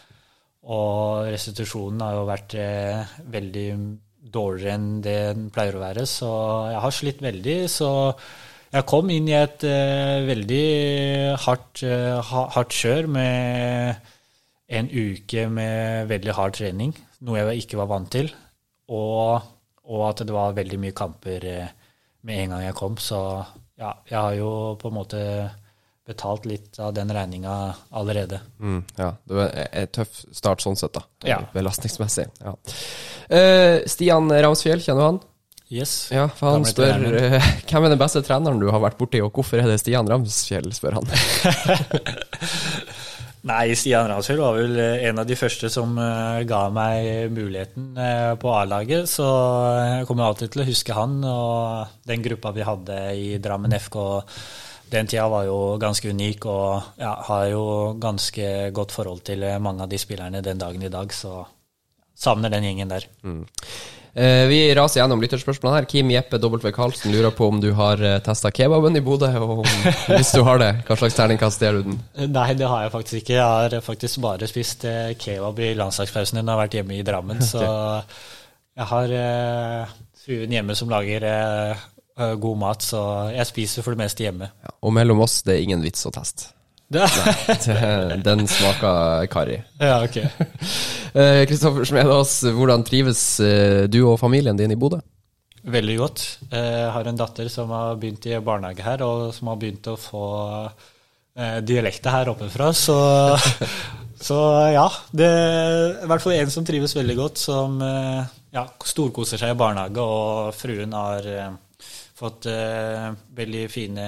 [0.67, 2.57] og restitusjonen har jo vært
[3.37, 3.69] veldig
[4.27, 6.03] dårligere enn det den pleier å være.
[6.03, 6.33] Så
[6.73, 7.57] jeg har slitt veldig.
[7.71, 7.89] Så
[8.75, 10.67] jeg kom inn i et veldig
[11.47, 11.85] hardt,
[12.27, 14.15] hardt kjør med
[14.69, 16.91] en uke med veldig hard trening,
[17.23, 18.31] noe jeg ikke var vant til.
[18.91, 19.45] Og,
[19.87, 21.69] og at det var veldig mye kamper eh,
[22.27, 22.97] med en gang jeg kom.
[22.99, 23.21] Så
[23.79, 24.49] ja, jeg har jo
[24.81, 25.21] på en måte
[26.07, 27.53] betalt litt av den regninga
[27.99, 28.39] allerede.
[28.63, 31.01] Mm, ja, det var en- en tøff start sånn sett, da.
[31.27, 31.41] Ja.
[31.53, 32.27] Belastningsmessig.
[32.39, 32.53] Ja.
[33.27, 35.19] Uh, Stian Ramsfjell, kjenner du han?
[35.67, 35.97] Yes.
[36.15, 39.33] Ja, for han spør eh, hvem er den beste treneren du har vært borti, og
[39.35, 41.11] hvorfor er det Stian Ramsfjell, spør han.
[43.45, 47.91] Nei, Stian Ransfjell var vel eh, en av de første som eh, ga meg muligheten
[48.01, 49.27] eh, på A-laget, så
[49.77, 53.99] jeg kommer alltid til å huske han og den gruppa vi hadde i Drammen FK.
[54.89, 57.63] Den tida var jo ganske unik, og ja, har jo
[58.01, 61.43] ganske godt forhold til mange av de spillerne den dagen i dag, så
[62.17, 63.05] savner den gjengen der.
[64.17, 65.85] Eh, vi raser gjennom lytterspørsmålene her.
[65.89, 66.71] Kim Jeppe W.
[66.73, 69.67] Karlsen lurer på om du har uh, testa kebaben i Bodø, og om,
[70.15, 71.99] hvis du har det, hva slags terningkast gir du den?
[72.33, 73.35] Nei, det har jeg faktisk ikke.
[73.37, 77.05] Jeg har faktisk bare spist eh, kebab i landslagspausen når jeg har vært hjemme i
[77.05, 77.45] Drammen.
[77.45, 77.61] Så
[78.81, 79.95] jeg har eh,
[80.25, 81.87] fruen hjemme som lager eh,
[82.17, 83.01] eh, god mat, så
[83.35, 84.49] jeg spiser for det meste hjemme.
[84.65, 86.56] Ja, og mellom oss, det er ingen vits å teste.
[86.89, 87.03] Det,
[87.65, 89.61] Det- Den smaker karri.
[89.79, 90.17] ja, ok.
[91.17, 94.99] Eh, Kristoffer Smedås, hvordan trives eh, du og familien din i Bodø?
[95.65, 96.21] Veldig godt.
[96.51, 99.87] Eh, Jeg har en datter som har begynt i barnehage her, og som har begynt
[99.89, 100.25] å få
[101.65, 102.97] dialekta her oppe fra, så,
[104.27, 104.37] så
[104.73, 104.85] ja.
[105.13, 108.23] Det er i hvert fall en som trives veldig godt, som eh,
[108.53, 111.51] ja, storkoser seg i barnehage, og fruen har eh,
[112.17, 114.07] fått eh, veldig fine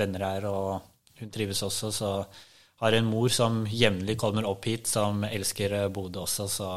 [0.00, 0.80] venner her, og
[1.20, 2.12] hun trives også, så
[2.82, 6.70] har en mor som jevnlig kommer opp hit, som elsker eh, Bodø også, så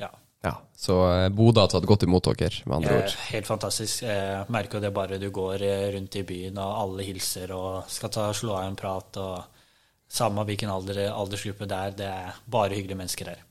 [0.00, 0.08] ja.
[0.42, 3.16] Ja, så eh, Bodø har tatt godt imot dere, med andre Eh, ord.
[3.30, 4.02] Helt fantastisk.
[4.08, 7.90] Jeg merker jo det bare du går eh, rundt i byen, og alle hilser og
[7.92, 9.20] skal ta, slå av en prat.
[9.22, 9.60] og
[10.12, 13.44] Samme hvilken alder, aldersgruppe det er, det er bare hyggelige mennesker her.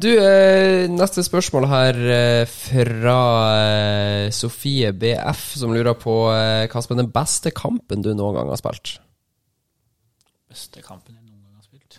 [0.00, 3.20] Du, eh, neste spørsmål her eh, fra
[3.58, 8.38] eh, Sofie BF, som lurer på eh, hva som er den beste kampen du noen
[8.38, 8.96] gang har spilt?
[10.52, 11.94] Beste kampen jeg noen gang har spilt.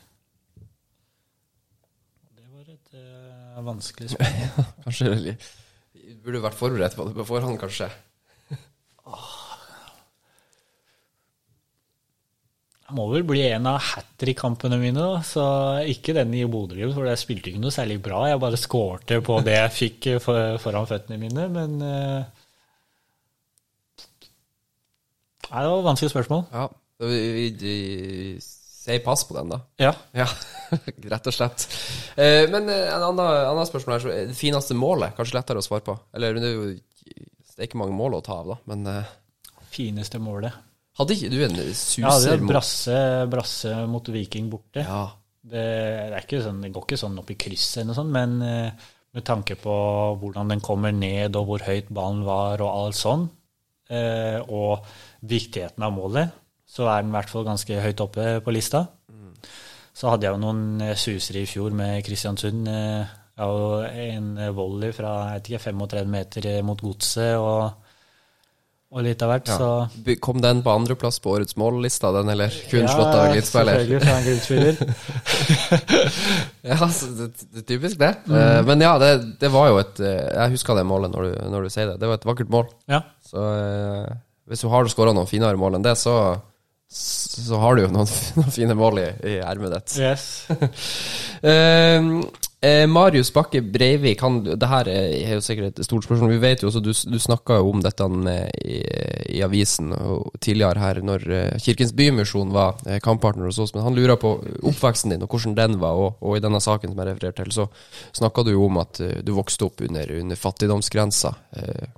[2.38, 4.68] Det var et uh, vanskelig spørsmål.
[4.86, 5.38] Kanskje veldig.
[6.22, 7.88] Burde vært forberedt på det på forhånd, kanskje.
[12.84, 15.24] Det må vel bli en av hat trick-kampene mine, da.
[15.26, 15.46] så
[15.90, 18.26] ikke den i Bodø-Glimt, for jeg spilte ikke noe særlig bra.
[18.30, 22.22] Jeg bare skårte på det jeg fikk eh, for, foran føttene mine, men uh,
[25.50, 26.46] Nei, det var et vanskelig spørsmål.
[26.54, 26.68] Ja,
[27.10, 28.38] vi, vi, vi
[28.84, 29.60] sier pass på den, da.
[29.80, 29.94] Ja.
[30.16, 30.28] Ja,
[31.14, 31.68] rett og slett.
[32.16, 34.04] Eh, men eh, en annen, spørsmål her.
[34.04, 35.96] så er Det fineste målet, kanskje lettere å svare på?
[36.16, 36.74] Eller det er jo
[37.54, 39.12] det er ikke mange mål å ta av, da, men eh,
[39.74, 40.54] Fineste målet.
[41.00, 42.04] hadde ikke du en suser?
[42.04, 42.98] Ja, det er brasse,
[43.30, 44.84] brasse mot Viking borte.
[44.86, 45.06] Ja.
[45.44, 45.64] Det,
[46.14, 49.26] det, sånn, det går ikke sånn opp i krysset eller noe sånt, men eh, med
[49.28, 49.74] tanke på
[50.22, 53.26] hvordan den kommer ned, og hvor høyt ballen var, og alt sånn,
[53.94, 54.86] eh, og
[55.30, 56.40] viktigheten av målet,
[56.74, 58.88] så er den i hvert fall ganske høyt oppe på lista.
[59.94, 62.66] Så hadde jeg jo noen eh, susere i fjor med Kristiansund.
[62.66, 67.94] eh, har jo en volley fra jeg vet ikke, 35 meter eh, mot godset, og,
[68.94, 69.50] og litt av hvert.
[69.50, 69.58] Ja.
[69.58, 73.82] Så Kom den på andreplass på årets mållista, den, eller kun Ja, slått av glittspiller?
[73.82, 74.76] Selvfølgelig, fra en glittspiller.
[76.64, 78.12] Ja, det, det er typisk det.
[78.32, 79.10] Eh, men ja, det,
[79.42, 81.98] det var jo et eh, Jeg husker det målet når du, når du sier det.
[82.00, 82.70] Det var et vakkert mål.
[82.90, 83.02] Ja.
[83.28, 84.14] Så eh,
[84.48, 86.16] hvis du har skåra noen finere mål enn det, så,
[86.94, 90.00] så har du jo noen, noen fine mål i, i ermet ditt.
[90.04, 90.30] Yes.
[91.44, 92.06] Eh,
[92.64, 96.32] eh, Marius Bakke Breivik, han, det her er jo sikkert et stort spørsmål.
[96.32, 98.08] Vi vet jo også, Du, du snakka jo om dette
[98.64, 98.78] i,
[99.36, 103.74] i avisen og tidligere her, når eh, Kirkens Bymisjon var eh, kamppartner hos oss.
[103.76, 104.38] Men han lurer på
[104.72, 106.00] oppveksten din og hvordan den var.
[106.00, 107.68] Og, og i denne saken som jeg refererte til, så
[108.22, 111.34] snakka du jo om at eh, du vokste opp under, under fattigdomsgrensa.
[111.60, 111.92] Eh,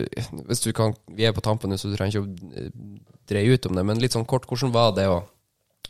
[0.00, 3.68] eh, hvis du kan, Vi er på tampen så du trenger ikke å dreie ut
[3.68, 5.20] om det, men litt sånn kort, hvordan var det å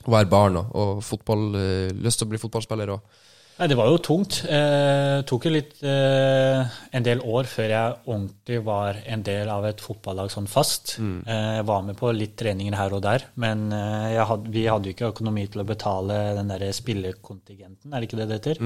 [0.08, 3.24] være barn og, og fotball, eh, lyst til å bli fotballspiller og
[3.58, 4.36] Nei, det var jo tungt.
[4.46, 9.66] Eh, tok jo litt eh, en del år før jeg ordentlig var en del av
[9.66, 10.94] et fotballag sånn fast.
[11.02, 14.94] Eh, jeg var med på litt treninger her og der, men had, vi hadde jo
[14.94, 18.62] ikke økonomi til å betale den der spillekontingenten, er det ikke det det heter?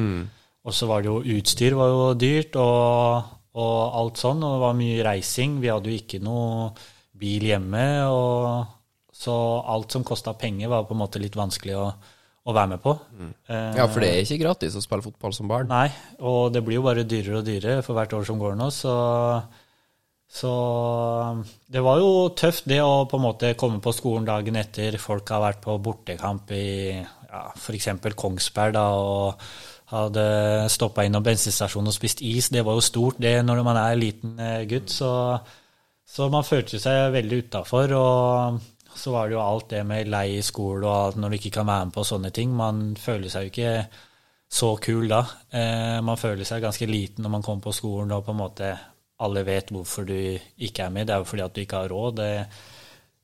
[0.63, 4.63] Og så var det jo utstyr var jo dyrt, og, og alt sånn, og det
[4.67, 5.57] var mye reising.
[5.65, 6.69] Vi hadde jo ikke noe
[7.23, 9.37] bil hjemme, og så
[9.71, 11.89] alt som kosta penger, var på en måte litt vanskelig å,
[12.43, 12.97] å være med på.
[13.15, 13.33] Mm.
[13.79, 15.71] Ja, for det er ikke gratis å spille fotball som barn.
[15.71, 15.89] Nei,
[16.21, 18.97] og det blir jo bare dyrere og dyrere for hvert år som går nå, så
[20.33, 20.51] så
[21.69, 24.97] det var jo tøft det å på en måte komme på skolen dagen etter.
[25.01, 27.91] Folk har vært på bortekamp i ja, f.eks.
[28.17, 29.43] Kongsberg da, og
[29.93, 30.25] hadde
[30.73, 32.49] stoppa innom bensinstasjonen og spist is.
[32.53, 34.89] Det var jo stort det når man er liten eh, gutt.
[34.93, 35.11] Så,
[36.13, 37.95] så man følte seg veldig utafor.
[37.97, 38.61] Og
[38.93, 41.55] så var det jo alt det med lei i skole og alt når du ikke
[41.57, 42.53] kan være med på sånne ting.
[42.57, 43.77] Man føler seg jo ikke
[44.53, 45.23] så kul da.
[45.49, 48.75] Eh, man føler seg ganske liten når man kommer på skolen og på en måte
[49.23, 51.09] alle vet hvorfor du ikke er med.
[51.09, 52.21] Det er jo fordi at du ikke har råd.
[52.21, 52.31] Det,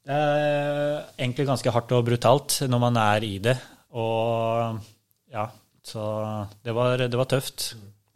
[0.08, 3.56] det er egentlig ganske hardt og brutalt når man er i det.
[3.98, 4.80] Og
[5.34, 5.44] ja,
[5.84, 6.08] så
[6.64, 7.68] det var, det var tøft.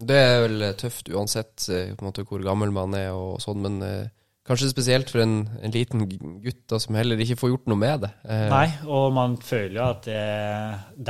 [0.03, 4.22] Det er vel tøft uansett eh, måte hvor gammel man er og sånn, men eh,
[4.53, 6.07] kanskje spesielt for en, en liten
[6.45, 8.13] gutt da, som heller ikke får gjort noe med det.
[8.29, 10.21] Eh, Nei, og man føler jo at det,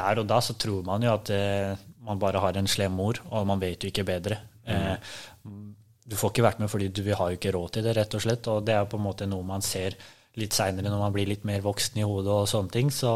[0.01, 1.43] der og da så tror man jo at det,
[2.06, 4.40] man bare har en slem mor, og man vet jo ikke bedre.
[4.64, 4.97] Eh,
[6.02, 8.16] du får ikke vært med fordi du vi har jo ikke råd til det, rett
[8.19, 8.48] og slett.
[8.52, 9.97] Og det er på en måte noe man ser
[10.40, 12.90] litt seinere når man blir litt mer voksen i hodet og sånne ting.
[12.94, 13.12] Så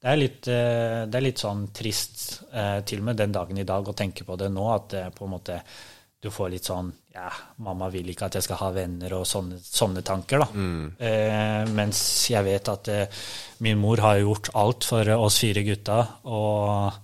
[0.00, 3.58] det er litt, eh, det er litt sånn trist, eh, til og med den dagen
[3.60, 5.60] i dag, å tenke på det nå, at det på en måte
[6.20, 7.30] du får litt sånn Ja,
[7.64, 10.48] mamma vil ikke at jeg skal ha venner og sånne, sånne tanker, da.
[11.00, 13.22] Eh, mens jeg vet at eh,
[13.64, 15.96] min mor har gjort alt for oss fire gutta.
[16.28, 17.00] Og,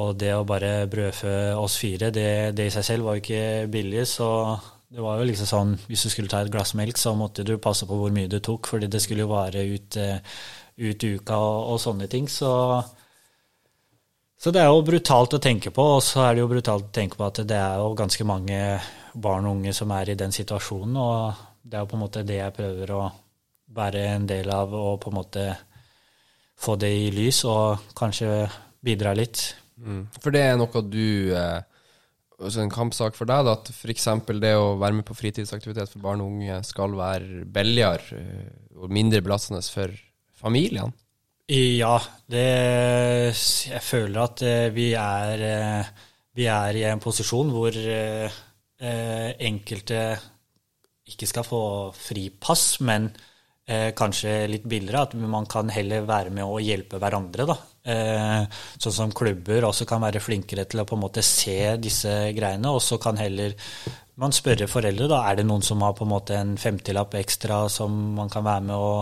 [0.00, 3.68] og det å bare brødfø oss fire, det, det i seg selv var jo ikke
[3.70, 4.08] billig.
[4.10, 4.26] Så
[4.88, 7.58] det var jo liksom sånn Hvis du skulle ta et glass melk, så måtte du
[7.62, 10.18] passe på hvor mye du tok, fordi det skulle jo vare ut, eh,
[10.88, 12.26] ut uka og, og sånne ting.
[12.32, 12.50] Så
[14.38, 16.94] så det er jo brutalt å tenke på, og så er det jo brutalt å
[16.94, 18.58] tenke på at det er jo ganske mange
[19.18, 22.26] barn og unge som er i den situasjonen, og det er jo på en måte
[22.26, 23.00] det jeg prøver å
[23.74, 25.48] være en del av, og på en måte
[26.58, 28.46] få det i lys, og kanskje
[28.84, 29.42] bidra litt.
[29.78, 30.06] Mm.
[30.22, 31.58] For det er noe du eh,
[32.38, 34.06] altså En kampsak for deg, da, at f.eks.
[34.38, 38.48] det å være med på fritidsaktivitet for barn og unge skal være billigere eh,
[38.78, 39.94] og mindre belastende for
[40.38, 40.94] familiene?
[41.48, 41.94] Ja,
[42.28, 42.44] det
[43.32, 45.86] Jeg føler at eh, vi er eh,
[46.36, 48.34] Vi er i en posisjon hvor eh,
[49.48, 50.02] enkelte
[51.08, 51.62] ikke skal få
[51.96, 53.08] fripass, men
[53.68, 55.00] kanskje litt billigere.
[55.08, 57.46] At man kan heller være med å hjelpe hverandre.
[57.48, 57.56] da.
[58.80, 62.70] Sånn som klubber også kan være flinkere til å på en måte se disse greiene,
[62.72, 63.56] og så kan heller
[64.20, 67.64] man spørre foreldre da, er det noen som har på en måte en femtilapp ekstra
[67.72, 68.92] som man kan være med å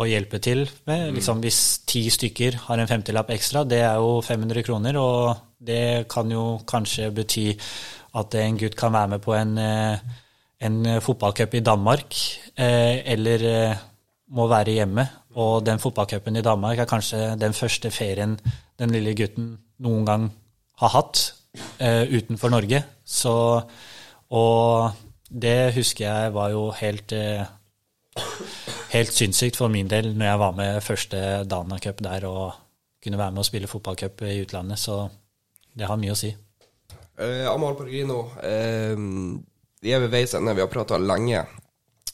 [0.00, 1.10] å hjelpe til med.
[1.16, 6.08] Liksom, hvis ti stykker har en femtilapp ekstra, det er jo 500 kroner, og det
[6.10, 7.46] kan jo kanskje bety
[8.16, 9.98] at en gutt kan være med på en, eh,
[10.60, 12.16] en fotballcup i Danmark,
[12.56, 13.76] eh, eller eh,
[14.30, 15.08] må være hjemme.
[15.36, 18.38] Og den fotballcupen i Danmark er kanskje den første ferien
[18.78, 20.30] den lille gutten noen gang
[20.80, 21.34] har hatt
[21.80, 22.82] utenfor Norge.
[23.04, 23.62] Så,
[24.30, 24.92] og
[25.30, 27.14] det husker jeg var jo helt
[28.90, 32.52] helt sinnssykt for min del når jeg var med første Dana Cup der og
[33.00, 34.78] kunne være med og spille fotballcup i utlandet.
[34.78, 35.06] Så
[35.76, 36.34] det har mye å si.
[37.20, 38.22] Eh, Amahl Borgrino,
[39.80, 40.54] vi er ved veis ende.
[40.56, 41.44] Vi har prata lenge.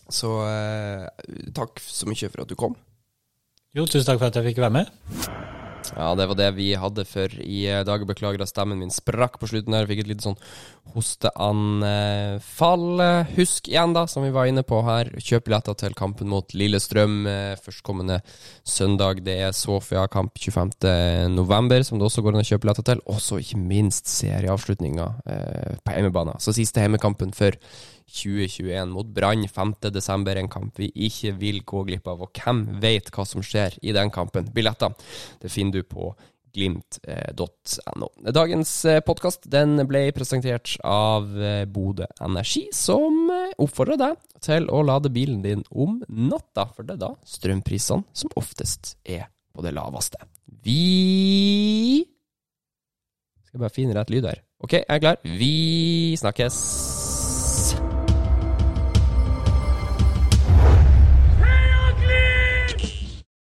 [0.08, 1.06] Så eh,
[1.54, 2.76] takk så mye for at du kom.
[3.74, 5.55] Jo, tusen takk for at jeg fikk være med.
[5.94, 8.06] Ja, det var det vi hadde for i dag.
[8.08, 9.74] Beklager at stemmen min sprakk på slutten.
[9.76, 10.38] her fikk et lite sånn
[10.94, 12.86] hosteanfall.
[13.36, 17.26] Husk igjen, da, som vi var inne på her, kjøp billetter til kampen mot Lillestrøm
[17.62, 18.20] førstkommende
[18.66, 19.24] søndag.
[19.26, 22.98] Det er Sofia-kamp 25.11, som det også går an å kjøpe billetter til.
[23.10, 26.34] Og så ikke minst serieavslutninga eh, på hjemmebane.
[26.42, 27.52] Så siste hjemmekampen for
[28.06, 30.30] 2021 mot Brann 5.12.
[30.36, 32.24] En kamp vi ikke vil gå glipp av.
[32.26, 34.50] Og hvem vet hva som skjer i den kampen?
[34.54, 34.94] Billetter
[35.42, 36.14] det finner du på
[36.56, 38.08] glimt.no.
[38.32, 44.82] Dagens eh, podkast ble presentert av eh, Bodø Energi, som eh, oppfordrer deg til å
[44.86, 49.74] lade bilen din om natta, for det er da strømprisene som oftest er på det
[49.76, 50.20] laveste.
[50.64, 52.04] Vi
[53.46, 54.42] Skal bare finne rett lyd her.
[54.62, 55.20] Ok, jeg er klar.
[55.24, 57.05] Vi snakkes.